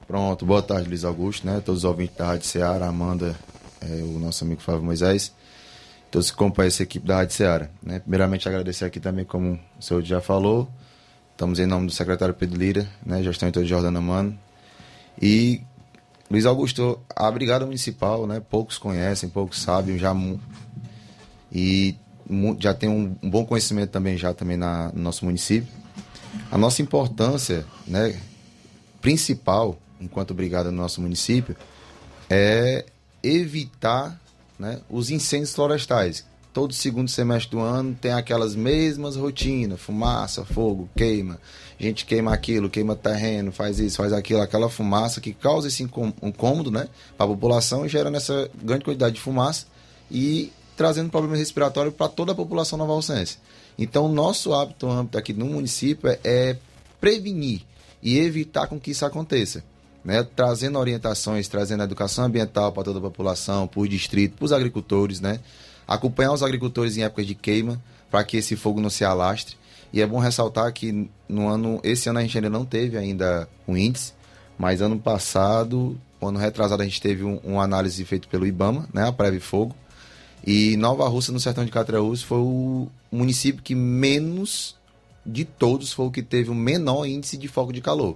Pronto, 0.07 0.45
boa 0.45 0.61
tarde, 0.61 0.89
Luiz 0.89 1.03
Augusto, 1.03 1.45
né? 1.45 1.61
Todos 1.63 1.83
os 1.83 1.85
ouvintes 1.85 2.15
da 2.17 2.25
Rádio 2.25 2.47
Ceará, 2.47 2.87
Amanda, 2.87 3.35
é, 3.81 4.01
o 4.01 4.17
nosso 4.17 4.43
amigo 4.43 4.61
Flávio 4.61 4.83
Moisés 4.83 5.31
todos 6.11 6.31
que 6.31 6.37
compõem 6.37 6.67
essa 6.67 6.83
equipe 6.83 7.05
da 7.05 7.17
Rádio 7.17 7.35
Ceará. 7.35 7.69
Né? 7.81 7.99
Primeiramente, 7.99 8.47
agradecer 8.47 8.85
aqui 8.85 8.99
também, 8.99 9.25
como 9.25 9.59
o 9.79 9.81
senhor 9.81 10.03
já 10.03 10.19
falou, 10.19 10.69
estamos 11.31 11.59
em 11.59 11.65
nome 11.65 11.87
do 11.87 11.91
secretário 11.91 12.33
Pedro 12.33 12.57
Lira, 12.57 12.89
né? 13.05 13.21
gestão 13.23 13.47
em 13.47 13.51
todo 13.51 13.65
Jordana 13.65 14.01
Mano. 14.01 14.37
E, 15.21 15.61
Luiz 16.29 16.45
Augusto, 16.45 16.99
a 17.15 17.29
Brigada 17.29 17.65
Municipal, 17.65 18.25
né? 18.25 18.39
poucos 18.39 18.77
conhecem, 18.77 19.29
poucos 19.29 19.61
sabem, 19.61 19.97
já 19.97 20.13
e 21.51 21.95
já 22.59 22.73
tem 22.73 22.87
um, 22.87 23.15
um, 23.23 23.29
bom 23.29 23.43
conhecimento 23.43 23.89
também 23.89 24.15
já 24.15 24.33
também 24.33 24.55
na, 24.55 24.91
no 24.91 25.01
nosso 25.01 25.25
município. 25.25 25.67
A 26.51 26.57
nossa 26.57 26.81
importância 26.81 27.65
né, 27.87 28.19
principal, 29.01 29.79
enquanto 29.99 30.33
brigada 30.33 30.71
no 30.71 30.77
nosso 30.77 31.01
município, 31.01 31.55
é 32.29 32.85
evitar 33.23 34.19
né, 34.59 34.81
os 34.89 35.09
incêndios 35.09 35.55
florestais. 35.55 36.25
Todo 36.51 36.73
segundo 36.73 37.09
semestre 37.09 37.51
do 37.51 37.59
ano 37.59 37.95
tem 37.99 38.11
aquelas 38.11 38.55
mesmas 38.55 39.15
rotinas: 39.15 39.79
fumaça, 39.79 40.43
fogo, 40.43 40.89
queima. 40.95 41.39
A 41.79 41.83
gente 41.83 42.05
queima 42.05 42.33
aquilo, 42.33 42.69
queima 42.69 42.95
terreno, 42.95 43.51
faz 43.51 43.79
isso, 43.79 43.97
faz 43.97 44.11
aquilo, 44.11 44.41
aquela 44.41 44.69
fumaça 44.69 45.21
que 45.21 45.31
causa 45.31 45.67
esse 45.69 45.81
incômodo 45.83 46.69
né, 46.69 46.89
para 47.15 47.25
a 47.25 47.29
população 47.29 47.85
e 47.85 47.89
gera 47.89 48.09
essa 48.17 48.49
grande 48.61 48.83
quantidade 48.83 49.15
de 49.15 49.21
fumaça 49.21 49.67
e 50.11 50.51
trazendo 50.75 51.09
problemas 51.09 51.39
respiratórios 51.39 51.93
para 51.93 52.09
toda 52.09 52.31
a 52.31 52.35
população 52.35 52.77
nova-alcense. 52.77 53.37
Então, 53.77 54.09
nosso 54.09 54.53
hábito 54.53 54.89
âmbito 54.89 55.17
aqui 55.17 55.31
no 55.33 55.45
município 55.45 56.09
é, 56.09 56.19
é 56.23 56.57
prevenir 56.99 57.61
e 58.01 58.17
evitar 58.17 58.67
com 58.67 58.79
que 58.79 58.91
isso 58.91 59.05
aconteça. 59.05 59.63
Né? 60.03 60.23
Trazendo 60.23 60.79
orientações, 60.79 61.47
trazendo 61.47 61.83
educação 61.83 62.25
ambiental 62.25 62.71
para 62.71 62.83
toda 62.83 62.99
a 62.99 63.01
população, 63.01 63.67
por 63.67 63.87
distrito, 63.87 64.37
para 64.37 64.45
os 64.45 64.53
agricultores, 64.53 65.19
né? 65.19 65.39
Acompanhar 65.87 66.31
os 66.31 66.43
agricultores 66.43 66.95
em 66.97 67.03
épocas 67.03 67.25
de 67.25 67.35
queima, 67.35 67.81
para 68.09 68.23
que 68.23 68.37
esse 68.37 68.55
fogo 68.55 68.79
não 68.79 68.89
se 68.89 69.03
alastre. 69.03 69.55
E 69.91 70.01
é 70.01 70.07
bom 70.07 70.19
ressaltar 70.19 70.71
que 70.71 71.09
no 71.27 71.47
ano, 71.47 71.79
esse 71.83 72.09
ano 72.09 72.19
a 72.19 72.21
gente 72.21 72.37
ainda 72.37 72.49
não 72.49 72.63
teve 72.63 72.97
ainda 72.97 73.49
um 73.67 73.75
índice, 73.75 74.13
mas 74.57 74.81
ano 74.81 74.99
passado, 74.99 75.99
ano 76.21 76.37
retrasado, 76.37 76.81
a 76.81 76.85
gente 76.85 77.01
teve 77.01 77.23
um, 77.23 77.37
uma 77.43 77.63
análise 77.63 78.03
feita 78.05 78.27
pelo 78.27 78.45
IBAMA, 78.45 78.87
né, 78.93 79.07
a 79.07 79.11
Preve 79.11 79.39
Fogo. 79.39 79.75
E 80.45 80.77
Nova 80.77 81.07
Rússia, 81.07 81.33
no 81.33 81.39
sertão 81.39 81.65
de 81.65 81.71
Catraúz, 81.71 82.21
foi 82.21 82.37
o 82.37 82.87
município 83.11 83.61
que 83.61 83.75
menos 83.75 84.75
de 85.25 85.45
todos 85.45 85.91
foi 85.91 86.05
o 86.05 86.11
que 86.11 86.23
teve 86.23 86.49
o 86.49 86.55
menor 86.55 87.05
índice 87.05 87.37
de 87.37 87.47
foco 87.47 87.73
de 87.73 87.81
calor, 87.81 88.15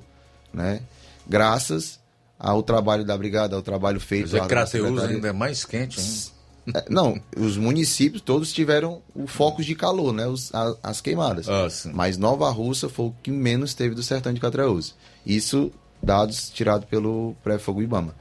né? 0.53 0.81
Graças 1.27 1.99
ao 2.37 2.61
trabalho 2.61 3.05
da 3.05 3.17
brigada, 3.17 3.55
ao 3.55 3.61
trabalho 3.61 3.99
feito. 3.99 4.23
Mas 4.31 4.33
é 4.33 4.47
Crateus 4.47 4.99
ainda 5.15 5.27
é 5.29 5.31
mais 5.33 5.63
quente, 5.65 5.99
hein? 5.99 6.33
É, 6.75 6.85
Não, 6.89 7.19
os 7.37 7.57
municípios 7.57 8.21
todos 8.21 8.53
tiveram 8.53 9.01
o 9.13 9.27
focos 9.27 9.65
de 9.65 9.75
calor, 9.75 10.13
né? 10.13 10.27
Os, 10.27 10.53
a- 10.53 10.75
as 10.81 11.01
queimadas. 11.01 11.47
Ah, 11.49 11.67
Mas 11.93 12.17
Nova 12.17 12.49
Russa 12.49 12.87
foi 12.87 13.07
o 13.07 13.15
que 13.21 13.31
menos 13.31 13.73
teve 13.73 13.93
do 13.95 14.03
sertão 14.03 14.33
de 14.33 14.39
Catraúz. 14.39 14.95
Isso 15.25 15.71
dados 16.01 16.49
tirados 16.49 16.87
pelo 16.87 17.35
Pré-Fogo 17.43 17.81
Ibama. 17.81 18.15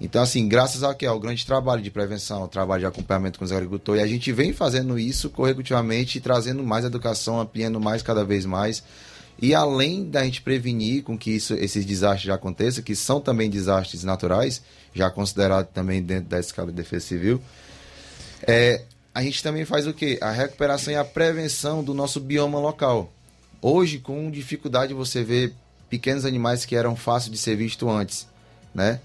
Então, 0.00 0.22
assim, 0.22 0.46
graças 0.48 0.82
ao 0.82 0.94
que 0.94 1.04
ao 1.04 1.18
grande 1.18 1.44
trabalho 1.44 1.82
de 1.82 1.90
prevenção, 1.90 2.42
ao 2.42 2.48
trabalho 2.48 2.80
de 2.80 2.86
acompanhamento 2.86 3.38
com 3.38 3.44
os 3.44 3.50
agricultores, 3.50 4.00
e 4.00 4.04
a 4.04 4.06
gente 4.08 4.30
vem 4.32 4.52
fazendo 4.52 4.96
isso 4.98 5.28
consecutivamente, 5.28 6.20
trazendo 6.20 6.62
mais 6.62 6.84
educação, 6.84 7.40
ampliando 7.40 7.80
mais 7.80 8.00
cada 8.02 8.24
vez 8.24 8.46
mais. 8.46 8.82
E 9.40 9.54
além 9.54 10.08
da 10.08 10.24
gente 10.24 10.42
prevenir 10.42 11.04
com 11.04 11.16
que 11.16 11.30
isso, 11.30 11.54
esses 11.54 11.84
desastres 11.84 12.24
já 12.24 12.34
aconteçam, 12.34 12.82
que 12.82 12.96
são 12.96 13.20
também 13.20 13.48
desastres 13.48 14.02
naturais, 14.02 14.62
já 14.92 15.08
considerados 15.10 15.70
também 15.72 16.02
dentro 16.02 16.28
da 16.28 16.40
escala 16.40 16.68
de 16.68 16.74
defesa 16.74 17.06
civil, 17.06 17.40
é, 18.46 18.82
a 19.14 19.22
gente 19.22 19.42
também 19.42 19.64
faz 19.64 19.86
o 19.86 19.94
quê? 19.94 20.18
A 20.20 20.30
recuperação 20.30 20.92
e 20.92 20.96
a 20.96 21.04
prevenção 21.04 21.84
do 21.84 21.94
nosso 21.94 22.20
bioma 22.20 22.58
local. 22.58 23.12
Hoje, 23.62 23.98
com 23.98 24.30
dificuldade, 24.30 24.92
você 24.92 25.22
vê 25.22 25.52
pequenos 25.88 26.24
animais 26.24 26.64
que 26.64 26.76
eram 26.76 26.94
fáceis 26.94 27.32
de 27.32 27.38
ser 27.38 27.56
visto 27.56 27.88
antes, 27.88 28.26
né? 28.74 29.00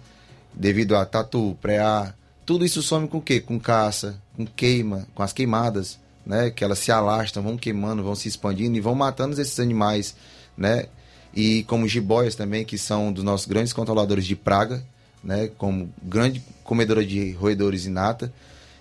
Devido 0.53 0.95
a 0.95 1.05
tatu, 1.05 1.57
preá, 1.61 2.13
tudo 2.45 2.65
isso 2.65 2.81
some 2.83 3.07
com 3.07 3.17
o 3.17 3.21
quê? 3.21 3.39
Com 3.39 3.59
caça, 3.59 4.19
com 4.35 4.45
queima, 4.45 5.07
com 5.15 5.23
as 5.23 5.33
queimadas, 5.33 5.97
né? 6.25 6.49
Que 6.49 6.63
elas 6.63 6.79
se 6.79 6.91
alastram, 6.91 7.43
vão 7.43 7.57
queimando, 7.57 8.03
vão 8.03 8.15
se 8.15 8.27
expandindo 8.27 8.77
e 8.77 8.81
vão 8.81 8.95
matando 8.95 9.39
esses 9.39 9.59
animais, 9.59 10.15
né? 10.57 10.85
E 11.33 11.63
como 11.63 11.87
jiboias 11.87 12.35
também, 12.35 12.63
que 12.63 12.77
são 12.77 13.11
dos 13.11 13.23
nossos 13.23 13.47
grandes 13.47 13.73
controladores 13.73 14.25
de 14.25 14.35
praga, 14.35 14.83
né? 15.23 15.49
Como 15.57 15.91
grande 16.01 16.43
comedora 16.63 17.05
de 17.05 17.31
roedores 17.31 17.85
inata. 17.85 18.31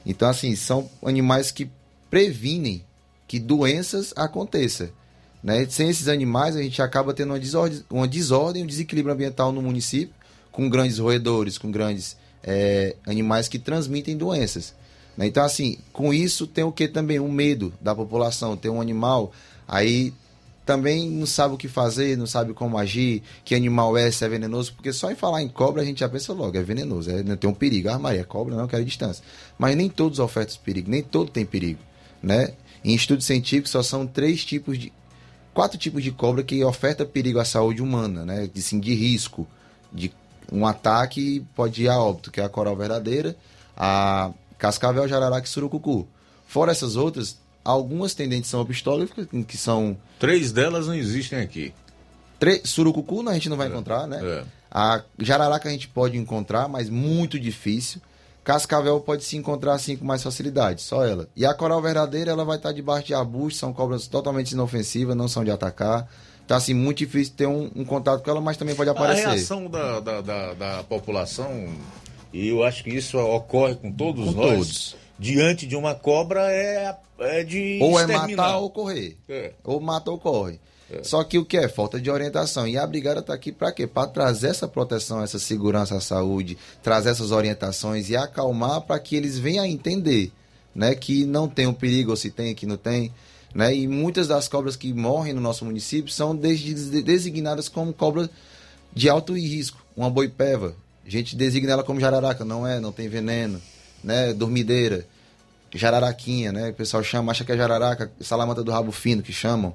Então, 0.05 0.29
assim, 0.29 0.55
são 0.57 0.91
animais 1.05 1.51
que 1.51 1.71
previnem 2.11 2.85
que 3.27 3.39
doenças 3.39 4.13
aconteçam. 4.17 4.89
Né? 5.43 5.67
Sem 5.69 5.89
esses 5.89 6.07
animais, 6.09 6.55
a 6.55 6.63
gente 6.63 6.81
acaba 6.83 7.15
tendo 7.15 7.31
uma 7.31 7.41
desordem, 7.41 7.83
uma 7.91 8.07
desordem 8.07 8.63
um 8.63 8.67
desequilíbrio 8.67 9.15
ambiental 9.15 9.51
no 9.51 9.63
município, 9.63 10.15
com 10.51 10.69
grandes 10.69 10.99
roedores, 10.99 11.57
com 11.57 11.71
grandes 11.71 12.17
eh, 12.43 12.95
animais 13.07 13.49
que 13.49 13.59
transmitem 13.59 14.17
doenças. 14.17 14.75
Né? 15.17 15.27
Então, 15.27 15.45
assim, 15.45 15.79
com 15.93 16.13
isso 16.13 16.47
tem 16.47 16.65
o 16.65 16.73
que 16.73 16.89
também? 16.89 17.19
O 17.19 17.31
medo 17.31 17.73
da 17.81 17.95
população. 17.95 18.57
Tem 18.57 18.71
um 18.71 18.81
animal, 18.81 19.33
aí 19.67 20.13
também 20.65 21.11
não 21.11 21.27
sabe 21.27 21.55
o 21.55 21.59
que 21.59 21.69
fazer, 21.69 22.17
não 22.17 22.27
sabe 22.27 22.55
como 22.55 22.79
agir, 22.79 23.23
que 23.45 23.55
animal 23.55 23.97
é, 23.97 24.11
se 24.11 24.25
é 24.25 24.29
venenoso, 24.29 24.73
porque 24.75 24.93
só 24.93 25.11
em 25.11 25.17
falar 25.17 25.43
em 25.43 25.49
cobra 25.49 25.83
a 25.83 25.85
gente 25.85 26.01
já 26.01 26.09
pensa 26.09 26.33
logo, 26.33 26.57
é 26.57 26.63
venenoso, 26.63 27.11
é, 27.11 27.23
tem 27.37 27.51
um 27.51 27.55
perigo. 27.55 27.89
Ah, 27.89 27.99
Maria, 27.99 28.25
cobra 28.25 28.55
não, 28.55 28.69
quero 28.69 28.85
distância. 28.85 29.25
Mas 29.59 29.77
nem 29.77 29.89
todos 29.89 30.19
ofertam 30.19 30.57
perigo, 30.65 30.91
nem 30.91 31.03
todo 31.03 31.31
tem 31.31 31.45
perigo, 31.45 31.81
né? 32.23 32.55
Em 32.85 32.95
estudos 32.95 33.27
científicos 33.27 33.71
só 33.71 33.83
são 33.83 34.07
três 34.07 34.45
tipos 34.45 34.79
de 34.79 34.93
quatro 35.53 35.79
tipos 35.79 36.03
de 36.03 36.11
cobra 36.11 36.43
que 36.43 36.65
oferta 36.65 37.05
perigo 37.05 37.39
à 37.39 37.45
saúde 37.45 37.83
humana, 37.83 38.25
né? 38.25 38.49
De, 38.53 38.63
sim, 38.63 38.81
de 38.81 38.95
risco, 38.95 39.47
de 39.93 40.13
um 40.51 40.67
ataque 40.67 41.45
pode 41.55 41.83
ir 41.83 41.89
a 41.89 41.99
óbito, 41.99 42.31
que 42.31 42.41
é 42.41 42.45
a 42.45 42.49
coral 42.49 42.77
verdadeira, 42.77 43.37
a 43.77 44.33
cascavel, 44.63 45.09
jararaca 45.09 45.45
e 45.45 45.51
surucucu. 45.51 46.07
Fora 46.47 46.71
essas 46.71 46.95
outras, 46.95 47.37
algumas 47.65 48.15
têm 48.15 48.29
dentição 48.29 48.63
epistólica, 48.63 49.27
que 49.27 49.57
são 49.57 49.97
Três 50.21 50.53
delas 50.53 50.87
não 50.87 50.95
existem 50.95 51.41
aqui. 51.41 51.75
Tre... 52.39 52.63
Surucucu 52.65 53.29
a 53.29 53.35
gente 53.35 53.49
não 53.49 53.57
vai 53.57 53.67
encontrar, 53.67 54.07
né? 54.07 54.21
É. 54.23 54.45
A 54.71 55.03
jararaca 55.19 55.69
a 55.69 55.73
gente 55.73 55.89
pode 55.89 56.17
encontrar, 56.17 56.69
mas 56.69 56.89
muito 56.89 57.41
difícil. 57.41 58.01
Cascavel 58.45 59.01
pode 59.01 59.25
se 59.25 59.37
encontrar 59.37 59.75
assim 59.75 59.97
com 59.97 60.05
mais 60.05 60.23
facilidade, 60.23 60.81
só 60.81 61.05
ela. 61.05 61.29
E 61.35 61.45
a 61.45 61.53
coral 61.55 61.83
verdadeira, 61.83 62.31
ela 62.31 62.45
vai 62.45 62.57
estar 62.57 62.71
debaixo 62.73 63.09
de 63.09 63.15
arbustos, 63.15 63.59
são 63.59 63.73
cobras 63.73 64.07
totalmente 64.07 64.53
inofensivas, 64.53 65.17
não 65.17 65.27
são 65.27 65.43
de 65.45 65.51
atacar. 65.51 66.09
Tá 66.47 66.57
assim, 66.57 66.75
muito 66.75 66.99
difícil 66.99 67.35
ter 67.37 67.47
um, 67.47 67.69
um 67.75 67.85
contato 67.85 68.23
com 68.23 68.31
ela, 68.31 68.41
mas 68.41 68.57
também 68.57 68.75
pode 68.77 68.91
A 68.91 68.93
aparecer. 68.93 69.27
reação 69.27 69.69
da, 69.69 69.99
da, 70.01 70.21
da, 70.21 70.55
da 70.55 70.83
população, 70.85 71.69
e 72.33 72.49
eu 72.49 72.63
acho 72.63 72.83
que 72.85 72.91
isso 72.91 73.19
ocorre 73.19 73.75
com 73.75 73.91
todos 73.93 74.27
Com 74.27 74.33
nós, 74.33 74.51
todos. 74.57 74.97
diante 75.19 75.67
de 75.67 75.77
uma 75.77 75.95
cobra 75.95 76.51
é, 76.51 76.97
é 77.19 77.45
de 77.45 77.79
Ou 77.83 77.99
é 77.99 78.03
exterminar. 78.03 78.37
matar 78.37 78.59
ou 78.59 78.71
correr. 78.71 79.17
É. 79.29 79.53
Ou 79.65 79.81
mata 79.81 80.11
ou 80.11 80.19
corre. 80.19 80.59
Só 81.03 81.25
que 81.25 81.39
o 81.39 81.45
que 81.47 81.57
é? 81.57 81.69
Falta 81.69 81.99
de 81.99 82.11
orientação. 82.11 82.69
E 82.69 82.77
a 82.77 82.87
brigada 82.87 83.21
está 83.21 83.33
aqui 83.33 83.51
para 83.51 83.73
quê? 83.73 83.87
Para 83.87 84.07
trazer 84.09 84.49
essa 84.49 84.69
proteção, 84.69 85.23
essa 85.23 85.39
segurança 85.39 85.97
à 85.97 86.01
saúde, 86.03 86.59
trazer 86.83 87.09
essas 87.09 87.31
orientações 87.31 88.11
e 88.11 88.17
acalmar 88.17 88.83
para 88.83 88.99
que 88.99 89.17
eles 89.17 89.39
venham 89.39 89.65
a 89.65 89.69
entender 89.69 90.31
né, 90.75 90.95
que 90.95 91.25
não 91.25 91.49
tem 91.49 91.67
um 91.67 91.73
perigo, 91.73 92.11
ou 92.11 92.17
se 92.17 92.31
tem, 92.31 92.55
que 92.55 92.67
não 92.67 92.77
tem. 92.77 93.11
Né? 93.55 93.75
E 93.75 93.89
muitas 93.89 94.29
das 94.29 94.49
cobras 94.49 94.77
que 94.77 94.93
morrem 94.93 95.33
no 95.33 95.41
nosso 95.41 95.65
município 95.65 96.13
são 96.13 96.37
des- 96.37 96.91
designadas 97.03 97.71
como 97.71 97.91
cobras 97.95 98.29
de 98.95 99.09
alto 99.09 99.33
risco. 99.35 99.83
Uma 99.97 100.11
boipeva. 100.11 100.75
A 101.07 101.11
gente 101.11 101.37
designa 101.37 101.73
ela 101.73 101.85
como 101.85 102.01
jararaca, 102.01 102.45
não 102.45 102.67
é, 102.67 102.81
não 102.81 102.93
tem 102.93 103.09
veneno. 103.09 103.61
Né? 104.03 104.33
Dormideira 104.33 105.07
jararaquinha, 105.79 106.53
né? 106.53 106.71
O 106.71 106.75
pessoal 106.75 107.03
chama, 107.03 107.33
acha 107.33 107.45
que 107.45 107.53
é 107.53 107.57
jararaca, 107.57 108.11
salamandra 108.21 108.63
do 108.63 108.71
rabo 108.71 108.93
fino 108.93 109.23
que 109.23 109.33
chamam. 109.33 109.75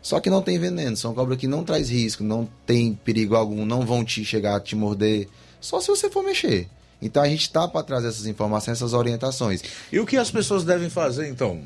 Só 0.00 0.18
que 0.18 0.28
não 0.28 0.42
tem 0.42 0.58
veneno, 0.58 0.96
são 0.96 1.14
cobras 1.14 1.38
que 1.38 1.46
não 1.46 1.62
traz 1.62 1.88
risco, 1.88 2.24
não 2.24 2.48
tem 2.66 2.92
perigo 2.92 3.36
algum, 3.36 3.64
não 3.64 3.86
vão 3.86 4.04
te 4.04 4.24
chegar 4.24 4.56
a 4.56 4.60
te 4.60 4.74
morder, 4.74 5.28
só 5.60 5.80
se 5.80 5.88
você 5.88 6.10
for 6.10 6.24
mexer. 6.24 6.68
Então 7.00 7.22
a 7.22 7.28
gente 7.28 7.50
tá 7.50 7.68
para 7.68 7.84
trazer 7.84 8.08
essas 8.08 8.26
informações, 8.26 8.78
essas 8.78 8.92
orientações. 8.94 9.62
E 9.92 10.00
o 10.00 10.06
que 10.06 10.16
as 10.16 10.30
pessoas 10.30 10.64
devem 10.64 10.90
fazer, 10.90 11.28
então? 11.28 11.62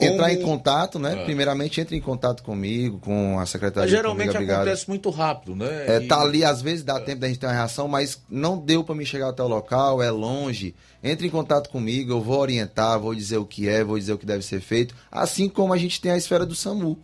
Entrar 0.00 0.32
em 0.32 0.40
contato, 0.42 0.98
né? 0.98 1.18
Ah. 1.20 1.24
Primeiramente 1.24 1.80
entre 1.80 1.96
em 1.96 2.00
contato 2.00 2.42
comigo, 2.42 2.98
com 2.98 3.38
a 3.38 3.46
secretaria. 3.46 3.82
Mas 3.82 3.90
geralmente 3.90 4.32
comigo, 4.32 4.52
acontece 4.52 4.88
muito 4.88 5.10
rápido, 5.10 5.54
né? 5.56 5.84
É, 5.86 5.96
E- 6.02 6.06
tá 6.06 6.20
ali, 6.20 6.44
às 6.44 6.62
vezes 6.62 6.82
dá 6.84 6.98
tempo 7.00 7.20
da 7.20 7.28
gente 7.28 7.38
ter 7.38 7.46
uma 7.46 7.52
reação, 7.52 7.86
mas 7.88 8.20
não 8.30 8.58
deu 8.58 8.82
para 8.82 8.94
me 8.94 9.04
chegar 9.04 9.28
até 9.28 9.42
o 9.42 9.48
local, 9.48 10.02
é 10.02 10.10
longe. 10.10 10.74
Entre 11.02 11.26
em 11.26 11.30
contato 11.30 11.70
comigo, 11.70 12.12
eu 12.12 12.20
vou 12.20 12.38
orientar, 12.38 12.98
vou 12.98 13.14
dizer 13.14 13.38
o 13.38 13.44
que 13.44 13.68
é, 13.68 13.82
vou 13.84 13.98
dizer 13.98 14.12
o 14.12 14.18
que 14.18 14.26
deve 14.26 14.44
ser 14.44 14.60
feito. 14.60 14.94
Assim 15.10 15.48
como 15.48 15.72
a 15.72 15.78
gente 15.78 16.00
tem 16.00 16.12
a 16.12 16.16
esfera 16.16 16.44
do 16.46 16.54
SAMU. 16.54 16.98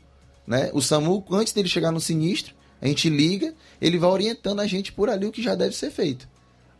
Né? 0.46 0.70
O 0.72 0.80
SAMU, 0.80 1.24
antes 1.30 1.52
dele 1.52 1.68
chegar 1.68 1.90
no 1.90 2.00
sinistro, 2.00 2.54
a 2.80 2.86
gente 2.86 3.08
liga, 3.08 3.54
ele 3.80 3.98
vai 3.98 4.10
orientando 4.10 4.60
a 4.60 4.66
gente 4.66 4.92
por 4.92 5.08
ali 5.08 5.26
o 5.26 5.32
que 5.32 5.42
já 5.42 5.54
deve 5.54 5.74
ser 5.74 5.90
feito. 5.90 6.28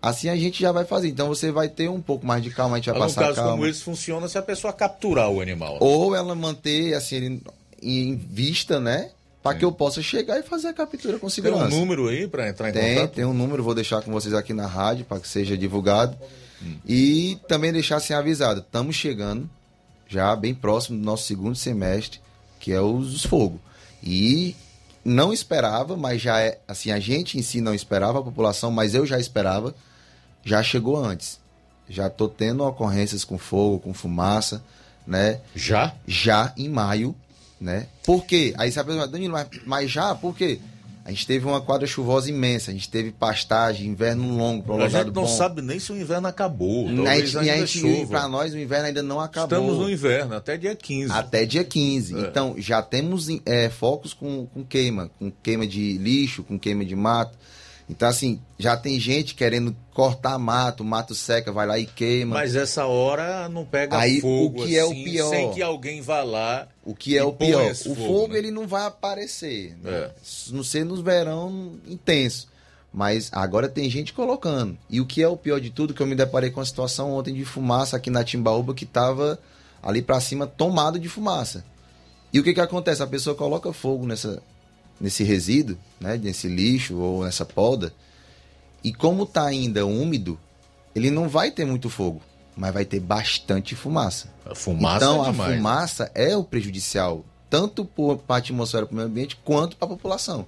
Assim 0.09 0.29
a 0.29 0.37
gente 0.37 0.61
já 0.61 0.71
vai 0.73 0.85
fazer. 0.85 1.09
Então 1.09 1.27
você 1.29 1.51
vai 1.51 1.69
ter 1.69 1.89
um 1.91 2.01
pouco 2.01 2.25
mais 2.27 2.43
de 2.43 2.51
calma, 2.51 2.77
a 2.77 2.79
gente 2.79 2.91
vai 2.91 2.99
Mas 3.01 3.15
passar 3.15 3.27
caso 3.29 3.37
calma. 3.37 3.51
como 3.53 3.67
esse 3.67 3.83
funciona 3.83 4.29
se 4.29 4.39
a 4.39 4.43
pessoa 4.43 4.73
capturar 4.73 5.29
o 5.31 5.41
animal. 5.41 5.79
Ou 5.81 6.15
ela 6.15 6.35
manter 6.35 6.95
assim 6.95 7.41
em 7.83 8.15
vista, 8.17 8.79
né? 8.79 9.11
Para 9.43 9.57
que 9.59 9.65
eu 9.65 9.71
possa 9.73 10.03
chegar 10.03 10.39
e 10.39 10.43
fazer 10.43 10.69
a 10.69 10.73
captura 10.73 11.15
com 11.19 11.27
Tem 11.29 11.35
segurança. 11.35 11.75
um 11.75 11.79
número 11.81 12.09
aí 12.09 12.27
para 12.27 12.49
entrar 12.49 12.69
em 12.69 12.73
Tem, 12.73 12.95
contato? 12.97 13.15
tem 13.15 13.25
um 13.25 13.33
número, 13.35 13.63
vou 13.63 13.75
deixar 13.75 14.03
com 14.03 14.11
vocês 14.13 14.35
aqui 14.35 14.53
na 14.53 14.67
rádio 14.67 15.05
para 15.05 15.21
que 15.21 15.29
seja 15.29 15.57
divulgado. 15.57 16.17
E 16.87 17.39
também 17.49 17.73
deixar 17.73 17.97
assim 17.97 18.13
avisado, 18.15 18.61
estamos 18.61 18.97
chegando 18.97 19.49
já 20.09 20.35
bem 20.37 20.55
próximo 20.55 20.99
do 20.99 21.05
nosso 21.05 21.25
segundo 21.25 21.55
semestre, 21.57 22.21
que 22.61 22.73
é 22.73 22.81
os, 22.81 23.15
os 23.15 23.25
fogo. 23.27 23.61
E 24.03 24.55
não 25.05 25.33
esperava, 25.33 25.97
mas 25.97 26.21
já 26.23 26.41
é 26.41 26.59
assim, 26.67 26.91
a 26.91 26.99
gente 26.99 27.39
em 27.39 27.43
si 27.43 27.61
não 27.61 27.75
esperava, 27.75 28.19
a 28.21 28.23
população, 28.23 28.71
mas 28.71 28.95
eu 28.95 29.05
já 29.07 29.19
esperava, 29.19 29.75
já 30.47 30.63
chegou 30.63 30.97
antes. 30.97 31.41
Já 31.89 32.09
tô 32.09 32.29
tendo 32.29 32.65
ocorrências 32.65 33.25
com 33.25 33.37
fogo, 33.37 33.81
com 33.81 33.93
fumaça, 33.93 34.63
né? 35.05 35.41
Já? 35.55 35.93
Já 36.07 36.53
em 36.57 36.69
maio, 36.69 37.15
né? 37.61 37.89
Por 38.05 38.25
quê? 38.25 38.55
Aí 38.57 38.71
você 38.71 38.77
vai 38.77 38.85
perguntar, 38.87 39.07
Danilo, 39.07 39.33
mas, 39.33 39.49
mas 39.67 39.91
já? 39.91 40.15
Por 40.15 40.37
quê? 40.37 40.61
A 41.05 41.11
gente 41.11 41.27
teve 41.27 41.47
uma 41.47 41.61
quadra 41.61 41.87
chuvosa 41.87 42.29
imensa, 42.29 42.73
a 42.73 42.75
gente 42.75 42.89
teve 42.89 43.13
pastagem, 43.13 43.87
inverno 43.87 44.37
longo, 44.37 44.61
A 44.63 44.65
prolongado 44.65 45.05
gente 45.05 45.15
não 45.15 45.23
bom. 45.23 45.29
sabe 45.29 45.63
nem 45.63 45.79
se 45.79 45.93
o 45.93 45.97
inverno 45.97 46.27
acabou. 46.27 46.89
A 46.89 46.95
Talvez 46.95 47.31
gente, 47.31 47.45
e 47.45 47.51
a 47.51 47.67
gente, 47.67 48.07
pra 48.07 48.29
nós, 48.29 48.53
o 48.53 48.59
inverno 48.59 48.87
ainda 48.87 49.03
não 49.05 49.21
acabou. 49.21 49.59
Estamos 49.59 49.79
no 49.79 49.91
inverno, 49.91 50.35
até 50.35 50.57
dia 50.57 50.75
15. 50.75 51.13
Até 51.13 51.45
dia 51.45 51.63
15. 51.63 52.17
É. 52.17 52.21
Então, 52.23 52.55
já 52.59 52.83
temos 52.83 53.29
é, 53.45 53.69
focos 53.69 54.13
com, 54.13 54.47
com 54.47 54.65
queima, 54.65 55.09
com 55.19 55.31
queima 55.31 55.65
de 55.65 55.97
lixo, 55.99 56.43
com 56.43 56.59
queima 56.59 56.85
de 56.85 56.97
mato. 56.97 57.37
Então, 57.89 58.09
assim, 58.09 58.41
já 58.59 58.77
tem 58.77 58.99
gente 58.99 59.35
querendo 59.35 59.75
cortar 59.95 60.37
mato, 60.39 60.85
mato 60.85 61.15
seca, 61.15 61.53
vai 61.53 61.67
lá 61.67 61.79
e 61.79 61.87
queima. 61.87 62.35
Mas 62.35 62.57
essa 62.57 62.85
hora 62.87 63.49
não 63.49 63.65
pega 63.65 63.97
Aí, 63.97 64.21
fogo 64.21 64.63
o 64.63 64.67
que 64.67 64.77
é 64.77 64.85
o 64.85 64.91
assim, 64.91 65.05
pior? 65.05 65.31
sem 65.31 65.53
que 65.53 65.63
alguém 65.63 66.01
vá 66.01 66.23
lá. 66.25 66.67
O 66.85 66.95
que 66.95 67.17
é 67.17 67.23
o 67.23 67.33
pior? 67.33 67.71
o 67.71 67.95
fogo, 67.95 68.33
né? 68.33 68.39
ele 68.39 68.51
não 68.51 68.67
vai 68.67 68.87
aparecer. 68.87 69.77
Né? 69.83 69.91
É. 69.91 70.11
Não 70.51 70.65
ser 70.65 70.85
nos 70.85 71.01
verão 71.01 71.79
intenso. 71.87 72.49
Mas 72.93 73.31
agora 73.33 73.69
tem 73.69 73.89
gente 73.89 74.13
colocando. 74.13 74.77
E 74.91 75.01
o 75.01 75.07
que 75.07 75.23
é 75.23 75.29
o 75.29 75.37
pior 75.37 75.61
de 75.61 75.71
tudo, 75.71 75.95
que 75.95 76.03
eu 76.03 76.07
me 76.07 76.15
deparei 76.15 76.51
com 76.51 76.61
a 76.61 76.67
situação 76.67 77.13
ontem 77.13 77.35
de 77.35 77.45
fumaça 77.45 77.97
aqui 77.97 78.11
na 78.11 78.25
Timbaúba, 78.25 78.75
que 78.75 78.87
tava 78.87 79.39
ali 79.83 80.03
pra 80.03 80.21
cima 80.21 80.47
tomado 80.47 80.99
de 80.99 81.09
fumaça. 81.09 81.65
E 82.33 82.41
o 82.41 82.43
que 82.43 82.53
que 82.53 82.61
acontece? 82.61 83.03
A 83.03 83.07
pessoa 83.07 83.37
coloca 83.37 83.73
fogo 83.73 84.07
nessa, 84.07 84.43
nesse 85.01 85.25
resíduo, 85.25 85.77
né? 86.01 86.17
Nesse 86.17 86.49
lixo 86.49 86.97
ou 86.97 87.25
nessa 87.25 87.45
poda. 87.45 87.93
E 88.83 88.93
como 88.93 89.27
tá 89.27 89.45
ainda 89.45 89.85
úmido, 89.85 90.39
ele 90.95 91.11
não 91.11 91.29
vai 91.29 91.51
ter 91.51 91.65
muito 91.65 91.91
fogo, 91.91 92.23
mas 92.57 92.73
vai 92.73 92.85
ter 92.85 93.01
bastante 93.01 93.75
fumaça. 93.75 94.29
A 94.45 94.55
fumaça 94.55 94.97
então 94.97 95.25
é 95.25 95.29
a 95.29 95.31
demais. 95.33 95.57
fumaça 95.57 96.11
é 96.15 96.37
o 96.37 96.45
prejudicial, 96.45 97.25
tanto 97.51 97.85
para 97.85 98.37
a 98.37 98.39
atmosfera, 98.39 98.87
para 98.87 98.93
o 98.93 98.97
meio 98.97 99.09
ambiente, 99.09 99.37
quanto 99.45 99.77
para 99.77 99.87
a 99.87 99.91
população, 99.91 100.47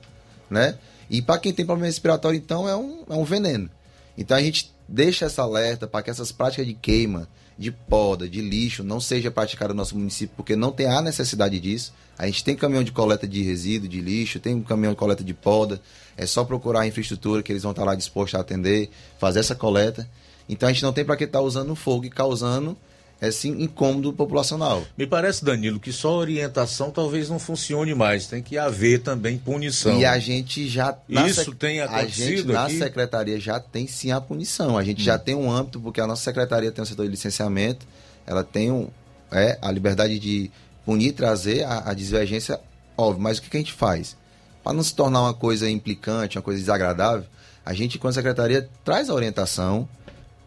né? 0.49 0.79
E 1.11 1.23
para 1.23 1.39
quem 1.39 1.53
tem 1.53 1.65
problema 1.65 1.87
respiratório, 1.87 2.37
então, 2.37 2.69
é 2.69 2.77
um, 2.77 3.05
é 3.09 3.15
um 3.15 3.25
veneno. 3.25 3.71
Então 4.17 4.37
a 4.37 4.43
gente 4.43 4.73
deixa 4.87 5.27
essa 5.27 5.43
alerta 5.43 5.87
para 5.87 6.03
que 6.03 6.11
essas 6.11 6.33
práticas 6.33 6.67
de 6.67 6.75
queima, 6.75 7.29
de 7.59 7.71
poda, 7.71 8.29
de 8.29 8.41
lixo, 8.41 8.83
não 8.83 9.01
seja 9.01 9.31
praticada 9.31 9.73
no 9.73 9.79
nosso 9.79 9.97
município, 9.97 10.35
porque 10.37 10.57
não 10.57 10.73
tem 10.73 10.87
a 10.87 11.03
necessidade 11.03 11.59
disso. 11.59 11.93
A 12.19 12.27
gente 12.27 12.43
tem 12.43 12.57
caminhão 12.57 12.83
de 12.83 12.91
coleta 12.91 13.27
de 13.29 13.43
resíduo, 13.43 13.89
de 13.89 14.01
lixo, 14.01 14.41
tem 14.41 14.55
um 14.55 14.63
caminhão 14.63 14.93
de 14.93 14.99
coleta 14.99 15.23
de 15.23 15.33
poda. 15.33 15.81
É 16.17 16.27
só 16.27 16.45
procurar 16.45 16.81
a 16.81 16.87
infraestrutura 16.87 17.43
que 17.43 17.53
eles 17.53 17.63
vão 17.63 17.71
estar 17.71 17.85
lá 17.85 17.95
dispostos 17.95 18.35
a 18.37 18.41
atender, 18.43 18.91
fazer 19.21 19.39
essa 19.41 19.55
coleta. 19.55 20.09
Então 20.49 20.69
a 20.69 20.73
gente 20.73 20.83
não 20.83 20.93
tem 20.93 21.05
para 21.05 21.17
que 21.17 21.25
estar 21.25 21.41
usando 21.41 21.75
fogo 21.77 22.07
e 22.07 22.11
causando 22.11 22.77
esse 23.21 23.49
incômodo 23.49 24.13
populacional. 24.13 24.85
Me 24.97 25.07
parece, 25.07 25.45
Danilo, 25.45 25.79
que 25.81 25.93
só 25.93 26.17
orientação 26.17 26.91
talvez 26.91 27.29
não 27.29 27.39
funcione 27.39 27.95
mais. 27.95 28.27
Tem 28.27 28.43
que 28.43 28.57
haver 28.59 29.01
também 29.03 29.37
punição. 29.39 29.99
E 29.99 30.05
a 30.05 30.19
gente 30.19 30.69
já. 30.69 30.97
Isso 31.09 31.45
sec- 31.45 31.55
tem 31.57 31.81
A 31.81 31.87
gente 31.87 32.23
acontecido 32.23 32.53
na 32.53 32.65
aqui? 32.65 32.75
Hum. 32.75 32.79
secretaria 32.79 33.41
já 33.41 33.61
tem 33.61 33.87
sim 33.87 34.11
a 34.13 34.21
punição. 34.21 34.77
A 34.79 34.83
gente 34.85 35.03
já 35.03 35.19
tem 35.19 35.35
um 35.35 35.51
âmbito, 35.51 35.81
porque 35.81 36.01
a 36.01 36.07
nossa 36.07 36.23
secretaria 36.23 36.71
tem 36.73 36.83
um 36.83 36.87
setor 36.87 37.05
de 37.05 37.11
licenciamento, 37.11 37.87
ela 38.27 38.43
tem 38.45 38.71
um, 38.71 38.89
é, 39.33 39.59
a 39.61 39.71
liberdade 39.71 40.19
de 40.19 40.51
punir, 40.89 41.13
trazer 41.13 41.65
a, 41.65 41.91
a 41.91 41.93
divergência, 41.93 42.59
óbvio. 42.97 43.23
Mas 43.23 43.37
o 43.37 43.43
que, 43.43 43.51
que 43.51 43.59
a 43.59 43.61
gente 43.61 43.75
faz? 43.75 44.17
Para 44.65 44.73
não 44.73 44.83
se 44.83 44.95
tornar 44.95 45.21
uma 45.21 45.35
coisa 45.35 45.69
implicante, 45.69 46.39
uma 46.39 46.43
coisa 46.43 46.59
desagradável, 46.59 47.27
a 47.63 47.75
gente, 47.75 47.99
com 47.99 48.09
a 48.09 48.13
secretaria, 48.13 48.67
traz 48.83 49.11
a 49.11 49.15
orientação, 49.15 49.87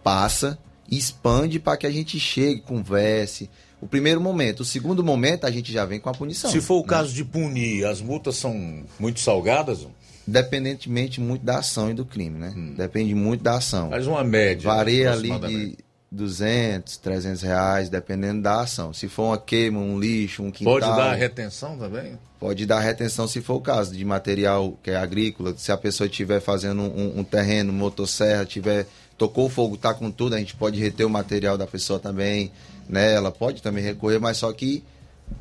passa, 0.04 0.58
expande 0.90 1.60
para 1.60 1.78
que 1.78 1.86
a 1.86 1.92
gente 1.92 2.20
chegue, 2.20 2.60
converse. 2.60 3.52
O 3.80 3.86
primeiro 3.86 4.20
momento. 4.20 4.62
O 4.62 4.66
segundo 4.66 5.04
momento, 5.04 5.46
a 5.46 5.52
gente 5.52 5.72
já 5.72 5.86
vem 5.86 6.00
com 6.00 6.10
a 6.10 6.14
punição. 6.14 6.50
Se 6.50 6.60
for 6.60 6.80
o 6.80 6.82
né? 6.82 6.88
caso 6.88 7.14
de 7.14 7.24
punir, 7.24 7.86
as 7.86 8.02
multas 8.02 8.36
são 8.36 8.84
muito 9.00 9.20
salgadas? 9.20 9.86
Dependentemente 10.26 11.22
muito 11.22 11.46
da 11.46 11.60
ação 11.60 11.92
e 11.92 11.94
do 11.94 12.04
crime, 12.04 12.40
né? 12.40 12.52
Depende 12.76 13.14
muito 13.14 13.44
da 13.44 13.58
ação. 13.58 13.92
Mas 13.92 14.08
uma 14.08 14.24
média. 14.24 14.68
Varia 14.68 15.12
ali 15.12 15.30
de 15.40 15.78
200, 16.12 16.98
300 16.98 17.42
reais, 17.42 17.90
dependendo 17.90 18.42
da 18.42 18.62
ação. 18.62 18.94
Se 18.94 19.08
for 19.08 19.28
uma 19.28 19.38
queima, 19.38 19.80
um 19.80 19.98
lixo, 19.98 20.44
um 20.44 20.52
quintal... 20.52 20.74
Pode 20.74 20.86
dar 20.86 21.14
retenção 21.14 21.78
também? 21.78 22.20
Pode 22.38 22.66
dar 22.66 22.80
retenção 22.80 23.28
se 23.28 23.40
for 23.42 23.56
o 23.56 23.62
caso, 23.62 23.96
de 23.96 24.04
material 24.04 24.78
que 24.84 24.92
é 24.92 24.98
agrícola. 24.98 25.54
Se 25.58 25.72
a 25.72 25.78
pessoa 25.78 26.08
estiver 26.08 26.42
fazendo 26.42 26.82
um, 26.82 27.20
um 27.20 27.24
terreno, 27.24 27.72
motosserra, 27.72 28.46
tiver 28.46 28.88
tocou 29.18 29.48
fogo, 29.50 29.78
tá 29.78 29.94
com 29.94 30.10
tudo, 30.10 30.36
a 30.36 30.40
gente 30.40 30.56
pode 30.56 30.80
reter 30.80 31.06
o 31.06 31.10
material 31.10 31.58
da 31.58 31.68
pessoa 31.68 32.00
também, 32.00 32.52
né? 32.90 33.14
Ela 33.14 33.32
pode 33.32 33.62
também 33.62 33.84
recorrer, 33.84 34.20
mas 34.20 34.38
só 34.38 34.52
que, 34.52 34.84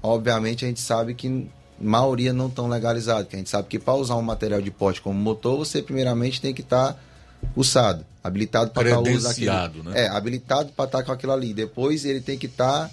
obviamente, 0.02 0.66
a 0.66 0.68
gente 0.68 0.80
sabe 0.80 1.14
que 1.14 1.48
maioria 1.80 2.32
não 2.32 2.48
estão 2.48 2.68
legalizados, 2.68 3.26
que 3.26 3.36
a 3.36 3.38
gente 3.38 3.48
sabe 3.48 3.68
que 3.68 3.78
para 3.78 3.94
usar 3.94 4.16
um 4.16 4.22
material 4.22 4.60
de 4.60 4.70
porte 4.70 5.01
como 5.01 5.18
motor, 5.18 5.56
você 5.56 5.80
primeiramente 5.80 6.40
tem 6.40 6.52
que 6.52 6.60
estar 6.60 7.02
cursado, 7.54 8.04
habilitado 8.22 8.70
para 8.70 8.82
estar 8.90 9.02
usando 9.18 9.30
aquilo. 9.30 9.46
Né? 9.84 10.02
É, 10.04 10.08
habilitado 10.08 10.72
para 10.72 10.84
estar 10.84 11.02
com 11.02 11.12
aquilo 11.12 11.32
ali. 11.32 11.52
Depois 11.54 12.04
ele 12.04 12.20
tem 12.20 12.38
que 12.38 12.46
estar 12.46 12.90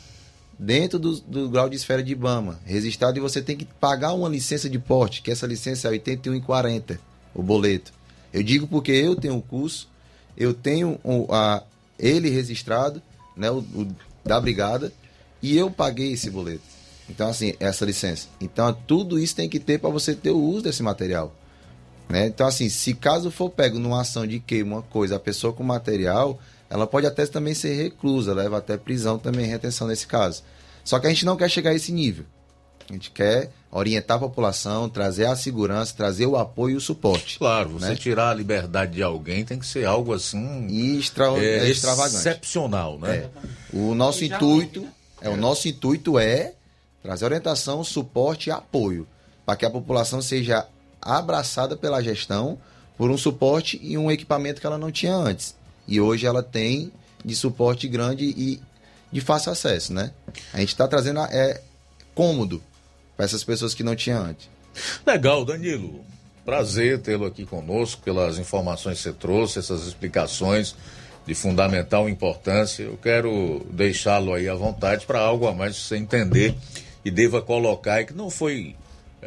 dentro 0.60 0.98
do, 0.98 1.20
do 1.22 1.50
grau 1.50 1.70
de 1.70 1.76
esfera 1.76 2.02
de 2.02 2.12
Ibama, 2.12 2.60
registrado 2.66 3.18
e 3.18 3.22
você 3.22 3.42
tem 3.42 3.56
que 3.56 3.66
pagar 3.66 4.14
uma 4.14 4.28
licença 4.28 4.70
de 4.70 4.80
porte, 4.80 5.22
que 5.22 5.30
essa 5.32 5.46
licença 5.46 5.88
é 5.88 5.92
R$ 5.92 6.00
81,40, 6.00 6.98
o 7.36 7.44
boleto. 7.44 7.92
Eu 8.34 8.42
digo 8.42 8.68
porque 8.68 8.92
eu 8.92 9.16
tenho 9.16 9.38
o 9.38 9.42
curso, 9.42 9.88
eu 10.36 10.54
tenho 10.54 11.00
o- 11.04 11.28
a, 11.32 11.64
ele 12.00 12.30
registrado, 12.30 13.02
né, 13.36 13.52
o, 13.52 13.60
o 13.60 13.88
da 14.26 14.42
brigada, 14.42 14.92
e 15.42 15.56
eu 15.56 15.70
paguei 15.70 16.14
esse 16.14 16.30
boleto. 16.32 16.64
Então, 17.10 17.30
assim, 17.30 17.54
essa 17.60 17.86
licença. 17.86 18.28
Então, 18.42 18.76
tudo 18.86 19.18
isso 19.20 19.36
tem 19.36 19.48
que 19.48 19.60
ter 19.60 19.80
para 19.80 19.90
você 19.90 20.14
ter 20.16 20.32
o 20.32 20.40
uso 20.40 20.64
desse 20.64 20.82
material. 20.84 21.34
Né? 22.10 22.28
Então, 22.28 22.48
assim, 22.48 22.70
se 22.70 22.94
caso 22.94 23.30
for 23.30 23.50
pego 23.50 23.80
numa 23.80 24.02
ação 24.02 24.26
de 24.26 24.40
queima, 24.40 24.78
uma 24.78 24.82
coisa, 24.82 25.18
a 25.18 25.20
pessoa 25.20 25.52
com 25.52 25.64
material, 25.64 26.40
ela 26.70 26.88
pode 26.88 27.06
até 27.06 27.26
também 27.26 27.54
ser 27.54 27.76
reclusa, 27.76 28.34
leva 28.34 28.58
até 28.58 28.78
prisão 28.78 29.20
também, 29.20 29.46
retenção 29.46 29.88
nesse 29.88 30.08
caso. 30.08 30.44
Só 30.84 31.00
que 31.00 31.08
a 31.08 31.10
gente 31.10 31.26
não 31.26 31.36
quer 31.36 31.50
chegar 31.50 31.72
a 31.72 31.76
esse 31.76 31.92
nível. 31.92 32.26
A 32.90 32.94
gente 32.94 33.12
quer 33.12 33.52
orientar 33.70 34.16
a 34.16 34.22
população, 34.22 34.88
trazer 34.88 35.26
a 35.26 35.36
segurança, 35.36 35.94
trazer 35.94 36.26
o 36.26 36.38
apoio 36.38 36.76
e 36.76 36.78
o 36.78 36.82
suporte. 36.82 37.38
Claro, 37.38 37.72
você 37.72 37.90
né? 37.90 37.96
tirar 37.96 38.30
a 38.30 38.34
liberdade 38.34 38.94
de 38.94 39.04
alguém 39.04 39.44
tem 39.44 39.60
que 39.60 39.68
ser 39.68 39.86
algo 39.86 40.14
assim. 40.14 40.68
E 40.70 40.98
extra, 40.98 41.28
é, 41.38 41.68
é 41.68 41.70
extravagante. 41.70 42.16
excepcional, 42.16 42.98
né? 42.98 43.18
É. 43.18 43.30
O 43.74 43.94
nosso 43.94 44.24
intuito 44.24 44.88
é, 45.22 45.30
o 45.30 45.38
nosso 45.38 45.68
intuito 45.68 46.20
é 46.20 46.54
trazer 47.02 47.26
orientação, 47.26 47.84
suporte 47.84 48.50
e 48.50 48.52
apoio 48.52 49.08
para 49.46 49.56
que 49.56 49.66
a 49.66 49.70
população 49.70 50.22
seja 50.22 50.68
abraçada 51.16 51.78
pela 51.78 52.02
gestão 52.02 52.58
por 52.98 53.10
um 53.10 53.18
suporte 53.18 53.80
e 53.82 53.98
um 53.98 54.12
equipamento 54.12 54.60
que 54.60 54.68
ela 54.68 54.78
não 54.78 54.92
tinha 54.92 55.16
antes. 55.16 55.56
E 55.88 56.02
hoje 56.02 56.26
ela 56.26 56.44
tem 56.44 56.92
de 57.24 57.36
suporte 57.36 57.88
grande 57.88 58.26
e 58.26 58.62
de 59.12 59.22
fácil 59.22 59.52
acesso, 59.52 59.94
né? 59.94 60.12
A 60.54 60.60
gente 60.60 60.70
está 60.70 60.88
trazendo 60.88 61.20
é 61.22 61.62
cômodo 62.14 62.62
para 63.16 63.26
essas 63.26 63.44
pessoas 63.44 63.74
que 63.74 63.84
não 63.84 63.96
tinham 63.96 64.24
antes. 64.24 64.50
Legal, 65.06 65.46
Danilo. 65.46 66.04
Prazer 66.44 67.02
tê-lo 67.02 67.26
aqui 67.26 67.46
conosco, 67.46 68.02
pelas 68.02 68.38
informações 68.38 68.98
que 68.98 69.04
você 69.04 69.14
trouxe, 69.14 69.60
essas 69.60 69.86
explicações 69.86 70.76
de 71.26 71.36
fundamental 71.36 72.08
importância. 72.08 72.84
Eu 72.84 72.98
quero 72.98 73.66
deixá-lo 73.72 74.34
aí 74.34 74.48
à 74.48 74.56
vontade 74.56 75.06
para 75.06 75.20
algo 75.20 75.48
a 75.48 75.54
mais 75.54 75.76
você 75.76 75.98
entender 75.98 76.56
e 77.04 77.12
deva 77.12 77.42
colocar 77.42 78.02
e 78.02 78.06
que 78.06 78.14
não 78.14 78.30
foi 78.30 78.76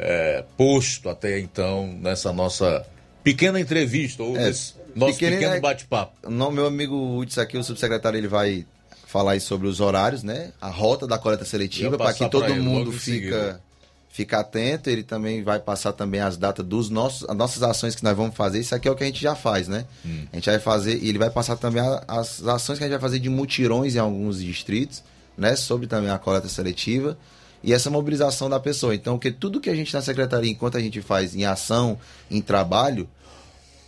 é, 0.01 0.43
posto 0.57 1.09
até 1.09 1.39
então 1.39 1.87
nessa 2.01 2.33
nossa 2.33 2.83
pequena 3.23 3.59
entrevista 3.59 4.23
ou 4.23 4.35
É, 4.35 4.47
nesse 4.47 4.73
nosso 4.95 5.13
pequeno 5.13 5.37
pequeno 5.37 5.61
bate-papo. 5.61 6.29
No, 6.29 6.51
meu 6.51 6.65
amigo 6.65 7.17
Hudson 7.17 7.41
aqui, 7.41 7.57
o 7.57 7.63
subsecretário, 7.63 8.17
ele 8.17 8.27
vai 8.27 8.65
falar 9.05 9.39
sobre 9.39 9.67
os 9.67 9.79
horários, 9.79 10.23
né? 10.23 10.51
A 10.59 10.69
rota 10.69 11.05
da 11.05 11.19
coleta 11.19 11.45
seletiva, 11.45 11.97
para 11.97 12.13
que 12.13 12.27
todo 12.29 12.45
ele 12.45 12.59
mundo 12.59 12.91
fica, 12.91 13.61
fica 14.09 14.39
atento. 14.39 14.89
Ele 14.89 15.03
também 15.03 15.43
vai 15.43 15.59
passar 15.59 15.93
também 15.93 16.19
as 16.19 16.35
datas 16.35 16.65
dos 16.65 16.89
nossos, 16.89 17.29
as 17.29 17.35
nossas 17.35 17.61
ações 17.61 17.93
que 17.93 18.03
nós 18.03 18.17
vamos 18.17 18.35
fazer. 18.35 18.59
Isso 18.59 18.73
aqui 18.73 18.87
é 18.87 18.91
o 18.91 18.95
que 18.95 19.03
a 19.03 19.07
gente 19.07 19.21
já 19.21 19.35
faz, 19.35 19.67
né? 19.67 19.85
Hum. 20.03 20.25
A 20.31 20.35
gente 20.37 20.49
vai 20.49 20.59
fazer, 20.59 20.97
e 20.97 21.09
ele 21.09 21.19
vai 21.19 21.29
passar 21.29 21.57
também 21.57 21.83
as 22.07 22.43
ações 22.47 22.79
que 22.79 22.83
a 22.83 22.87
gente 22.87 22.97
vai 22.97 23.01
fazer 23.01 23.19
de 23.19 23.29
mutirões 23.29 23.95
em 23.95 23.99
alguns 23.99 24.41
distritos, 24.41 25.03
né? 25.37 25.55
Sobre 25.55 25.85
também 25.85 26.09
a 26.09 26.17
coleta 26.17 26.47
seletiva 26.49 27.17
e 27.63 27.73
essa 27.73 27.89
mobilização 27.89 28.49
da 28.49 28.59
pessoa. 28.59 28.95
Então, 28.95 29.17
que 29.17 29.31
tudo 29.31 29.59
que 29.59 29.69
a 29.69 29.75
gente 29.75 29.93
na 29.93 30.01
secretaria, 30.01 30.51
enquanto 30.51 30.77
a 30.77 30.81
gente 30.81 31.01
faz 31.01 31.35
em 31.35 31.45
ação, 31.45 31.97
em 32.29 32.41
trabalho, 32.41 33.07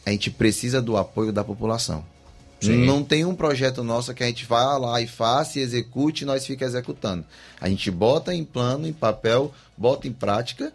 a 0.05 0.11
gente 0.11 0.29
precisa 0.29 0.81
do 0.81 0.97
apoio 0.97 1.31
da 1.31 1.43
população. 1.43 2.05
Sim. 2.61 2.85
Não 2.85 3.03
tem 3.03 3.25
um 3.25 3.35
projeto 3.35 3.83
nosso 3.83 4.13
que 4.13 4.23
a 4.23 4.27
gente 4.27 4.45
vá 4.45 4.77
lá 4.77 5.01
e 5.01 5.07
faça 5.07 5.59
e 5.59 5.61
execute 5.61 6.23
e 6.23 6.25
nós 6.25 6.45
fica 6.45 6.63
executando. 6.63 7.25
A 7.59 7.67
gente 7.67 7.91
bota 7.91 8.33
em 8.33 8.43
plano, 8.43 8.87
em 8.87 8.93
papel, 8.93 9.53
bota 9.75 10.07
em 10.07 10.13
prática, 10.13 10.71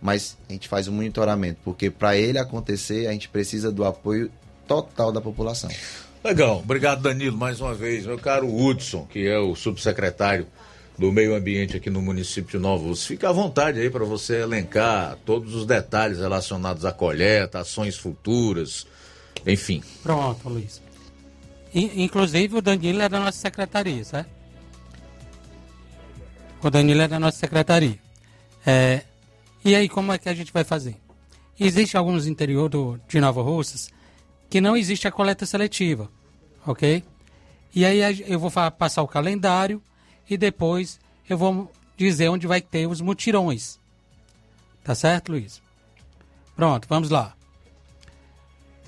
mas 0.00 0.36
a 0.48 0.52
gente 0.52 0.68
faz 0.68 0.86
o 0.86 0.92
monitoramento, 0.92 1.58
porque 1.64 1.90
para 1.90 2.16
ele 2.16 2.38
acontecer, 2.38 3.08
a 3.08 3.12
gente 3.12 3.28
precisa 3.28 3.72
do 3.72 3.84
apoio 3.84 4.30
total 4.68 5.10
da 5.10 5.20
população. 5.20 5.70
Legal, 6.22 6.58
obrigado 6.58 7.02
Danilo 7.02 7.36
mais 7.36 7.60
uma 7.60 7.74
vez. 7.74 8.06
Meu 8.06 8.18
caro 8.18 8.48
Hudson, 8.54 9.04
que 9.06 9.26
é 9.26 9.38
o 9.38 9.56
subsecretário 9.56 10.46
do 10.98 11.10
meio 11.10 11.34
ambiente 11.34 11.76
aqui 11.76 11.88
no 11.90 12.00
município 12.02 12.60
de 12.60 12.66
Rússia. 12.66 13.08
Fica 13.08 13.28
à 13.30 13.32
vontade 13.32 13.80
aí 13.80 13.90
para 13.90 14.04
você 14.04 14.42
elencar 14.42 15.16
todos 15.24 15.54
os 15.54 15.66
detalhes 15.66 16.18
relacionados 16.18 16.84
à 16.84 16.92
coleta, 16.92 17.60
ações 17.60 17.96
futuras, 17.96 18.86
enfim. 19.46 19.82
Pronto, 20.02 20.48
Luiz. 20.48 20.80
In- 21.74 22.02
Inclusive, 22.04 22.56
o 22.56 22.62
Danilo 22.62 23.00
é 23.02 23.08
da 23.08 23.18
nossa 23.18 23.38
secretaria, 23.38 24.04
certo? 24.04 24.28
O 26.62 26.70
Danilo 26.70 27.00
é 27.02 27.08
da 27.08 27.18
nossa 27.18 27.38
secretaria. 27.38 27.98
É, 28.64 29.02
e 29.64 29.74
aí, 29.74 29.88
como 29.88 30.12
é 30.12 30.18
que 30.18 30.28
a 30.28 30.34
gente 30.34 30.52
vai 30.52 30.62
fazer? 30.64 30.96
Existe 31.58 31.96
alguns 31.96 32.26
interior 32.26 32.68
do, 32.68 33.00
de 33.08 33.20
Nova 33.20 33.42
Russas 33.42 33.90
que 34.48 34.60
não 34.60 34.76
existe 34.76 35.08
a 35.08 35.12
coleta 35.12 35.46
seletiva, 35.46 36.08
ok? 36.66 37.02
E 37.74 37.84
aí 37.84 38.22
eu 38.26 38.38
vou 38.38 38.50
passar 38.70 39.02
o 39.02 39.08
calendário 39.08 39.82
e 40.32 40.36
depois 40.38 40.98
eu 41.28 41.36
vou 41.36 41.70
dizer 41.96 42.28
onde 42.28 42.46
vai 42.46 42.60
ter 42.60 42.86
os 42.86 43.00
mutirões. 43.00 43.78
Tá 44.82 44.94
certo, 44.94 45.32
Luiz? 45.32 45.60
Pronto, 46.56 46.88
vamos 46.88 47.10
lá. 47.10 47.36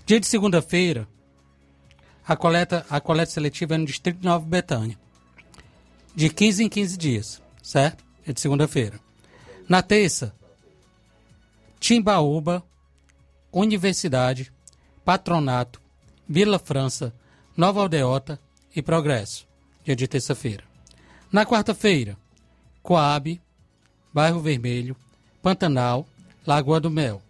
Dia 0.06 0.18
de 0.18 0.26
segunda-feira, 0.26 1.06
a 2.26 2.34
coleta, 2.34 2.84
a 2.88 3.00
coleta 3.00 3.30
seletiva 3.30 3.74
é 3.74 3.78
no 3.78 3.84
Distrito 3.84 4.20
de 4.20 4.24
Nova 4.24 4.44
Betânia. 4.44 4.98
De 6.14 6.30
15 6.30 6.64
em 6.64 6.68
15 6.68 6.96
dias, 6.96 7.42
certo? 7.62 8.02
É 8.26 8.32
de 8.32 8.40
segunda-feira. 8.40 8.98
Na 9.68 9.82
terça, 9.82 10.34
Timbaúba, 11.78 12.64
Universidade, 13.52 14.50
Patronato, 15.04 15.80
Vila 16.26 16.58
França, 16.58 17.14
Nova 17.54 17.80
Aldeota 17.80 18.40
e 18.74 18.80
Progresso, 18.80 19.46
dia 19.84 19.94
de 19.94 20.08
terça-feira. 20.08 20.73
Na 21.34 21.44
quarta-feira, 21.44 22.16
Coab, 22.80 23.40
Bairro 24.12 24.38
Vermelho, 24.38 24.94
Pantanal, 25.42 26.06
Lagoa 26.46 26.78
do 26.78 26.88
Mel. 26.88 27.20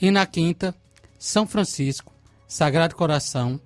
E 0.00 0.12
na 0.12 0.24
quinta, 0.24 0.72
São 1.18 1.44
Francisco, 1.44 2.12
Sagrado 2.46 2.94
Coração, 2.94 3.60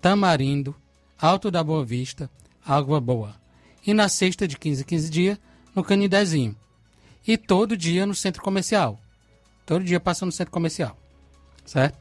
Tamarindo, 0.00 0.76
Alto 1.20 1.50
da 1.50 1.64
Boa 1.64 1.84
Vista, 1.84 2.30
Água 2.64 3.00
Boa. 3.00 3.34
E 3.84 3.92
na 3.92 4.08
sexta, 4.08 4.46
de 4.46 4.56
15 4.56 4.82
em 4.82 4.86
15 4.86 5.10
dias, 5.10 5.38
no 5.74 5.82
Canidezinho. 5.82 6.54
E 7.26 7.36
todo 7.36 7.76
dia 7.76 8.06
no 8.06 8.14
centro 8.14 8.40
comercial. 8.44 9.00
Todo 9.66 9.84
dia 9.84 9.98
passa 9.98 10.24
no 10.24 10.30
centro 10.30 10.52
comercial. 10.52 10.96
Certo? 11.64 11.98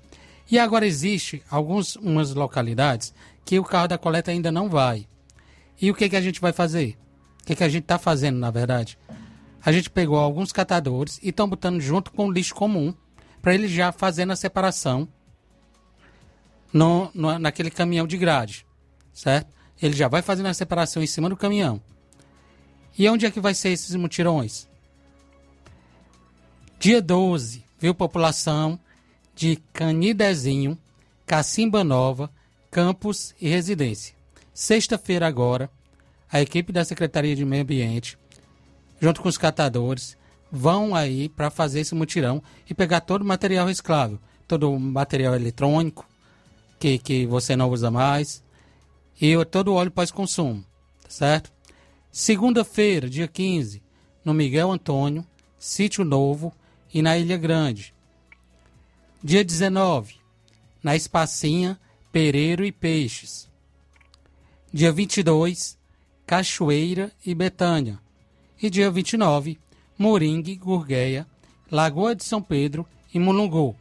E 0.52 0.60
agora 0.60 0.86
existe 0.86 1.42
algumas 1.50 2.36
localidades 2.36 3.16
que 3.44 3.58
o 3.58 3.64
carro 3.64 3.88
da 3.88 3.98
coleta 3.98 4.30
ainda 4.30 4.52
não 4.52 4.70
vai. 4.70 5.08
E 5.82 5.92
o 5.92 5.96
que, 5.96 6.10
que 6.10 6.16
a 6.16 6.22
gente 6.22 6.42
vai 6.42 6.52
fazer? 6.52 6.98
O 7.42 7.46
que, 7.46 7.56
que 7.56 7.64
a 7.64 7.70
gente 7.70 7.84
está 7.84 7.98
fazendo, 8.00 8.38
na 8.38 8.52
verdade? 8.52 8.98
A 9.64 9.72
gente 9.72 9.90
pegou 9.90 10.18
alguns 10.18 10.52
catadores 10.52 11.20
e 11.22 11.30
estão 11.30 11.48
botando 11.48 11.80
junto 11.82 12.12
com 12.12 12.28
o 12.28 12.32
lixo 12.32 12.56
comum 12.56 12.94
para 13.42 13.54
eles 13.54 13.72
já 13.72 13.92
fazendo 13.92 14.32
a 14.32 14.36
separação 14.36 15.08
no, 16.74 17.10
no- 17.14 17.40
naquele 17.40 17.70
caminhão 17.70 18.08
de 18.08 18.18
grade, 18.18 18.66
certo? 19.14 19.54
Ele 19.82 19.96
já 19.96 20.08
vai 20.08 20.22
fazendo 20.22 20.48
a 20.48 20.54
separação 20.54 21.02
em 21.04 21.08
cima 21.08 21.30
do 21.30 21.38
caminhão. 21.38 21.82
E 22.98 23.08
onde 23.10 23.26
é 23.26 23.32
que 23.32 23.40
vai 23.40 23.54
ser 23.54 23.70
esses 23.70 23.96
mutirões? 23.96 24.68
Dia 26.80 27.02
12, 27.02 27.64
viu 27.80 27.94
população 27.94 28.80
de 29.36 29.58
Canidezinho, 29.74 30.78
Cacimba 31.26 31.84
Nova, 31.84 32.32
Campos 32.72 33.36
e 33.40 33.48
Residência. 33.48 34.16
Sexta-feira 34.60 35.28
agora, 35.28 35.70
a 36.32 36.42
equipe 36.42 36.74
da 36.74 36.84
Secretaria 36.84 37.36
de 37.36 37.46
Meio 37.46 37.62
Ambiente, 37.62 38.18
junto 39.00 39.22
com 39.22 39.30
os 39.30 39.38
catadores, 39.38 40.18
vão 40.52 40.96
aí 40.96 41.30
para 41.30 41.52
fazer 41.52 41.82
esse 41.82 41.94
mutirão 41.94 42.42
e 42.68 42.74
pegar 42.74 43.02
todo 43.02 43.22
o 43.22 43.26
material 43.26 43.68
reciclável, 43.68 44.18
todo 44.48 44.72
o 44.72 44.80
material 44.80 45.36
eletrônico 45.36 46.10
que, 46.80 46.98
que 46.98 47.28
você 47.28 47.56
não 47.56 47.70
usa 47.70 47.92
mais 47.92 48.44
e 49.22 49.36
todo 49.46 49.68
o 49.68 49.76
óleo 49.76 49.92
pós-consumo, 49.92 50.66
tá 51.04 51.10
certo? 51.12 51.54
Segunda-feira, 52.12 53.08
dia 53.08 53.28
15, 53.28 53.84
no 54.26 54.34
Miguel 54.34 54.72
Antônio, 54.72 55.24
Sítio 55.60 56.04
Novo 56.04 56.52
e 56.92 57.04
na 57.04 57.16
Ilha 57.16 57.38
Grande. 57.38 57.94
Dia 59.24 59.46
19, 59.46 60.16
na 60.82 60.96
Espacinha, 60.96 61.80
Pereiro 62.12 62.66
e 62.66 62.72
Peixes. 62.72 63.47
Dia 64.74 64.92
22, 64.92 65.78
Cachoeira 66.26 67.10
e 67.26 67.34
Betânia. 67.34 67.98
E 68.62 68.70
dia 68.70 68.92
29, 68.92 69.58
Moringue, 69.98 70.58
Gurgueia, 70.58 71.26
Lagoa 71.72 72.14
de 72.14 72.26
São 72.26 72.42
Pedro 72.42 72.86
e 73.14 73.18
Mulungu. 73.18 73.78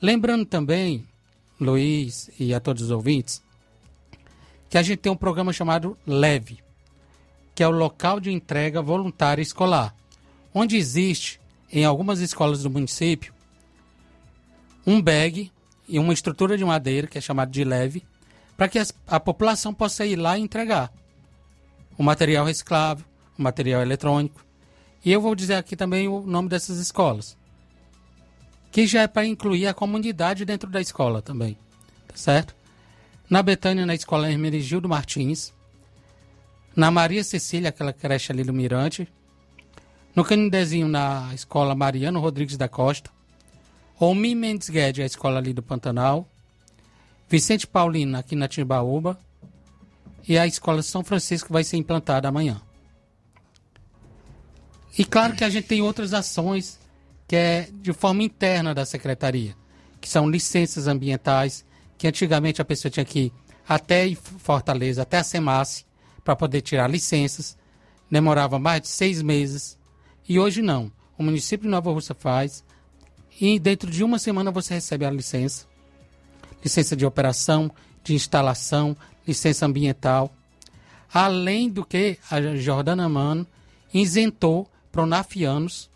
Lembrando 0.00 0.46
também, 0.46 1.06
Luiz 1.60 2.30
e 2.40 2.54
a 2.54 2.58
todos 2.58 2.84
os 2.84 2.90
ouvintes, 2.90 3.42
que 4.70 4.78
a 4.78 4.82
gente 4.82 4.98
tem 4.98 5.12
um 5.12 5.16
programa 5.16 5.52
chamado 5.52 5.96
LEVE, 6.06 6.60
que 7.54 7.62
é 7.62 7.68
o 7.68 7.70
Local 7.70 8.18
de 8.18 8.32
Entrega 8.32 8.80
Voluntária 8.80 9.42
Escolar, 9.42 9.94
onde 10.54 10.78
existe, 10.78 11.38
em 11.70 11.84
algumas 11.84 12.20
escolas 12.20 12.62
do 12.62 12.70
município, 12.70 13.34
um 14.86 15.02
bag 15.02 15.52
e 15.86 15.98
uma 15.98 16.14
estrutura 16.14 16.56
de 16.56 16.64
madeira, 16.64 17.06
que 17.06 17.18
é 17.18 17.20
chamado 17.20 17.50
de 17.50 17.62
leve, 17.62 18.02
para 18.62 18.68
que 18.68 18.78
a 19.08 19.18
população 19.18 19.74
possa 19.74 20.06
ir 20.06 20.14
lá 20.14 20.38
e 20.38 20.40
entregar 20.40 20.92
o 21.98 22.02
material 22.04 22.44
reciclável, 22.44 23.04
o 23.36 23.42
material 23.42 23.82
eletrônico. 23.82 24.46
E 25.04 25.10
eu 25.10 25.20
vou 25.20 25.34
dizer 25.34 25.54
aqui 25.54 25.74
também 25.74 26.06
o 26.06 26.20
nome 26.20 26.48
dessas 26.48 26.78
escolas, 26.78 27.36
que 28.70 28.86
já 28.86 29.02
é 29.02 29.08
para 29.08 29.26
incluir 29.26 29.66
a 29.66 29.74
comunidade 29.74 30.44
dentro 30.44 30.70
da 30.70 30.80
escola 30.80 31.20
também, 31.20 31.58
tá 32.06 32.14
certo? 32.14 32.54
Na 33.28 33.42
Betânia, 33.42 33.84
na 33.84 33.96
escola 33.96 34.30
Hermenegildo 34.30 34.88
Martins, 34.88 35.52
na 36.76 36.88
Maria 36.88 37.24
Cecília, 37.24 37.70
aquela 37.70 37.92
creche 37.92 38.30
ali 38.30 38.44
do 38.44 38.52
Mirante, 38.52 39.08
no 40.14 40.24
Canidezinho, 40.24 40.86
na 40.86 41.34
escola 41.34 41.74
Mariano 41.74 42.20
Rodrigues 42.20 42.56
da 42.56 42.68
Costa, 42.68 43.10
Omi 43.98 44.36
Mendes 44.36 44.70
Guedes, 44.70 45.02
a 45.02 45.06
escola 45.06 45.38
ali 45.38 45.52
do 45.52 45.64
Pantanal, 45.64 46.28
Vicente 47.32 47.66
Paulino, 47.66 48.18
aqui 48.18 48.36
na 48.36 48.46
Timbaúba, 48.46 49.18
e 50.28 50.36
a 50.36 50.46
escola 50.46 50.82
São 50.82 51.02
Francisco 51.02 51.50
vai 51.50 51.64
ser 51.64 51.78
implantada 51.78 52.28
amanhã. 52.28 52.60
E 54.98 55.02
claro 55.02 55.34
que 55.34 55.42
a 55.42 55.48
gente 55.48 55.66
tem 55.66 55.80
outras 55.80 56.12
ações 56.12 56.78
que 57.26 57.34
é 57.34 57.70
de 57.72 57.90
forma 57.94 58.22
interna 58.22 58.74
da 58.74 58.84
secretaria, 58.84 59.56
que 59.98 60.10
são 60.10 60.28
licenças 60.28 60.86
ambientais, 60.86 61.64
que 61.96 62.06
antigamente 62.06 62.60
a 62.60 62.66
pessoa 62.66 62.92
tinha 62.92 63.06
que 63.06 63.20
ir 63.20 63.32
até 63.66 64.14
Fortaleza, 64.14 65.00
até 65.00 65.16
a 65.16 65.24
Semace, 65.24 65.86
para 66.22 66.36
poder 66.36 66.60
tirar 66.60 66.86
licenças. 66.86 67.56
Demorava 68.10 68.58
mais 68.58 68.82
de 68.82 68.88
seis 68.88 69.22
meses. 69.22 69.78
E 70.28 70.38
hoje 70.38 70.60
não. 70.60 70.92
O 71.16 71.22
município 71.22 71.64
de 71.64 71.70
Nova 71.70 71.90
Russa 71.90 72.12
faz. 72.12 72.62
E 73.40 73.58
dentro 73.58 73.90
de 73.90 74.04
uma 74.04 74.18
semana 74.18 74.50
você 74.50 74.74
recebe 74.74 75.06
a 75.06 75.10
licença. 75.10 75.71
Licença 76.62 76.94
de 76.96 77.04
operação, 77.04 77.70
de 78.04 78.14
instalação, 78.14 78.96
licença 79.26 79.66
ambiental. 79.66 80.32
Além 81.12 81.68
do 81.68 81.84
que 81.84 82.18
a 82.30 82.40
Jordana 82.56 83.08
Mano 83.08 83.46
isentou 83.92 84.68
pronafianos, 84.90 85.90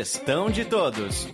De 0.49 0.65
todos. 0.65 1.27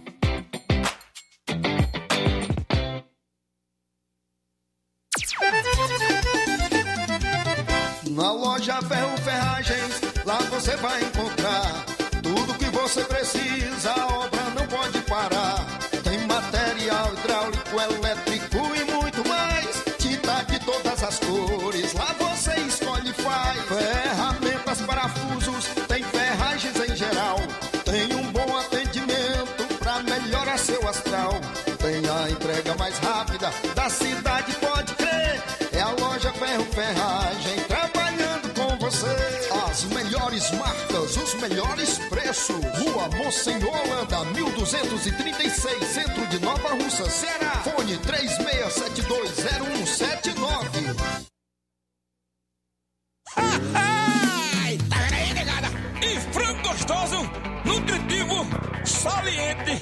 Na 8.09 8.31
loja 8.33 8.81
Ferro 8.81 9.17
Ferragens, 9.19 10.01
lá 10.25 10.37
você 10.49 10.75
vai 10.75 11.01
encontrar 11.01 11.85
tudo 12.21 12.57
que 12.57 12.65
você 12.65 13.05
precisa, 13.05 13.93
a 13.93 14.07
obra 14.25 14.43
não 14.49 14.67
pode 14.67 14.99
parar. 15.03 15.46
Preços. 42.37 42.55
Rua 42.79 43.09
Monsenhor 43.17 43.69
Holanda, 43.69 44.23
1236, 44.25 45.87
centro 45.87 46.27
de 46.27 46.39
Nova 46.39 46.69
Russa, 46.69 47.09
Ceará. 47.09 47.63
Fone 47.63 47.97
36720179. 47.97 50.95
Ai, 53.35 54.77
tá 54.89 54.97
vendo 54.97 55.15
aí, 55.15 55.33
negada? 55.33 55.67
E 56.01 56.17
frango 56.31 56.61
gostoso, 56.61 57.29
nutritivo, 57.65 58.47
saliente, 58.85 59.81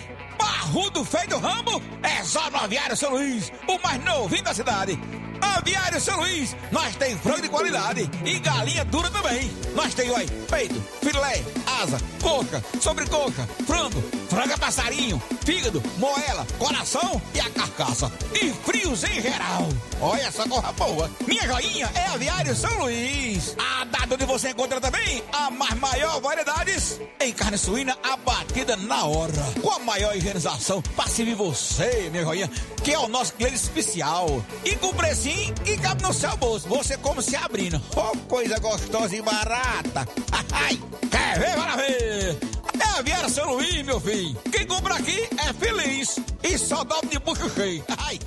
barrudo 0.76 1.06
feio 1.06 1.30
do 1.30 1.38
ramo, 1.38 1.81
é 2.03 2.22
só 2.26 2.52
no 2.52 2.57
Aviário 2.57 2.97
São 2.97 3.11
Luís, 3.11 3.49
o 3.65 3.80
mais 3.81 4.03
novinho 4.03 4.43
da 4.43 4.53
cidade. 4.53 4.99
Aviário 5.39 6.02
São 6.02 6.19
Luís, 6.19 6.53
nós 6.69 6.95
tem 6.97 7.18
frango 7.18 7.43
de 7.43 7.49
qualidade 7.49 8.10
e 8.26 8.39
galinha 8.39 8.84
dura 8.84 9.10
também. 9.10 9.49
Nós 9.73 9.93
tem, 9.93 10.10
oi, 10.11 10.26
peito, 10.49 10.76
filé, 11.02 11.43
asa, 11.81 11.97
coca, 12.22 12.61
sobrecoca, 12.81 13.47
frango, 13.65 14.02
franga 14.30 14.57
passarinho, 14.57 15.22
fígado, 15.45 15.81
moela, 15.97 16.45
coração 16.57 17.22
e 17.34 17.39
a 17.39 17.49
carcaça. 17.49 18.11
E 18.34 18.52
frios 18.52 19.03
em 19.06 19.22
geral. 19.22 19.69
Olha 20.02 20.23
essa 20.23 20.47
corra 20.47 20.73
boa. 20.73 21.10
Minha 21.26 21.47
joinha 21.47 21.89
é 21.95 22.07
Aviário 22.07 22.56
São 22.56 22.80
Luís. 22.80 23.56
A 23.57 23.85
data 23.85 24.15
onde 24.15 24.26
você 24.26 24.49
encontra 24.49 24.81
também 24.81 25.23
a 25.31 25.49
mais 25.52 25.76
maior 25.80 26.19
variedades 26.19 26.99
em 27.22 27.31
carne 27.31 27.57
suína 27.57 27.97
abatida 28.03 28.76
na 28.76 29.06
hora. 29.06 29.31
Com 29.61 29.72
a 29.72 29.80
maior 29.80 30.15
higienização 30.15 30.64
para 30.95 31.07
servir 31.07 31.35
você, 31.35 32.09
minha 32.11 32.23
joinha, 32.23 32.49
que 32.83 32.91
é 32.91 32.99
o 32.99 33.07
nosso 33.07 33.33
cliente 33.33 33.55
especial. 33.55 34.43
E 34.63 34.75
com 34.75 34.93
precinho 34.93 35.53
que 35.55 35.77
cabe 35.77 36.01
no 36.01 36.13
seu 36.13 36.35
bolso. 36.37 36.67
Você 36.69 36.97
como 36.97 37.21
se 37.21 37.35
abrindo. 37.35 37.81
Oh, 37.95 38.17
coisa 38.27 38.57
gostosa 38.59 39.15
e 39.15 39.21
barata. 39.21 40.07
Ai, 40.51 40.79
quer 41.11 41.39
ver? 41.39 41.55
Para 41.55 41.75
ver. 41.75 42.37
É 42.79 42.99
Aviário 42.99 43.29
São 43.29 43.53
Luís, 43.53 43.81
meu 43.83 43.99
filho. 43.99 44.35
Quem 44.51 44.65
compra 44.65 44.95
aqui 44.95 45.29
é 45.37 45.53
feliz. 45.53 46.19
E 46.43 46.57
só 46.57 46.83
dobra 46.83 47.09
de 47.09 47.19
bucho 47.19 47.49
cheio. 47.51 47.83
Ai. 47.97 48.19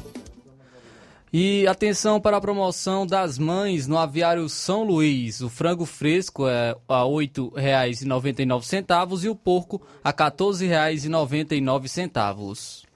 E 1.33 1.67
atenção 1.67 2.19
para 2.19 2.39
a 2.39 2.41
promoção 2.41 3.07
das 3.07 3.39
mães 3.39 3.87
no 3.87 3.99
Aviário 3.99 4.49
São 4.49 4.83
Luís. 4.83 5.43
O 5.43 5.51
frango 5.51 5.85
fresco 5.85 6.49
é 6.49 6.75
a 6.89 7.03
R$ 7.03 7.11
8,99 7.11 9.25
e 9.25 9.29
o 9.29 9.35
porco 9.35 9.83
a 10.03 10.09
R$ 10.09 10.17
14,99. 10.17 12.89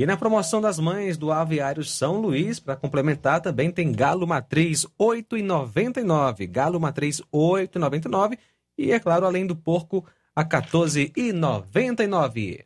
E 0.00 0.06
na 0.06 0.16
promoção 0.16 0.62
das 0.62 0.78
mães 0.78 1.18
do 1.18 1.30
Aviário 1.30 1.84
São 1.84 2.22
Luís, 2.22 2.58
para 2.58 2.74
complementar, 2.74 3.42
também 3.42 3.70
tem 3.70 3.92
Galo 3.92 4.26
Matriz 4.26 4.86
8,99. 4.98 6.50
Galo 6.50 6.80
Matriz 6.80 7.20
8,99. 7.30 8.38
E, 8.78 8.92
é 8.92 8.98
claro, 8.98 9.26
além 9.26 9.46
do 9.46 9.54
porco, 9.54 10.02
a 10.34 10.42
14,99. 10.42 12.64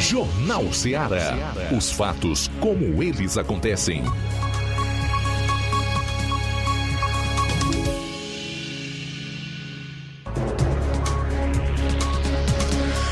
Jornal 0.00 0.72
Ceará. 0.72 1.54
Os 1.70 1.92
fatos 1.92 2.50
como 2.60 3.00
eles 3.00 3.38
acontecem. 3.38 4.02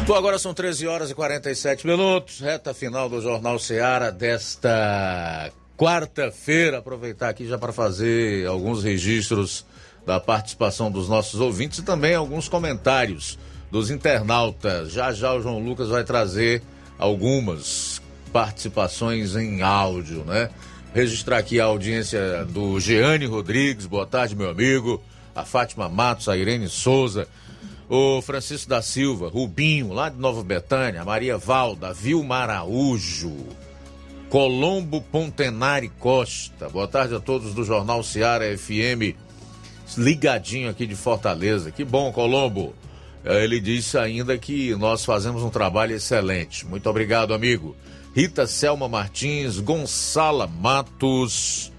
Bom, 0.04 0.14
agora 0.14 0.36
são 0.36 0.52
13 0.52 0.88
horas 0.88 1.10
e 1.10 1.14
47 1.14 1.86
minutos, 1.86 2.40
reta 2.40 2.74
final 2.74 3.08
do 3.08 3.20
Jornal 3.20 3.56
Ceará 3.58 4.10
desta 4.10 5.52
quarta-feira. 5.76 6.78
Aproveitar 6.78 7.28
aqui 7.28 7.46
já 7.46 7.56
para 7.56 7.72
fazer 7.72 8.44
alguns 8.48 8.82
registros 8.82 9.64
da 10.04 10.18
participação 10.18 10.90
dos 10.90 11.08
nossos 11.08 11.38
ouvintes 11.38 11.78
e 11.78 11.82
também 11.82 12.16
alguns 12.16 12.48
comentários 12.48 13.38
dos 13.70 13.90
internautas. 13.90 14.90
Já 14.90 15.12
já 15.12 15.32
o 15.34 15.40
João 15.40 15.60
Lucas 15.60 15.88
vai 15.88 16.02
trazer 16.02 16.62
algumas 16.98 18.02
participações 18.32 19.36
em 19.36 19.62
áudio, 19.62 20.24
né? 20.24 20.50
Registrar 20.92 21.38
aqui 21.38 21.60
a 21.60 21.66
audiência 21.66 22.44
do 22.46 22.80
Jeane 22.80 23.26
Rodrigues, 23.26 23.86
boa 23.86 24.06
tarde, 24.06 24.34
meu 24.34 24.50
amigo. 24.50 25.00
A 25.34 25.44
Fátima 25.44 25.88
Matos, 25.88 26.28
a 26.28 26.36
Irene 26.36 26.68
Souza, 26.68 27.26
o 27.88 28.22
Francisco 28.22 28.68
da 28.68 28.80
Silva, 28.80 29.28
Rubinho, 29.28 29.92
lá 29.92 30.08
de 30.08 30.18
Nova 30.18 30.42
Betânia, 30.42 31.04
Maria 31.04 31.36
Valda, 31.36 31.92
Vilma 31.92 32.36
Araújo, 32.36 33.34
Colombo 34.30 35.00
Pontenari 35.02 35.88
Costa. 35.88 36.68
Boa 36.68 36.88
tarde 36.88 37.14
a 37.14 37.20
todos 37.20 37.54
do 37.54 37.64
Jornal 37.64 38.02
Seara 38.02 38.56
FM, 38.56 39.16
ligadinho 39.96 40.70
aqui 40.70 40.86
de 40.86 40.96
Fortaleza. 40.96 41.70
Que 41.70 41.84
bom, 41.84 42.12
Colombo. 42.12 42.74
Ele 43.24 43.60
disse 43.60 43.96
ainda 43.98 44.36
que 44.36 44.74
nós 44.74 45.04
fazemos 45.04 45.42
um 45.42 45.50
trabalho 45.50 45.94
excelente. 45.94 46.66
Muito 46.66 46.88
obrigado, 46.88 47.32
amigo. 47.32 47.76
Rita 48.14 48.46
Selma 48.46 48.88
Martins, 48.88 49.60
Gonçala 49.60 50.46
Matos, 50.46 51.72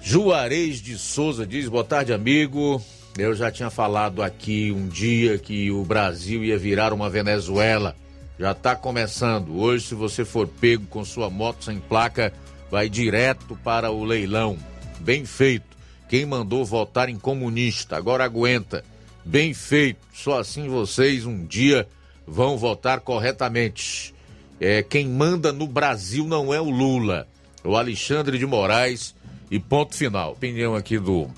Juarez 0.00 0.82
de 0.82 0.98
Souza 0.98 1.46
diz: 1.46 1.68
boa 1.68 1.82
tarde, 1.82 2.12
amigo. 2.12 2.82
Eu 3.16 3.32
já 3.32 3.48
tinha 3.48 3.70
falado 3.70 4.22
aqui 4.22 4.72
um 4.72 4.88
dia 4.88 5.38
que 5.38 5.70
o 5.70 5.84
Brasil 5.84 6.42
ia 6.42 6.58
virar 6.58 6.92
uma 6.92 7.08
Venezuela. 7.08 7.94
Já 8.38 8.50
está 8.50 8.74
começando. 8.74 9.56
Hoje, 9.56 9.86
se 9.86 9.94
você 9.94 10.24
for 10.24 10.48
pego 10.48 10.84
com 10.86 11.04
sua 11.04 11.30
moto 11.30 11.64
sem 11.64 11.78
placa, 11.78 12.32
vai 12.68 12.88
direto 12.88 13.56
para 13.62 13.88
o 13.92 14.02
leilão. 14.02 14.58
Bem 14.98 15.24
feito. 15.24 15.76
Quem 16.08 16.26
mandou 16.26 16.64
votar 16.64 17.08
em 17.08 17.16
comunista 17.16 17.96
agora 17.96 18.24
aguenta. 18.24 18.84
Bem 19.24 19.54
feito. 19.54 20.00
Só 20.12 20.40
assim 20.40 20.68
vocês 20.68 21.24
um 21.24 21.46
dia 21.46 21.86
vão 22.26 22.58
votar 22.58 22.98
corretamente. 22.98 24.12
É, 24.58 24.82
quem 24.82 25.06
manda 25.06 25.52
no 25.52 25.68
Brasil 25.68 26.26
não 26.26 26.52
é 26.52 26.60
o 26.60 26.70
Lula, 26.70 27.28
é 27.62 27.68
o 27.68 27.76
Alexandre 27.76 28.38
de 28.38 28.46
Moraes. 28.46 29.14
E 29.50 29.60
ponto 29.60 29.94
final. 29.94 30.32
Opinião 30.32 30.74
aqui 30.74 30.98
do 30.98 31.30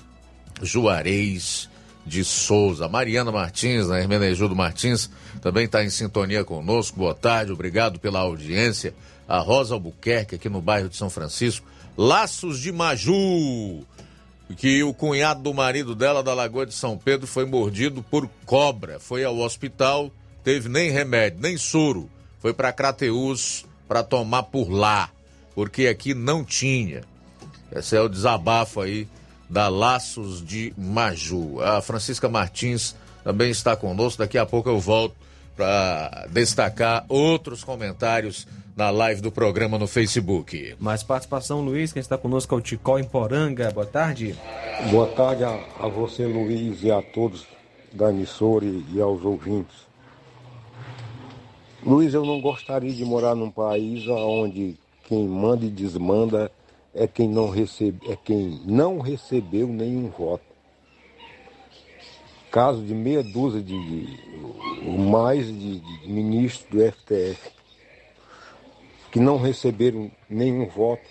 Juarez 0.61 1.69
de 2.05 2.23
Souza. 2.23 2.87
Mariana 2.87 3.31
Martins, 3.31 3.87
né? 3.87 4.01
Hermenegildo 4.01 4.55
Martins, 4.55 5.09
também 5.41 5.65
está 5.65 5.83
em 5.83 5.89
sintonia 5.89 6.43
conosco. 6.43 6.97
Boa 6.97 7.13
tarde, 7.13 7.51
obrigado 7.51 7.99
pela 7.99 8.19
audiência. 8.19 8.93
A 9.27 9.39
Rosa 9.39 9.73
Albuquerque, 9.73 10.35
aqui 10.35 10.47
no 10.47 10.61
bairro 10.61 10.87
de 10.87 10.95
São 10.95 11.09
Francisco. 11.09 11.67
Laços 11.97 12.59
de 12.59 12.71
Maju, 12.71 13.83
que 14.55 14.81
o 14.83 14.93
cunhado 14.93 15.41
do 15.41 15.53
marido 15.53 15.93
dela, 15.93 16.23
da 16.23 16.33
Lagoa 16.33 16.65
de 16.65 16.73
São 16.73 16.97
Pedro, 16.97 17.27
foi 17.27 17.45
mordido 17.45 18.01
por 18.01 18.29
cobra. 18.45 18.99
Foi 18.99 19.23
ao 19.23 19.37
hospital, 19.37 20.09
teve 20.43 20.69
nem 20.69 20.91
remédio, 20.91 21.41
nem 21.41 21.57
soro. 21.57 22.09
Foi 22.39 22.53
para 22.53 22.71
Crateus 22.71 23.65
para 23.87 24.03
tomar 24.03 24.43
por 24.43 24.69
lá, 24.69 25.09
porque 25.53 25.87
aqui 25.87 26.13
não 26.13 26.43
tinha. 26.43 27.01
Esse 27.71 27.97
é 27.97 28.01
o 28.01 28.07
desabafo 28.07 28.79
aí 28.79 29.07
da 29.49 29.67
Laços 29.69 30.45
de 30.45 30.73
Maju. 30.77 31.61
A 31.61 31.81
Francisca 31.81 32.27
Martins 32.27 32.95
também 33.23 33.49
está 33.49 33.75
conosco. 33.75 34.19
Daqui 34.19 34.37
a 34.37 34.45
pouco 34.45 34.69
eu 34.69 34.79
volto 34.79 35.15
para 35.55 36.27
destacar 36.29 37.05
outros 37.09 37.63
comentários 37.63 38.47
na 38.75 38.91
live 38.91 39.21
do 39.21 39.31
programa 39.31 39.79
no 39.79 39.87
Facebook. 39.87 40.75
Mais 40.79 41.01
participação, 41.01 41.61
Luiz, 41.61 41.91
quem 41.91 41.99
está 41.99 42.15
conosco 42.15 42.53
é 42.53 42.57
o 42.57 42.61
Ticol 42.61 42.99
em 42.99 43.03
Poranga. 43.03 43.71
Boa 43.71 43.87
tarde. 43.87 44.35
Boa 44.91 45.07
tarde 45.07 45.43
a, 45.43 45.59
a 45.79 45.87
você, 45.87 46.27
Luiz, 46.27 46.83
e 46.83 46.91
a 46.91 47.01
todos 47.01 47.47
da 47.91 48.11
emissora 48.11 48.65
e, 48.65 48.85
e 48.93 49.01
aos 49.01 49.25
ouvintes. 49.25 49.87
Luiz, 51.83 52.13
eu 52.13 52.23
não 52.23 52.39
gostaria 52.39 52.93
de 52.93 53.03
morar 53.03 53.33
num 53.33 53.49
país 53.49 54.07
onde 54.07 54.77
quem 55.07 55.27
manda 55.27 55.65
e 55.65 55.69
desmanda 55.69 56.51
é 56.97 57.07
quem 57.07 57.29
não, 57.29 57.49
recebe, 57.49 57.99
é 58.11 58.15
quem 58.15 58.59
não 58.65 58.99
recebeu 58.99 59.67
nenhum 59.67 60.09
voto. 60.09 60.43
Caso 62.51 62.81
de 62.81 62.93
meia 62.93 63.21
dúzia 63.21 63.61
de, 63.61 64.05
de 64.05 64.97
mais 64.97 65.45
de, 65.45 65.79
de 65.79 66.09
ministros 66.09 66.65
do 66.71 66.91
STF 66.91 67.51
que 69.11 69.19
não 69.19 69.37
receberam 69.37 70.11
nenhum 70.29 70.67
voto, 70.67 71.03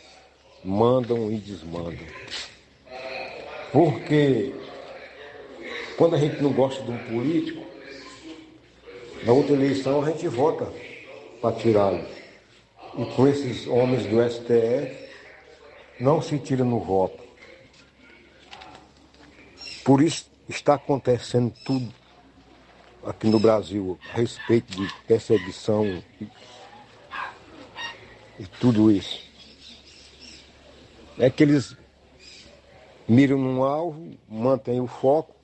mandam 0.64 1.30
e 1.30 1.36
desmandam. 1.36 2.06
Porque 3.72 4.54
quando 5.96 6.16
a 6.16 6.18
gente 6.18 6.42
não 6.42 6.52
gosta 6.52 6.82
de 6.82 6.90
um 6.90 6.98
político, 6.98 7.64
na 9.22 9.32
outra 9.32 9.54
eleição 9.54 10.02
a 10.02 10.10
gente 10.10 10.26
vota 10.28 10.68
para 11.40 11.56
tirá-lo. 11.56 12.04
E 12.98 13.04
com 13.14 13.26
esses 13.26 13.66
homens 13.66 14.04
do 14.06 14.22
STF, 14.28 15.05
não 15.98 16.20
se 16.20 16.38
tira 16.38 16.64
no 16.64 16.80
voto. 16.80 17.22
Por 19.84 20.02
isso 20.02 20.30
está 20.48 20.74
acontecendo 20.74 21.52
tudo 21.64 21.92
aqui 23.04 23.28
no 23.28 23.38
Brasil 23.38 23.98
a 24.10 24.16
respeito 24.16 24.76
de 24.76 24.92
perseguição 25.06 25.86
e, 26.20 26.28
e 28.40 28.46
tudo 28.60 28.90
isso. 28.90 29.24
É 31.18 31.30
que 31.30 31.42
eles 31.42 31.76
miram 33.08 33.38
num 33.38 33.62
alvo, 33.62 34.18
mantêm 34.28 34.80
o 34.80 34.86
foco 34.86 35.34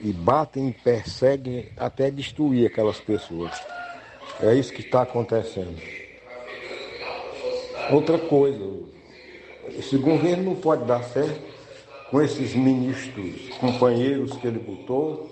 e 0.00 0.12
batem 0.12 0.68
e 0.68 0.72
perseguem 0.72 1.70
até 1.76 2.10
destruir 2.10 2.66
aquelas 2.66 2.98
pessoas. 2.98 3.52
É 4.40 4.54
isso 4.54 4.72
que 4.72 4.80
está 4.80 5.02
acontecendo. 5.02 5.99
Outra 7.90 8.18
coisa, 8.18 8.64
esse 9.70 9.96
governo 9.96 10.44
não 10.44 10.54
pode 10.54 10.84
dar 10.84 11.02
certo 11.02 11.40
com 12.08 12.22
esses 12.22 12.54
ministros, 12.54 13.48
companheiros 13.58 14.36
que 14.36 14.46
ele 14.46 14.58
botou, 14.60 15.30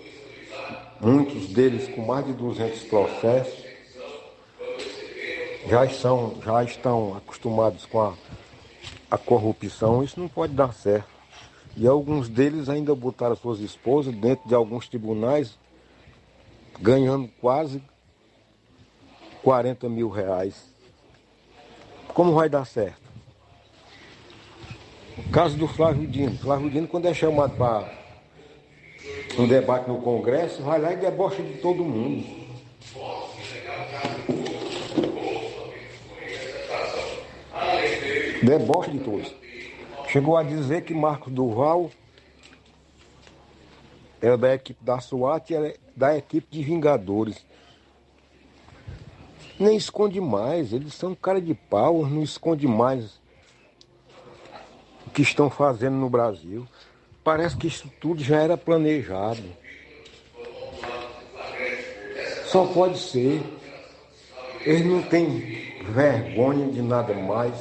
muitos 0.99 1.47
deles 1.47 1.87
com 1.87 2.01
mais 2.01 2.25
de 2.25 2.33
200 2.33 2.81
processos, 2.83 3.65
já, 5.67 5.89
são, 5.89 6.35
já 6.43 6.63
estão 6.63 7.15
acostumados 7.15 7.85
com 7.85 8.01
a, 8.01 8.13
a 9.09 9.17
corrupção, 9.17 10.03
isso 10.03 10.19
não 10.19 10.27
pode 10.27 10.53
dar 10.53 10.73
certo. 10.73 11.09
E 11.77 11.87
alguns 11.87 12.27
deles 12.27 12.67
ainda 12.67 12.93
botaram 12.93 13.35
suas 13.35 13.59
esposas 13.59 14.13
dentro 14.13 14.47
de 14.47 14.55
alguns 14.55 14.89
tribunais, 14.89 15.57
ganhando 16.79 17.29
quase 17.39 17.81
40 19.43 19.87
mil 19.87 20.09
reais. 20.09 20.68
Como 22.13 22.33
vai 22.33 22.49
dar 22.49 22.65
certo? 22.65 23.09
O 25.17 25.29
caso 25.31 25.57
do 25.57 25.67
Flávio 25.67 26.07
Dino. 26.07 26.37
Flávio 26.37 26.69
Dino, 26.69 26.87
quando 26.87 27.07
é 27.07 27.13
chamado 27.13 27.55
para 27.55 27.91
um 29.37 29.47
debate 29.47 29.87
no 29.87 30.01
Congresso, 30.01 30.61
vai 30.63 30.79
lá 30.79 30.93
e 30.93 30.97
debocha 30.97 31.41
de 31.41 31.57
todo 31.59 31.83
mundo. 31.83 32.25
Debocha 38.41 38.91
de 38.91 38.99
todos. 38.99 39.33
Chegou 40.07 40.35
a 40.35 40.43
dizer 40.43 40.83
que 40.83 40.93
Marcos 40.93 41.31
Duval 41.31 41.91
era 44.21 44.37
da 44.37 44.53
equipe 44.53 44.83
da 44.83 44.99
SWAT 44.99 45.51
e 45.51 45.55
era 45.55 45.75
da 45.95 46.17
equipe 46.17 46.47
de 46.49 46.63
Vingadores. 46.63 47.45
Nem 49.59 49.75
esconde 49.75 50.21
mais, 50.21 50.71
eles 50.71 50.93
são 50.93 51.13
cara 51.13 51.41
de 51.41 51.53
pau, 51.53 52.05
não 52.05 52.23
esconde 52.23 52.65
mais 52.65 53.19
o 55.05 55.09
que 55.09 55.21
estão 55.21 55.49
fazendo 55.49 55.97
no 55.97 56.09
Brasil. 56.09 56.65
Parece 57.25 57.57
que 57.57 57.67
isso 57.67 57.91
tudo 57.99 58.23
já 58.23 58.37
era 58.41 58.55
planejado. 58.55 59.43
Só 62.45 62.65
pode 62.67 62.99
ser. 62.99 63.43
Eles 64.61 64.85
não 64.85 65.01
têm 65.01 65.83
vergonha 65.83 66.67
de 66.67 66.81
nada 66.81 67.13
mais. 67.13 67.53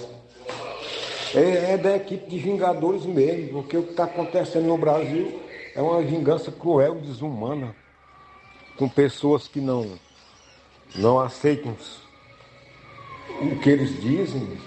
É, 1.34 1.72
é 1.72 1.76
da 1.76 1.96
equipe 1.96 2.30
de 2.30 2.38
Vingadores 2.38 3.04
mesmo, 3.04 3.62
porque 3.62 3.76
o 3.76 3.82
que 3.82 3.90
está 3.90 4.04
acontecendo 4.04 4.66
no 4.66 4.78
Brasil 4.78 5.42
é 5.74 5.82
uma 5.82 6.00
vingança 6.00 6.50
cruel, 6.50 6.94
desumana, 6.94 7.74
com 8.78 8.88
pessoas 8.88 9.46
que 9.46 9.60
não, 9.60 9.98
não 10.96 11.20
aceitam 11.20 11.76
o 13.40 13.56
que 13.60 13.70
eles 13.70 14.00
dizem, 14.00 14.58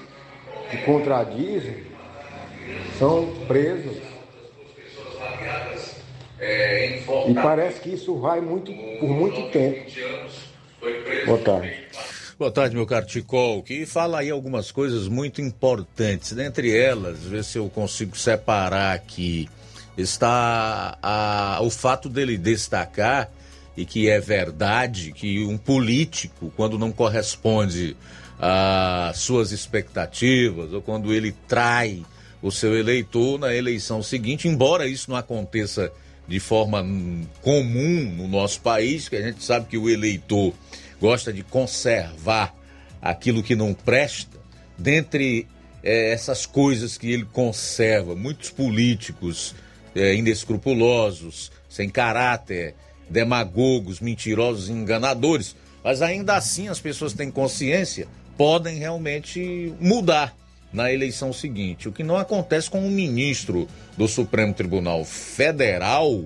que 0.69 0.77
contradizem, 0.79 1.83
são 2.97 3.33
presos. 3.47 3.97
E 7.27 7.33
parece 7.35 7.79
que 7.81 7.89
isso 7.89 8.17
vai 8.17 8.41
muito, 8.41 8.71
por 8.99 9.09
muito 9.09 9.49
tempo. 9.51 9.91
Boa 11.25 11.37
tarde. 11.39 11.81
Boa 12.41 12.51
tarde, 12.51 12.75
meu 12.75 12.87
caro 12.87 13.05
Ticol, 13.05 13.61
que 13.61 13.85
fala 13.85 14.19
aí 14.19 14.31
algumas 14.31 14.71
coisas 14.71 15.07
muito 15.07 15.39
importantes. 15.41 16.33
Dentre 16.33 16.75
elas, 16.75 17.23
ver 17.23 17.43
se 17.43 17.59
eu 17.59 17.69
consigo 17.69 18.17
separar 18.17 18.95
aqui, 18.95 19.47
está 19.95 20.97
a, 21.03 21.59
o 21.61 21.69
fato 21.69 22.09
dele 22.09 22.39
destacar, 22.39 23.29
e 23.75 23.85
que 23.85 24.09
é 24.09 24.19
verdade, 24.19 25.11
que 25.11 25.43
um 25.45 25.57
político, 25.57 26.51
quando 26.55 26.77
não 26.77 26.91
corresponde 26.91 27.95
às 28.39 29.17
suas 29.19 29.51
expectativas, 29.51 30.73
ou 30.73 30.81
quando 30.81 31.13
ele 31.13 31.31
trai 31.47 32.03
o 32.41 32.51
seu 32.51 32.77
eleitor 32.77 33.39
na 33.39 33.53
eleição 33.53 34.01
seguinte, 34.01 34.47
embora 34.47 34.87
isso 34.87 35.09
não 35.09 35.17
aconteça 35.17 35.91
de 36.27 36.39
forma 36.39 36.83
comum 37.41 38.13
no 38.15 38.27
nosso 38.27 38.61
país, 38.61 39.07
que 39.07 39.15
a 39.15 39.21
gente 39.21 39.43
sabe 39.43 39.67
que 39.67 39.77
o 39.77 39.89
eleitor 39.89 40.53
gosta 40.99 41.31
de 41.31 41.43
conservar 41.43 42.55
aquilo 43.01 43.43
que 43.43 43.55
não 43.55 43.73
presta, 43.73 44.39
dentre 44.77 45.47
é, 45.83 46.11
essas 46.11 46.45
coisas 46.45 46.97
que 46.97 47.11
ele 47.11 47.25
conserva, 47.25 48.15
muitos 48.15 48.49
políticos 48.49 49.55
é, 49.95 50.15
inescrupulosos, 50.15 51.51
sem 51.67 51.89
caráter, 51.89 52.75
demagogos, 53.11 53.99
mentirosos, 53.99 54.69
enganadores, 54.69 55.55
mas 55.83 56.01
ainda 56.01 56.35
assim 56.35 56.67
as 56.69 56.79
pessoas 56.79 57.13
têm 57.13 57.29
consciência, 57.29 58.07
podem 58.37 58.77
realmente 58.77 59.73
mudar 59.79 60.35
na 60.71 60.91
eleição 60.91 61.33
seguinte. 61.33 61.89
O 61.89 61.91
que 61.91 62.03
não 62.03 62.17
acontece 62.17 62.69
com 62.69 62.79
um 62.79 62.89
ministro 62.89 63.67
do 63.97 64.07
Supremo 64.07 64.53
Tribunal 64.53 65.03
Federal 65.03 66.23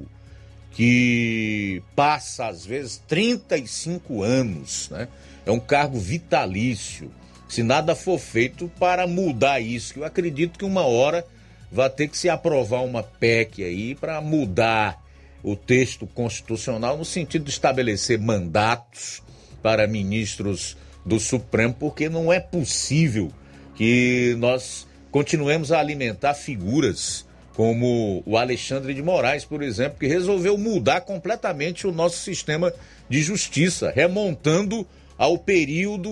que 0.72 1.82
passa 1.95 2.48
às 2.48 2.66
vezes 2.66 3.02
35 3.07 4.22
anos, 4.22 4.90
né? 4.90 5.07
É 5.45 5.52
um 5.52 5.60
cargo 5.60 5.98
vitalício. 5.98 7.10
Se 7.48 7.64
nada 7.64 7.95
for 7.95 8.20
feito 8.20 8.70
para 8.78 9.07
mudar 9.07 9.62
isso, 9.62 9.94
que 9.94 9.99
eu 9.99 10.06
acredito 10.06 10.60
que 10.60 10.66
uma 10.66 10.86
hora 10.86 11.26
vai 11.72 11.90
ter 11.90 12.10
que 12.10 12.18
se 12.18 12.30
aprovar 12.30 12.84
uma 12.84 13.02
PEC 13.02 13.64
aí 13.64 13.95
para 13.95 14.20
mudar 14.20 15.02
o 15.45 15.55
texto 15.55 16.07
constitucional 16.07 16.97
no 16.97 17.05
sentido 17.05 17.45
de 17.45 17.51
estabelecer 17.51 18.19
mandatos 18.19 19.22
para 19.61 19.85
ministros 19.85 20.76
do 21.05 21.19
Supremo, 21.19 21.76
porque 21.80 22.09
não 22.09 22.34
é 22.34 22.39
possível 22.39 23.31
que 23.76 24.35
nós 24.39 24.88
continuemos 25.11 25.72
a 25.72 25.80
alimentar 25.80 26.34
figuras 26.34 27.27
como 27.53 28.23
o 28.26 28.38
Alexandre 28.38 28.91
de 28.95 29.03
Moraes, 29.03 29.45
por 29.45 29.61
exemplo, 29.61 29.99
que 29.99 30.07
resolveu 30.07 30.57
mudar 30.57 31.01
completamente 31.01 31.85
o 31.85 31.91
nosso 31.91 32.17
sistema 32.17 32.73
de 33.07 33.22
justiça, 33.22 33.93
remontando 33.95 34.85
ao 35.15 35.38
período 35.38 36.09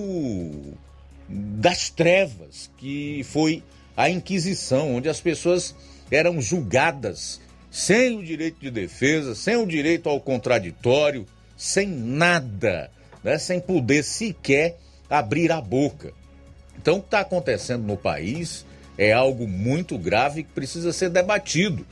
das 1.28 1.90
trevas, 1.90 2.70
que 2.78 3.24
foi 3.24 3.64
a 3.98 4.12
Inquisição, 4.12 4.96
onde 4.96 5.10
as 5.10 5.20
pessoas 5.20 5.76
eram 6.12 6.40
julgadas 6.40 7.42
sem 7.74 8.20
o 8.20 8.24
direito 8.24 8.60
de 8.60 8.70
defesa, 8.70 9.34
sem 9.34 9.56
o 9.56 9.66
direito 9.66 10.08
ao 10.08 10.22
contraditório, 10.22 11.26
sem 11.58 11.88
nada, 11.88 12.92
né? 13.24 13.40
sem 13.40 13.60
poder 13.60 14.04
sequer 14.04 14.78
abrir 15.10 15.52
a 15.52 15.60
boca. 15.60 16.14
Então, 16.78 16.98
o 16.98 17.00
que 17.00 17.08
está 17.08 17.22
acontecendo 17.22 17.84
no 17.84 17.98
país 17.98 18.64
é 18.96 19.12
algo 19.12 19.48
muito 19.48 19.98
grave 19.98 20.44
que 20.44 20.52
precisa 20.52 20.94
ser 20.94 21.10
debatido. 21.10 21.84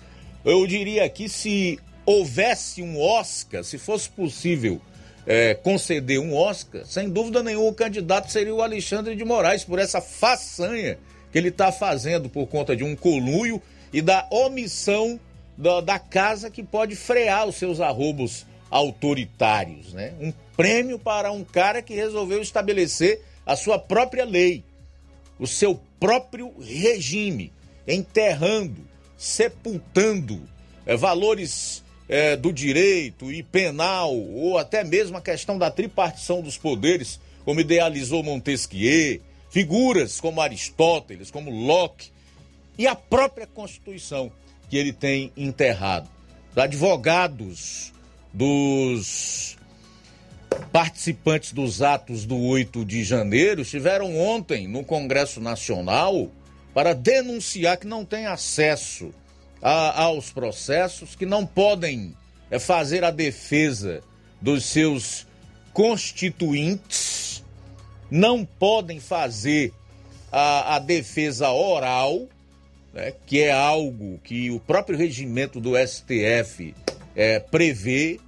Eu 0.46 0.68
diria 0.68 1.10
que 1.10 1.28
se 1.28 1.80
houvesse 2.06 2.84
um 2.84 3.02
Oscar, 3.02 3.64
se 3.64 3.80
fosse 3.80 4.08
possível 4.08 4.80
é, 5.26 5.56
conceder 5.56 6.20
um 6.20 6.36
Oscar, 6.36 6.86
sem 6.86 7.10
dúvida 7.10 7.42
nenhuma 7.42 7.70
o 7.70 7.74
candidato 7.74 8.32
seria 8.32 8.54
o 8.54 8.62
Alexandre 8.62 9.16
de 9.16 9.26
Moraes, 9.26 9.64
por 9.64 9.80
essa 9.80 10.00
façanha 10.00 11.00
que 11.32 11.40
ele 11.40 11.50
está 11.50 11.72
fazendo 11.72 12.30
por 12.30 12.46
conta 12.46 12.76
de 12.76 12.84
um 12.84 12.96
conluio 12.96 13.60
e 13.92 14.00
da 14.00 14.28
omissão 14.30 15.20
da, 15.58 15.82
da, 15.82 16.00
casa 16.00 16.50
que 16.50 16.64
pode 16.64 16.96
frear 16.96 17.48
os 17.48 17.56
seus 17.56 17.80
arrobos 17.80 18.46
autoritários. 18.70 19.94
Né? 19.94 20.14
Um 20.20 20.34
prêmio 20.56 20.98
para 20.98 21.32
um 21.32 21.44
cara 21.44 21.82
que 21.82 21.94
resolveu 21.94 22.42
estabelecer 22.42 23.22
a 23.46 23.56
sua 23.56 23.78
própria 23.78 24.26
lei 24.26 24.64
o 25.42 25.48
seu 25.48 25.82
próprio 26.00 26.54
regime, 26.62 27.52
enterrando, 27.88 28.88
sepultando 29.18 30.48
é, 30.86 30.96
valores 30.96 31.84
é, 32.08 32.36
do 32.38 32.54
direito 32.54 33.32
e 33.32 33.42
penal, 33.42 34.16
ou 34.16 34.60
até 34.60 34.84
mesmo 34.84 35.18
a 35.18 35.22
questão 35.22 35.58
da 35.58 35.72
tripartição 35.72 36.44
dos 36.44 36.60
poderes, 36.60 37.20
como 37.44 37.60
idealizou 37.60 38.22
Montesquieu, 38.22 39.20
figuras 39.50 40.22
como 40.22 40.42
Aristóteles, 40.42 41.32
como 41.32 41.50
Locke, 41.50 42.12
e 42.78 42.86
a 42.86 42.94
própria 42.94 43.48
Constituição 43.48 44.32
que 44.72 44.78
ele 44.78 44.94
tem 44.94 45.34
enterrado. 45.36 46.10
Os 46.50 46.58
advogados 46.58 47.92
dos 48.34 49.58
participantes 50.72 51.52
dos 51.52 51.82
atos 51.82 52.26
do 52.26 52.38
8 52.38 52.86
de 52.86 53.04
janeiro 53.04 53.64
estiveram 53.64 54.18
ontem 54.18 54.70
no 54.70 54.82
Congresso 54.86 55.42
Nacional 55.42 56.32
para 56.74 56.94
denunciar 56.94 57.76
que 57.76 57.86
não 57.86 58.06
têm 58.06 58.28
acesso 58.28 59.14
a, 59.62 60.04
aos 60.04 60.32
processos, 60.32 61.18
que 61.18 61.26
não 61.26 61.46
podem 61.46 62.16
é, 62.50 62.58
fazer 62.58 63.04
a 63.04 63.12
defesa 63.12 64.02
dos 64.42 64.64
seus 64.64 65.28
constituintes, 65.74 67.44
não 68.10 68.46
podem 68.46 69.02
fazer 69.02 69.74
a, 70.32 70.78
a 70.78 70.80
defesa 70.80 71.50
oral, 71.52 72.30
né, 72.94 73.14
que 73.26 73.42
é 73.42 73.52
algo 73.52 74.20
que 74.24 74.52
o 74.52 74.60
próprio 74.60 74.98
regimento 74.98 75.60
do 75.60 75.72
STF 75.76 76.76
é, 77.16 77.40
prevê 77.40 78.20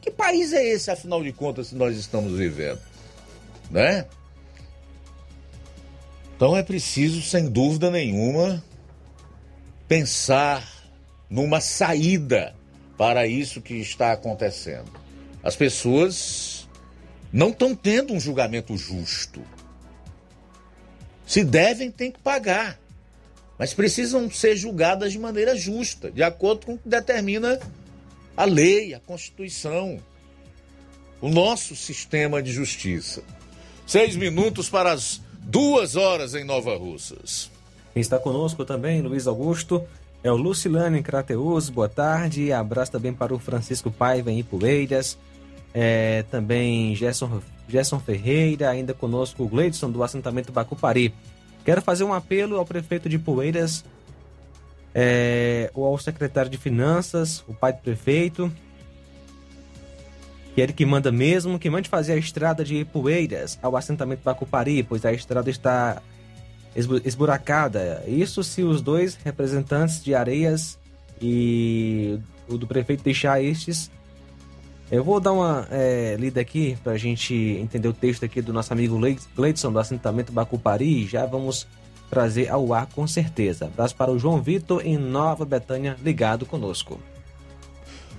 que 0.00 0.10
país 0.10 0.52
é 0.52 0.64
esse, 0.66 0.90
afinal 0.90 1.22
de 1.22 1.32
contas, 1.32 1.68
que 1.68 1.76
nós 1.76 1.96
estamos 1.96 2.36
vivendo? 2.36 2.80
Né? 3.70 4.04
Então 6.34 6.56
é 6.56 6.62
preciso, 6.62 7.22
sem 7.22 7.48
dúvida 7.48 7.88
nenhuma, 7.88 8.62
pensar 9.86 10.68
numa 11.30 11.60
saída 11.60 12.52
para 12.98 13.28
isso 13.28 13.62
que 13.62 13.74
está 13.74 14.10
acontecendo. 14.10 14.90
As 15.40 15.54
pessoas 15.54 16.68
não 17.32 17.50
estão 17.50 17.74
tendo 17.76 18.12
um 18.12 18.18
julgamento 18.18 18.76
justo. 18.76 19.40
Se 21.24 21.44
devem, 21.44 21.92
tem 21.92 22.10
que 22.10 22.18
pagar. 22.18 22.78
Mas 23.62 23.72
precisam 23.72 24.28
ser 24.28 24.56
julgadas 24.56 25.12
de 25.12 25.20
maneira 25.20 25.54
justa, 25.54 26.10
de 26.10 26.20
acordo 26.20 26.66
com 26.66 26.74
o 26.74 26.78
que 26.78 26.88
determina 26.88 27.60
a 28.36 28.44
lei, 28.44 28.92
a 28.92 28.98
Constituição, 28.98 30.00
o 31.20 31.28
nosso 31.28 31.76
sistema 31.76 32.42
de 32.42 32.50
justiça. 32.50 33.22
Seis 33.86 34.16
minutos 34.16 34.68
para 34.68 34.90
as 34.90 35.20
duas 35.38 35.94
horas 35.94 36.34
em 36.34 36.42
Nova 36.42 36.76
Russas. 36.76 37.52
Está 37.94 38.18
conosco 38.18 38.64
também, 38.64 39.00
Luiz 39.00 39.28
Augusto, 39.28 39.86
é 40.24 40.32
o 40.32 40.36
Lucilano 40.36 41.00
Crateus, 41.00 41.70
boa 41.70 41.88
tarde. 41.88 42.52
Abraço 42.52 42.90
também 42.90 43.12
para 43.12 43.32
o 43.32 43.38
Francisco 43.38 43.92
Paiva 43.92 44.32
em 44.32 44.40
Ipueiras. 44.40 45.16
É, 45.72 46.24
também 46.32 46.96
Gerson, 46.96 47.40
Gerson 47.68 48.00
Ferreira, 48.00 48.70
ainda 48.70 48.92
conosco 48.92 49.44
o 49.44 49.48
Gleidson 49.48 49.88
do 49.88 50.02
assentamento 50.02 50.50
Bacupari. 50.50 51.14
Quero 51.64 51.80
fazer 51.80 52.04
um 52.04 52.12
apelo 52.12 52.56
ao 52.56 52.64
prefeito 52.64 53.08
de 53.08 53.18
Poeiras, 53.18 53.84
é, 54.94 55.70
ou 55.74 55.86
ao 55.86 55.98
secretário 55.98 56.50
de 56.50 56.58
Finanças, 56.58 57.44
o 57.48 57.54
pai 57.54 57.72
do 57.72 57.78
prefeito, 57.78 58.52
que 60.54 60.60
é 60.60 60.64
ele 60.64 60.72
que 60.72 60.84
manda 60.84 61.10
mesmo, 61.10 61.58
que 61.58 61.70
mande 61.70 61.88
fazer 61.88 62.12
a 62.12 62.16
estrada 62.16 62.64
de 62.64 62.84
Poeiras 62.84 63.58
ao 63.62 63.76
assentamento 63.76 64.22
Bacupari, 64.22 64.82
pois 64.82 65.04
a 65.04 65.12
estrada 65.12 65.48
está 65.48 66.02
esburacada. 66.74 68.02
Isso 68.06 68.42
se 68.42 68.62
os 68.62 68.82
dois 68.82 69.14
representantes 69.14 70.02
de 70.02 70.14
Areias 70.14 70.78
e 71.20 72.18
o 72.48 72.58
do 72.58 72.66
prefeito 72.66 73.02
deixar 73.02 73.42
estes. 73.42 73.90
Eu 74.92 75.02
vou 75.02 75.18
dar 75.18 75.32
uma 75.32 75.66
é, 75.70 76.16
lida 76.20 76.38
aqui 76.38 76.76
para 76.84 76.92
a 76.92 76.98
gente 76.98 77.32
entender 77.34 77.88
o 77.88 77.94
texto 77.94 78.26
aqui 78.26 78.42
do 78.42 78.52
nosso 78.52 78.74
amigo 78.74 79.00
Gleidson 79.34 79.72
do 79.72 79.78
assentamento 79.78 80.30
Bacupari 80.30 81.06
já 81.06 81.24
vamos 81.24 81.66
trazer 82.10 82.50
ao 82.50 82.74
ar 82.74 82.86
com 82.94 83.06
certeza. 83.06 83.64
Abraço 83.64 83.96
para 83.96 84.10
o 84.10 84.18
João 84.18 84.42
Vitor 84.42 84.86
em 84.86 84.98
Nova 84.98 85.46
Betânia, 85.46 85.96
ligado 86.04 86.44
conosco. 86.44 87.00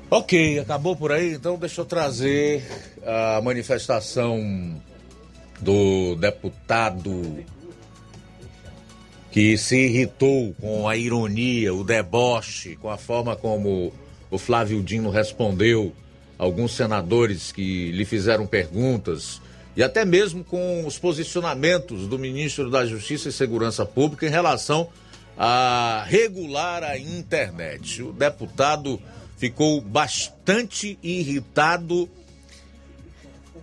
Ok, 0.09 0.57
acabou 0.57 0.95
por 0.95 1.11
aí, 1.11 1.35
então 1.35 1.59
deixa 1.59 1.79
eu 1.79 1.85
trazer 1.85 2.65
a 3.05 3.39
manifestação 3.39 4.81
do 5.61 6.15
deputado 6.15 7.45
que 9.29 9.55
se 9.59 9.77
irritou 9.77 10.55
com 10.59 10.89
a 10.89 10.97
ironia, 10.97 11.71
o 11.71 11.83
deboche, 11.83 12.75
com 12.77 12.89
a 12.89 12.97
forma 12.97 13.35
como 13.35 13.93
o 14.31 14.39
Flávio 14.39 14.81
Dino 14.81 15.11
respondeu 15.11 15.93
alguns 16.43 16.75
senadores 16.75 17.51
que 17.51 17.91
lhe 17.91 18.03
fizeram 18.03 18.45
perguntas 18.45 19.41
e 19.75 19.81
até 19.81 20.05
mesmo 20.05 20.43
com 20.43 20.85
os 20.85 20.99
posicionamentos 20.99 22.07
do 22.07 22.19
ministro 22.19 22.69
da 22.69 22.85
Justiça 22.85 23.29
e 23.29 23.31
Segurança 23.31 23.85
Pública 23.85 24.27
em 24.27 24.29
relação 24.29 24.89
a 25.37 26.03
regular 26.05 26.83
a 26.83 26.97
internet. 26.97 28.03
O 28.03 28.11
deputado 28.11 29.01
ficou 29.37 29.81
bastante 29.81 30.99
irritado 31.01 32.07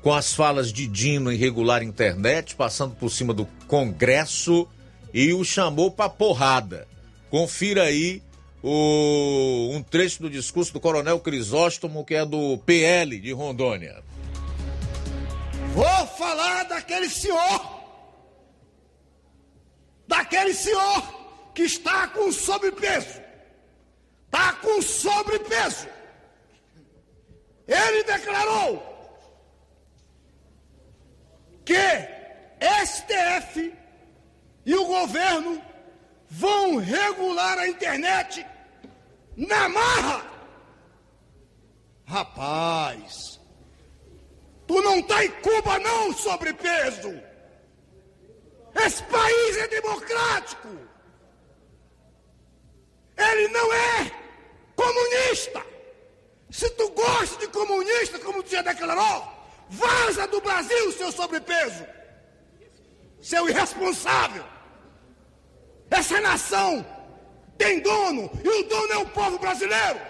com 0.02 0.12
as 0.12 0.32
falas 0.32 0.72
de 0.72 0.86
Dino 0.86 1.30
em 1.30 1.36
regular 1.36 1.82
internet, 1.82 2.56
passando 2.56 2.96
por 2.96 3.10
cima 3.10 3.34
do 3.34 3.46
Congresso 3.68 4.66
e 5.12 5.32
o 5.34 5.44
chamou 5.44 5.90
para 5.90 6.08
porrada. 6.08 6.88
Confira 7.28 7.84
aí 7.84 8.22
o, 8.62 9.70
um 9.72 9.82
trecho 9.82 10.22
do 10.22 10.30
discurso 10.30 10.72
do 10.72 10.80
Coronel 10.80 11.20
Crisóstomo, 11.20 12.04
que 12.04 12.14
é 12.14 12.24
do 12.24 12.58
PL 12.58 13.18
de 13.18 13.32
Rondônia. 13.32 14.02
Vou 15.74 16.06
falar 16.18 16.64
daquele 16.64 17.08
senhor, 17.08 17.82
daquele 20.06 20.52
senhor 20.52 21.20
que 21.54 21.62
está 21.62 22.08
com 22.08 22.30
sobrepeso, 22.32 23.20
está 24.26 24.52
com 24.54 24.82
sobrepeso. 24.82 25.86
Ele 27.66 28.02
declarou 28.02 28.90
que 31.64 31.74
STF 32.84 33.72
e 34.66 34.74
o 34.74 34.86
governo 34.86 35.69
vão 36.30 36.76
regular 36.76 37.58
a 37.58 37.68
internet 37.68 38.46
na 39.36 39.68
marra. 39.68 40.24
Rapaz, 42.06 43.40
tu 44.66 44.80
não 44.80 45.02
tá 45.02 45.24
em 45.24 45.30
Cuba 45.42 45.78
não, 45.80 46.12
sobrepeso. 46.12 47.20
Esse 48.74 49.02
país 49.04 49.56
é 49.56 49.68
democrático. 49.68 50.68
Ele 53.16 53.48
não 53.48 53.72
é 53.72 54.10
comunista. 54.74 55.64
Se 56.50 56.68
tu 56.70 56.88
gosta 56.90 57.38
de 57.38 57.48
comunista, 57.48 58.18
como 58.20 58.42
tu 58.42 58.50
já 58.50 58.62
declarou, 58.62 59.28
vaza 59.68 60.26
do 60.28 60.40
Brasil, 60.40 60.92
seu 60.92 61.12
sobrepeso 61.12 61.84
seu 63.20 63.48
irresponsável. 63.48 64.44
Essa 65.90 66.20
nação 66.20 66.86
tem 67.58 67.80
dono 67.80 68.30
e 68.42 68.48
o 68.48 68.62
dono 68.68 68.92
é 68.92 68.98
o 68.98 69.06
povo 69.06 69.38
brasileiro. 69.38 70.00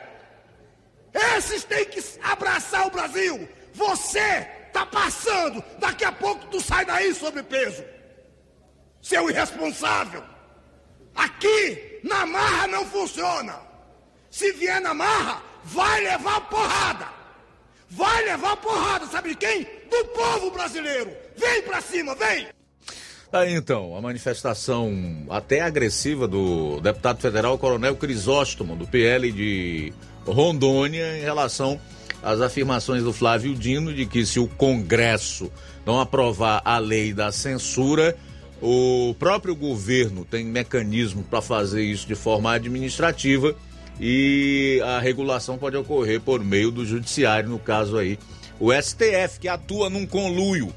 Esses 1.13 1.65
têm 1.65 1.85
que 1.87 2.01
abraçar 2.23 2.87
o 2.87 2.91
Brasil. 2.91 3.49
Você 3.73 4.47
está 4.67 4.87
passando, 4.87 5.65
daqui 5.79 6.05
a 6.05 6.13
pouco 6.13 6.47
tu 6.47 6.61
sai 6.61 6.85
daí 6.85 7.13
sobrepeso. 7.15 7.85
Seu 9.03 9.29
irresponsável. 9.31 10.23
Aqui 11.15 12.01
na 12.05 12.27
marra 12.27 12.67
não 12.69 12.85
funciona. 12.85 13.59
Se 14.31 14.53
vier 14.53 14.81
na 14.81 14.95
marra, 14.95 15.43
vai 15.65 16.01
levar 16.03 16.49
porrada. 16.49 17.09
Vai 17.89 18.25
levar 18.25 18.57
porrada, 18.59 19.07
sabe 19.07 19.31
de 19.31 19.37
quem? 19.37 19.65
Do 19.91 20.05
povo 20.07 20.51
brasileiro. 20.53 21.13
Vem 21.37 21.63
pra 21.63 21.81
cima, 21.81 22.15
vem! 22.15 22.49
Aí 23.33 23.55
então, 23.55 23.97
a 23.97 24.01
manifestação 24.01 24.93
até 25.31 25.61
agressiva 25.61 26.27
do 26.27 26.81
deputado 26.81 27.21
federal 27.21 27.57
Coronel 27.57 27.95
Crisóstomo, 27.95 28.75
do 28.75 28.89
PL 28.89 29.31
de 29.31 29.93
Rondônia, 30.27 31.17
em 31.17 31.21
relação 31.21 31.81
às 32.25 32.41
afirmações 32.41 33.05
do 33.05 33.13
Flávio 33.13 33.55
Dino 33.55 33.95
de 33.95 34.05
que 34.05 34.27
se 34.27 34.41
o 34.41 34.49
Congresso 34.49 35.51
não 35.87 36.01
aprovar 36.01 36.61
a 36.65 36.79
lei 36.79 37.15
da 37.15 37.31
censura, 37.31 38.17
o 38.61 39.15
próprio 39.17 39.55
governo 39.55 40.25
tem 40.25 40.45
mecanismo 40.45 41.23
para 41.23 41.41
fazer 41.41 41.85
isso 41.85 42.09
de 42.09 42.17
forma 42.17 42.53
administrativa 42.53 43.55
e 44.01 44.83
a 44.85 44.99
regulação 44.99 45.57
pode 45.57 45.77
ocorrer 45.77 46.21
por 46.21 46.43
meio 46.45 46.73
do 46.73 46.85
judiciário, 46.85 47.49
no 47.49 47.61
caso 47.61 47.97
aí, 47.97 48.19
o 48.59 48.73
STF, 48.73 49.39
que 49.39 49.47
atua 49.47 49.89
num 49.89 50.05
conluio 50.05 50.75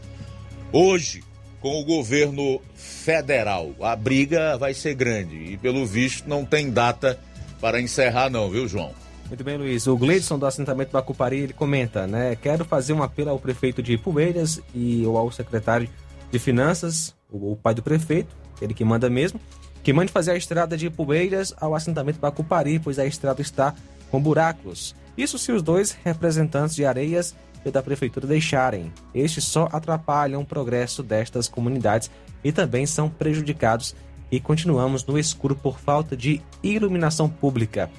hoje 0.72 1.24
com 1.64 1.80
o 1.80 1.86
governo 1.86 2.62
federal. 2.76 3.74
A 3.82 3.96
briga 3.96 4.58
vai 4.58 4.74
ser 4.74 4.96
grande 4.96 5.54
e, 5.54 5.58
pelo 5.58 5.86
visto, 5.86 6.28
não 6.28 6.44
tem 6.44 6.70
data 6.70 7.18
para 7.62 7.80
encerrar, 7.80 8.30
não, 8.30 8.50
viu, 8.50 8.68
João? 8.68 8.92
Muito 9.30 9.46
bem, 9.46 9.58
Luiz. 9.58 9.88
O 9.88 9.96
Gleidson 9.96 10.38
do 10.38 10.46
assentamento 10.46 10.92
Bacupari, 10.92 11.38
ele 11.38 11.54
comenta, 11.54 12.06
né? 12.06 12.36
Quero 12.36 12.66
fazer 12.66 12.92
um 12.92 13.02
apelo 13.02 13.30
ao 13.30 13.40
prefeito 13.40 13.82
de 13.82 13.94
Ipueiras 13.94 14.62
e 14.76 15.06
ao 15.06 15.32
secretário 15.32 15.90
de 16.30 16.38
Finanças, 16.38 17.16
o, 17.32 17.56
pai 17.56 17.74
do 17.74 17.82
prefeito, 17.82 18.36
ele 18.62 18.74
que 18.74 18.84
manda 18.84 19.10
mesmo, 19.10 19.40
que 19.82 19.94
mande 19.94 20.12
fazer 20.12 20.32
a 20.32 20.36
estrada 20.36 20.76
de 20.76 20.88
Ipueiras 20.88 21.54
ao 21.62 21.74
assentamento 21.74 22.20
Bacupari, 22.20 22.78
pois 22.78 23.00
a 23.00 23.06
estrada 23.06 23.42
está 23.42 23.74
com 24.12 24.20
buracos. 24.20 24.94
Isso 25.18 25.38
se 25.38 25.52
os 25.52 25.62
dois 25.62 25.92
representantes 26.04 26.76
de 26.76 26.86
Areias 26.86 27.36
e 27.66 27.72
da 27.72 27.82
prefeitura 27.82 28.28
deixarem. 28.28 28.92
Estes 29.14 29.44
só 29.46 29.70
atrapalham 29.72 30.42
o 30.42 30.46
progresso 30.46 31.02
destas 31.02 31.48
comunidades 31.48 32.10
e 32.44 32.52
também 32.52 32.86
são 32.86 33.10
prejudicados 33.10 33.96
e 34.32 34.40
continuamos 34.40 35.06
no 35.06 35.18
escuro 35.18 35.56
por 35.56 35.80
falta 35.80 36.18
de 36.18 36.42
iluminação 36.62 37.30
pública. 37.30 37.90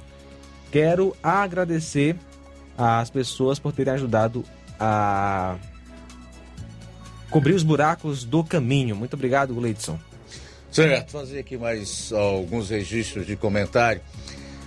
Quero 0.70 1.16
agradecer 1.22 2.16
às 2.76 3.08
pessoas 3.08 3.58
por 3.58 3.72
terem 3.72 3.94
ajudado 3.94 4.44
a 4.78 5.56
cobrir 7.30 7.54
os 7.54 7.62
buracos 7.62 8.24
do 8.24 8.42
caminho. 8.42 8.96
Muito 8.96 9.14
obrigado, 9.14 9.54
Gleidson. 9.54 9.98
Certo, 10.70 11.12
fazer 11.12 11.38
aqui 11.38 11.56
mais 11.56 12.12
alguns 12.12 12.70
registros 12.70 13.24
de 13.24 13.36
comentário 13.36 14.00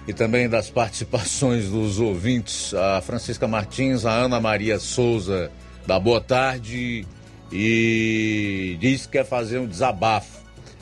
e 0.07 0.13
também 0.13 0.47
das 0.47 0.69
participações 0.69 1.69
dos 1.69 1.99
ouvintes, 1.99 2.73
a 2.73 3.01
Francisca 3.01 3.47
Martins, 3.47 4.05
a 4.05 4.13
Ana 4.13 4.39
Maria 4.39 4.79
Souza, 4.79 5.51
da 5.85 5.99
Boa 5.99 6.21
Tarde, 6.21 7.05
e 7.51 8.77
diz 8.79 9.05
que 9.05 9.13
quer 9.13 9.25
fazer 9.25 9.57
um 9.59 9.67
desabafo. 9.67 10.37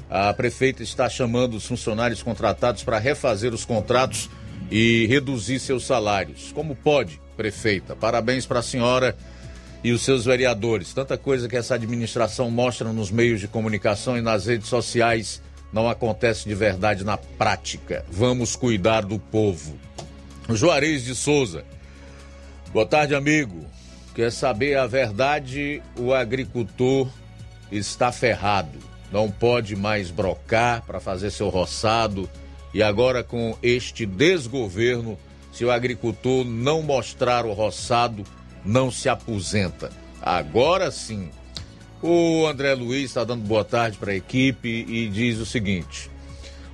A 0.10 0.32
prefeita 0.34 0.84
está 0.84 1.10
chamando 1.10 1.56
os 1.56 1.66
funcionários 1.66 2.22
contratados 2.22 2.84
para 2.84 3.00
refazer 3.00 3.52
os 3.52 3.66
contratos 3.66 4.30
e 4.70 5.08
reduzir 5.08 5.60
seus 5.60 5.86
salários. 5.86 6.52
Como 6.54 6.76
pode, 6.76 7.20
prefeita? 7.36 7.96
Parabéns 7.96 8.46
para 8.46 8.60
a 8.60 8.64
senhora 8.64 9.18
e 9.84 9.92
os 9.92 10.04
seus 10.04 10.26
vereadores. 10.26 10.94
Tanta 10.94 11.18
coisa 11.18 11.50
que 11.50 11.58
essa 11.58 11.74
administração 11.74 12.52
mostra 12.52 12.94
nos 12.94 13.10
meios 13.10 13.40
de 13.40 13.48
comunicação 13.48 14.16
e 14.18 14.22
nas 14.22 14.46
redes 14.46 14.68
sociais 14.68 15.42
não 15.76 15.90
acontece 15.90 16.48
de 16.48 16.56
verdade 16.56 17.04
na 17.04 17.18
prática. 17.18 18.06
Vamos 18.10 18.56
cuidar 18.56 19.02
do 19.02 19.20
povo. 19.20 19.78
Juarez 20.50 21.04
de 21.04 21.14
Souza. 21.14 21.66
Boa 22.72 22.86
tarde, 22.86 23.14
amigo. 23.14 23.66
Quer 24.16 24.32
saber 24.32 24.78
a 24.78 24.88
verdade? 24.88 25.84
O 26.00 26.14
agricultor 26.14 27.10
está 27.70 28.10
ferrado. 28.10 28.80
Não 29.12 29.30
pode 29.30 29.76
mais 29.76 30.10
brocar 30.10 30.82
para 30.84 31.02
fazer 31.02 31.30
seu 31.30 31.50
roçado. 31.50 32.30
E 32.74 32.82
agora, 32.82 33.22
com 33.22 33.58
este 33.62 34.06
desgoverno, 34.06 35.20
se 35.52 35.66
o 35.66 35.72
agricultor 35.72 36.46
não 36.46 36.82
mostrar 36.82 37.46
o 37.46 37.52
roçado, 37.52 38.24
não 38.64 38.90
se 38.90 39.10
aposenta. 39.10 39.92
Agora 40.22 40.90
sim. 40.90 41.30
O 42.08 42.46
André 42.46 42.76
Luiz 42.76 43.06
está 43.06 43.24
dando 43.24 43.48
boa 43.48 43.64
tarde 43.64 43.98
para 43.98 44.12
a 44.12 44.16
equipe 44.16 44.70
e 44.70 45.10
diz 45.10 45.40
o 45.40 45.46
seguinte: 45.46 46.08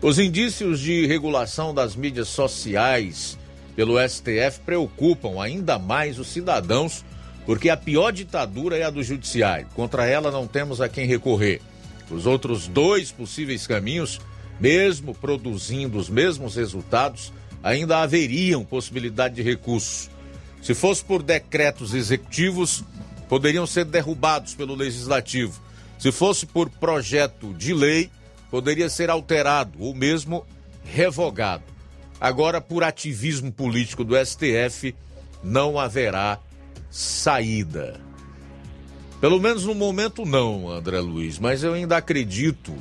os 0.02 0.20
indícios 0.20 0.82
de 0.82 1.08
regulação 1.08 1.74
das 1.74 1.96
mídias 1.96 2.28
sociais 2.28 3.40
pelo 3.74 3.96
STF 3.98 4.60
preocupam 4.66 5.42
ainda 5.42 5.80
mais 5.80 6.20
os 6.20 6.28
cidadãos, 6.28 7.06
porque 7.46 7.70
a 7.70 7.78
pior 7.78 8.12
ditadura 8.12 8.76
é 8.78 8.84
a 8.84 8.90
do 8.90 9.02
judiciário. 9.02 9.68
Contra 9.74 10.06
ela 10.06 10.32
não 10.32 10.46
temos 10.46 10.82
a 10.82 10.90
quem 10.90 11.08
recorrer. 11.08 11.62
Os 12.10 12.26
outros 12.26 12.68
dois 12.68 13.10
possíveis 13.10 13.66
caminhos, 13.66 14.20
mesmo 14.60 15.16
produzindo 15.16 15.98
os 15.98 16.10
mesmos 16.10 16.58
resultados, 16.58 17.32
ainda 17.64 18.00
haveriam 18.00 18.66
possibilidade 18.66 19.36
de 19.36 19.42
recurso. 19.42 20.10
Se 20.62 20.74
fosse 20.74 21.06
por 21.06 21.24
decretos 21.24 21.94
executivos, 21.94 22.84
poderiam 23.32 23.66
ser 23.66 23.86
derrubados 23.86 24.54
pelo 24.54 24.76
legislativo. 24.76 25.62
Se 25.98 26.12
fosse 26.12 26.46
por 26.46 26.70
projeto 26.70 27.54
de 27.54 27.74
lei, 27.74 28.12
poderia 28.50 28.90
ser 28.90 29.10
alterado 29.10 29.82
ou 29.82 29.96
mesmo 29.96 30.46
revogado. 30.84 31.64
Agora, 32.20 32.60
por 32.60 32.84
ativismo 32.84 33.50
político 33.50 34.04
do 34.04 34.18
STF, 34.18 34.94
não 35.42 35.80
haverá 35.80 36.40
saída. 36.90 38.02
Pelo 39.22 39.40
menos 39.40 39.64
no 39.64 39.76
momento 39.76 40.26
não, 40.26 40.70
André 40.70 41.00
Luiz, 41.00 41.40
mas 41.40 41.64
eu 41.64 41.72
ainda 41.74 41.96
acredito 41.96 42.76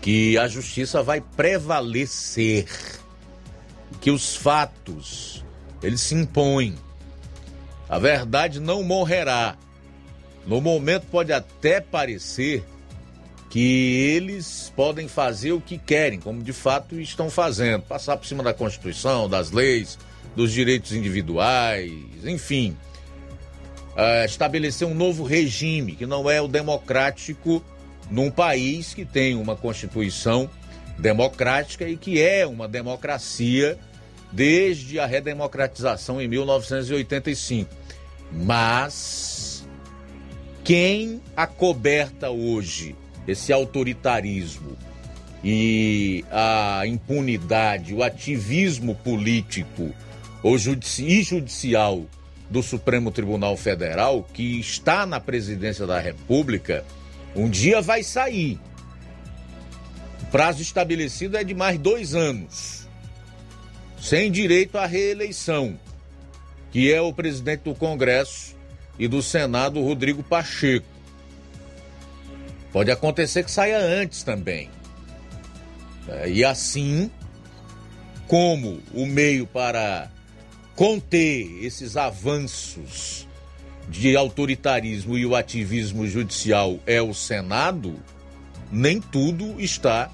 que 0.00 0.36
a 0.38 0.48
justiça 0.48 1.04
vai 1.04 1.20
prevalecer, 1.20 2.66
que 4.00 4.10
os 4.10 4.34
fatos 4.34 5.44
eles 5.80 6.00
se 6.00 6.16
impõem. 6.16 6.74
A 7.92 7.98
verdade 7.98 8.58
não 8.58 8.82
morrerá. 8.82 9.54
No 10.46 10.62
momento 10.62 11.04
pode 11.10 11.30
até 11.30 11.78
parecer 11.78 12.64
que 13.50 14.14
eles 14.14 14.72
podem 14.74 15.06
fazer 15.06 15.52
o 15.52 15.60
que 15.60 15.76
querem, 15.76 16.18
como 16.18 16.42
de 16.42 16.54
fato 16.54 16.98
estão 16.98 17.28
fazendo, 17.28 17.82
passar 17.82 18.16
por 18.16 18.24
cima 18.24 18.42
da 18.42 18.54
Constituição, 18.54 19.28
das 19.28 19.50
leis, 19.50 19.98
dos 20.34 20.50
direitos 20.52 20.92
individuais, 20.92 21.92
enfim, 22.24 22.74
uh, 23.90 24.24
estabelecer 24.24 24.88
um 24.88 24.94
novo 24.94 25.22
regime 25.22 25.94
que 25.94 26.06
não 26.06 26.30
é 26.30 26.40
o 26.40 26.48
democrático 26.48 27.62
num 28.10 28.30
país 28.30 28.94
que 28.94 29.04
tem 29.04 29.34
uma 29.34 29.54
Constituição 29.54 30.48
democrática 30.98 31.86
e 31.86 31.98
que 31.98 32.22
é 32.22 32.46
uma 32.46 32.66
democracia 32.66 33.78
desde 34.32 34.98
a 34.98 35.04
redemocratização 35.04 36.22
em 36.22 36.26
1985. 36.26 37.81
Mas 38.32 39.66
quem 40.64 41.20
acoberta 41.36 42.30
hoje 42.30 42.96
esse 43.26 43.52
autoritarismo 43.52 44.76
e 45.44 46.24
a 46.30 46.82
impunidade, 46.86 47.94
o 47.94 48.02
ativismo 48.02 48.94
político 48.94 49.92
ou 50.42 50.56
judici 50.56 51.04
e 51.04 51.22
judicial 51.22 52.04
do 52.48 52.62
Supremo 52.62 53.10
Tribunal 53.10 53.56
Federal, 53.56 54.26
que 54.32 54.60
está 54.60 55.06
na 55.06 55.18
presidência 55.18 55.86
da 55.86 55.98
República, 55.98 56.84
um 57.34 57.48
dia 57.48 57.80
vai 57.80 58.02
sair. 58.02 58.58
O 60.22 60.26
prazo 60.26 60.62
estabelecido 60.62 61.36
é 61.36 61.44
de 61.44 61.54
mais 61.54 61.78
dois 61.78 62.14
anos, 62.14 62.86
sem 64.00 64.30
direito 64.30 64.76
à 64.76 64.86
reeleição, 64.86 65.78
que 66.72 66.90
é 66.92 67.00
o 67.00 67.12
presidente 67.12 67.64
do 67.64 67.74
Congresso 67.74 68.56
e 68.98 69.06
do 69.06 69.22
Senado, 69.22 69.80
Rodrigo 69.80 70.22
Pacheco. 70.22 70.86
Pode 72.72 72.90
acontecer 72.90 73.44
que 73.44 73.50
saia 73.50 73.78
antes 73.78 74.22
também. 74.22 74.70
É, 76.08 76.30
e 76.30 76.42
assim, 76.44 77.10
como 78.26 78.80
o 78.94 79.04
meio 79.04 79.46
para 79.46 80.10
conter 80.74 81.62
esses 81.62 81.96
avanços 81.98 83.28
de 83.88 84.16
autoritarismo 84.16 85.18
e 85.18 85.26
o 85.26 85.36
ativismo 85.36 86.06
judicial 86.06 86.80
é 86.86 87.02
o 87.02 87.12
Senado, 87.12 87.94
nem 88.70 88.98
tudo 88.98 89.60
está 89.60 90.10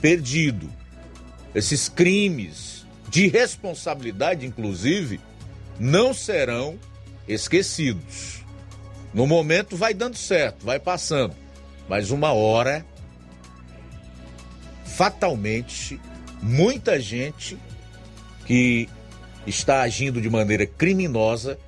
perdido. 0.00 0.68
Esses 1.54 1.88
crimes 1.88 2.84
de 3.08 3.28
responsabilidade, 3.28 4.44
inclusive, 4.44 5.20
não 5.82 6.14
serão 6.14 6.78
esquecidos. 7.26 8.44
No 9.12 9.26
momento 9.26 9.76
vai 9.76 9.92
dando 9.92 10.16
certo, 10.16 10.64
vai 10.64 10.78
passando. 10.78 11.34
Mas 11.88 12.12
uma 12.12 12.32
hora, 12.32 12.86
fatalmente, 14.84 16.00
muita 16.40 17.00
gente 17.00 17.58
que 18.46 18.88
está 19.44 19.82
agindo 19.82 20.20
de 20.20 20.30
maneira 20.30 20.64
criminosa 20.64 21.58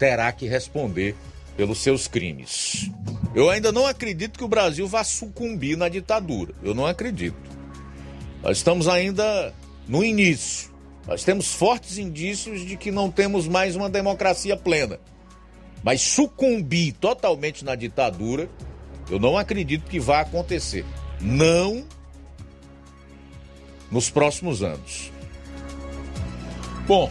terá 0.00 0.32
que 0.32 0.48
responder 0.48 1.14
pelos 1.56 1.78
seus 1.78 2.08
crimes. 2.08 2.90
Eu 3.36 3.48
ainda 3.50 3.70
não 3.70 3.86
acredito 3.86 4.36
que 4.36 4.44
o 4.44 4.48
Brasil 4.48 4.88
vá 4.88 5.04
sucumbir 5.04 5.76
na 5.76 5.88
ditadura. 5.88 6.52
Eu 6.60 6.74
não 6.74 6.86
acredito. 6.86 7.38
Nós 8.42 8.56
estamos 8.56 8.88
ainda 8.88 9.54
no 9.86 10.02
início. 10.02 10.69
Nós 11.10 11.24
temos 11.24 11.52
fortes 11.52 11.98
indícios 11.98 12.64
de 12.64 12.76
que 12.76 12.92
não 12.92 13.10
temos 13.10 13.48
mais 13.48 13.74
uma 13.74 13.90
democracia 13.90 14.56
plena. 14.56 15.00
Mas 15.82 16.02
sucumbir 16.02 16.92
totalmente 16.92 17.64
na 17.64 17.74
ditadura, 17.74 18.48
eu 19.10 19.18
não 19.18 19.36
acredito 19.36 19.90
que 19.90 19.98
vá 19.98 20.20
acontecer. 20.20 20.84
Não 21.20 21.84
nos 23.90 24.08
próximos 24.08 24.62
anos. 24.62 25.10
Bom, 26.86 27.10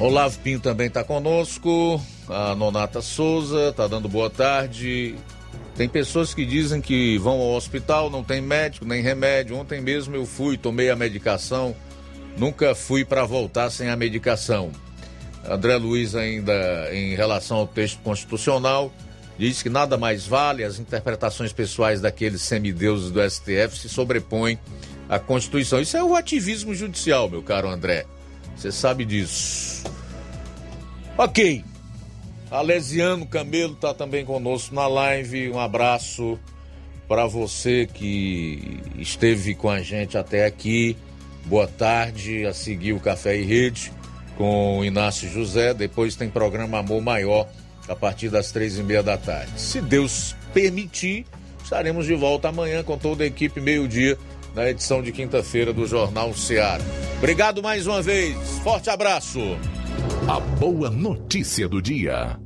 Olavo 0.00 0.36
Pinto 0.40 0.64
também 0.64 0.88
está 0.88 1.04
conosco. 1.04 2.02
A 2.28 2.56
Nonata 2.56 3.00
Souza 3.00 3.68
está 3.68 3.86
dando 3.86 4.08
boa 4.08 4.28
tarde. 4.28 5.14
Tem 5.76 5.88
pessoas 5.88 6.34
que 6.34 6.44
dizem 6.44 6.80
que 6.80 7.16
vão 7.18 7.34
ao 7.40 7.54
hospital, 7.54 8.10
não 8.10 8.24
tem 8.24 8.40
médico 8.40 8.84
nem 8.84 9.00
remédio. 9.00 9.56
Ontem 9.56 9.80
mesmo 9.80 10.16
eu 10.16 10.26
fui, 10.26 10.56
tomei 10.56 10.90
a 10.90 10.96
medicação. 10.96 11.76
Nunca 12.36 12.74
fui 12.74 13.04
para 13.04 13.24
voltar 13.24 13.70
sem 13.70 13.88
a 13.88 13.96
medicação. 13.96 14.72
André 15.48 15.76
Luiz, 15.76 16.14
ainda 16.14 16.88
em 16.92 17.14
relação 17.14 17.58
ao 17.58 17.66
texto 17.66 18.00
constitucional, 18.00 18.92
diz 19.38 19.62
que 19.62 19.68
nada 19.68 19.96
mais 19.96 20.26
vale, 20.26 20.64
as 20.64 20.78
interpretações 20.78 21.52
pessoais 21.52 22.00
daqueles 22.00 22.42
semideuses 22.42 23.10
do 23.10 23.20
STF 23.28 23.76
se 23.76 23.88
sobrepõem 23.88 24.58
à 25.08 25.18
Constituição. 25.18 25.80
Isso 25.80 25.96
é 25.96 26.02
o 26.02 26.14
ativismo 26.14 26.74
judicial, 26.74 27.28
meu 27.28 27.42
caro 27.42 27.68
André. 27.68 28.06
Você 28.56 28.72
sabe 28.72 29.04
disso. 29.04 29.84
Ok. 31.18 31.64
Alesiano 32.50 33.26
Camelo 33.26 33.74
está 33.74 33.92
também 33.92 34.24
conosco 34.24 34.74
na 34.74 34.86
live. 34.86 35.50
Um 35.50 35.58
abraço 35.58 36.38
para 37.08 37.26
você 37.26 37.86
que 37.92 38.80
esteve 38.98 39.54
com 39.54 39.68
a 39.68 39.82
gente 39.82 40.16
até 40.16 40.46
aqui. 40.46 40.96
Boa 41.44 41.66
tarde. 41.66 42.46
A 42.46 42.54
seguir 42.54 42.92
o 42.92 43.00
Café 43.00 43.36
e 43.36 43.44
Rede 43.44 43.92
com 44.36 44.78
o 44.78 44.84
Inácio 44.84 45.28
José. 45.28 45.74
Depois 45.74 46.16
tem 46.16 46.28
programa 46.28 46.78
Amor 46.78 47.00
Maior 47.00 47.48
a 47.88 47.94
partir 47.94 48.28
das 48.28 48.50
três 48.50 48.78
e 48.78 48.82
meia 48.82 49.02
da 49.02 49.16
tarde. 49.16 49.52
Se 49.56 49.80
Deus 49.80 50.34
permitir, 50.52 51.26
estaremos 51.62 52.06
de 52.06 52.14
volta 52.14 52.48
amanhã 52.48 52.82
com 52.82 52.96
toda 52.96 53.24
a 53.24 53.26
equipe, 53.26 53.60
meio-dia, 53.60 54.18
na 54.54 54.70
edição 54.70 55.02
de 55.02 55.12
quinta-feira 55.12 55.72
do 55.72 55.86
Jornal 55.86 56.32
Ceará. 56.34 56.82
Obrigado 57.18 57.62
mais 57.62 57.86
uma 57.86 58.00
vez, 58.00 58.36
forte 58.62 58.88
abraço. 58.88 59.40
A 60.28 60.40
boa 60.40 60.90
notícia 60.90 61.68
do 61.68 61.82
dia. 61.82 62.38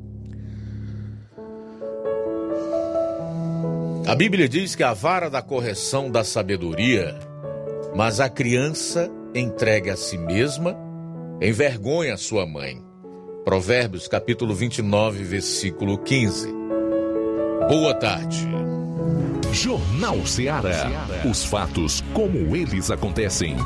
A 4.07 4.15
Bíblia 4.15 4.49
diz 4.49 4.75
que 4.75 4.83
a 4.83 4.95
vara 4.95 5.29
da 5.29 5.43
correção 5.43 6.11
da 6.11 6.25
sabedoria, 6.25 7.15
mas 7.99 8.21
a 8.21 8.29
criança 8.29 9.11
entregue 9.35 9.91
a 9.91 9.97
si 9.97 10.17
mesma 10.17 10.77
envergonha 11.43 12.17
sua 12.17 12.47
mãe. 12.47 12.81
Provérbios 13.45 14.07
capítulo 14.07 14.55
29, 14.55 15.25
versículo 15.25 15.99
15. 15.99 16.49
Boa 17.69 17.93
tarde. 17.93 18.47
Jornal 19.53 20.25
Ceará. 20.25 21.09
Os 21.29 21.45
fatos 21.45 22.01
como 22.15 22.55
eles 22.55 22.89
acontecem. 22.89 23.57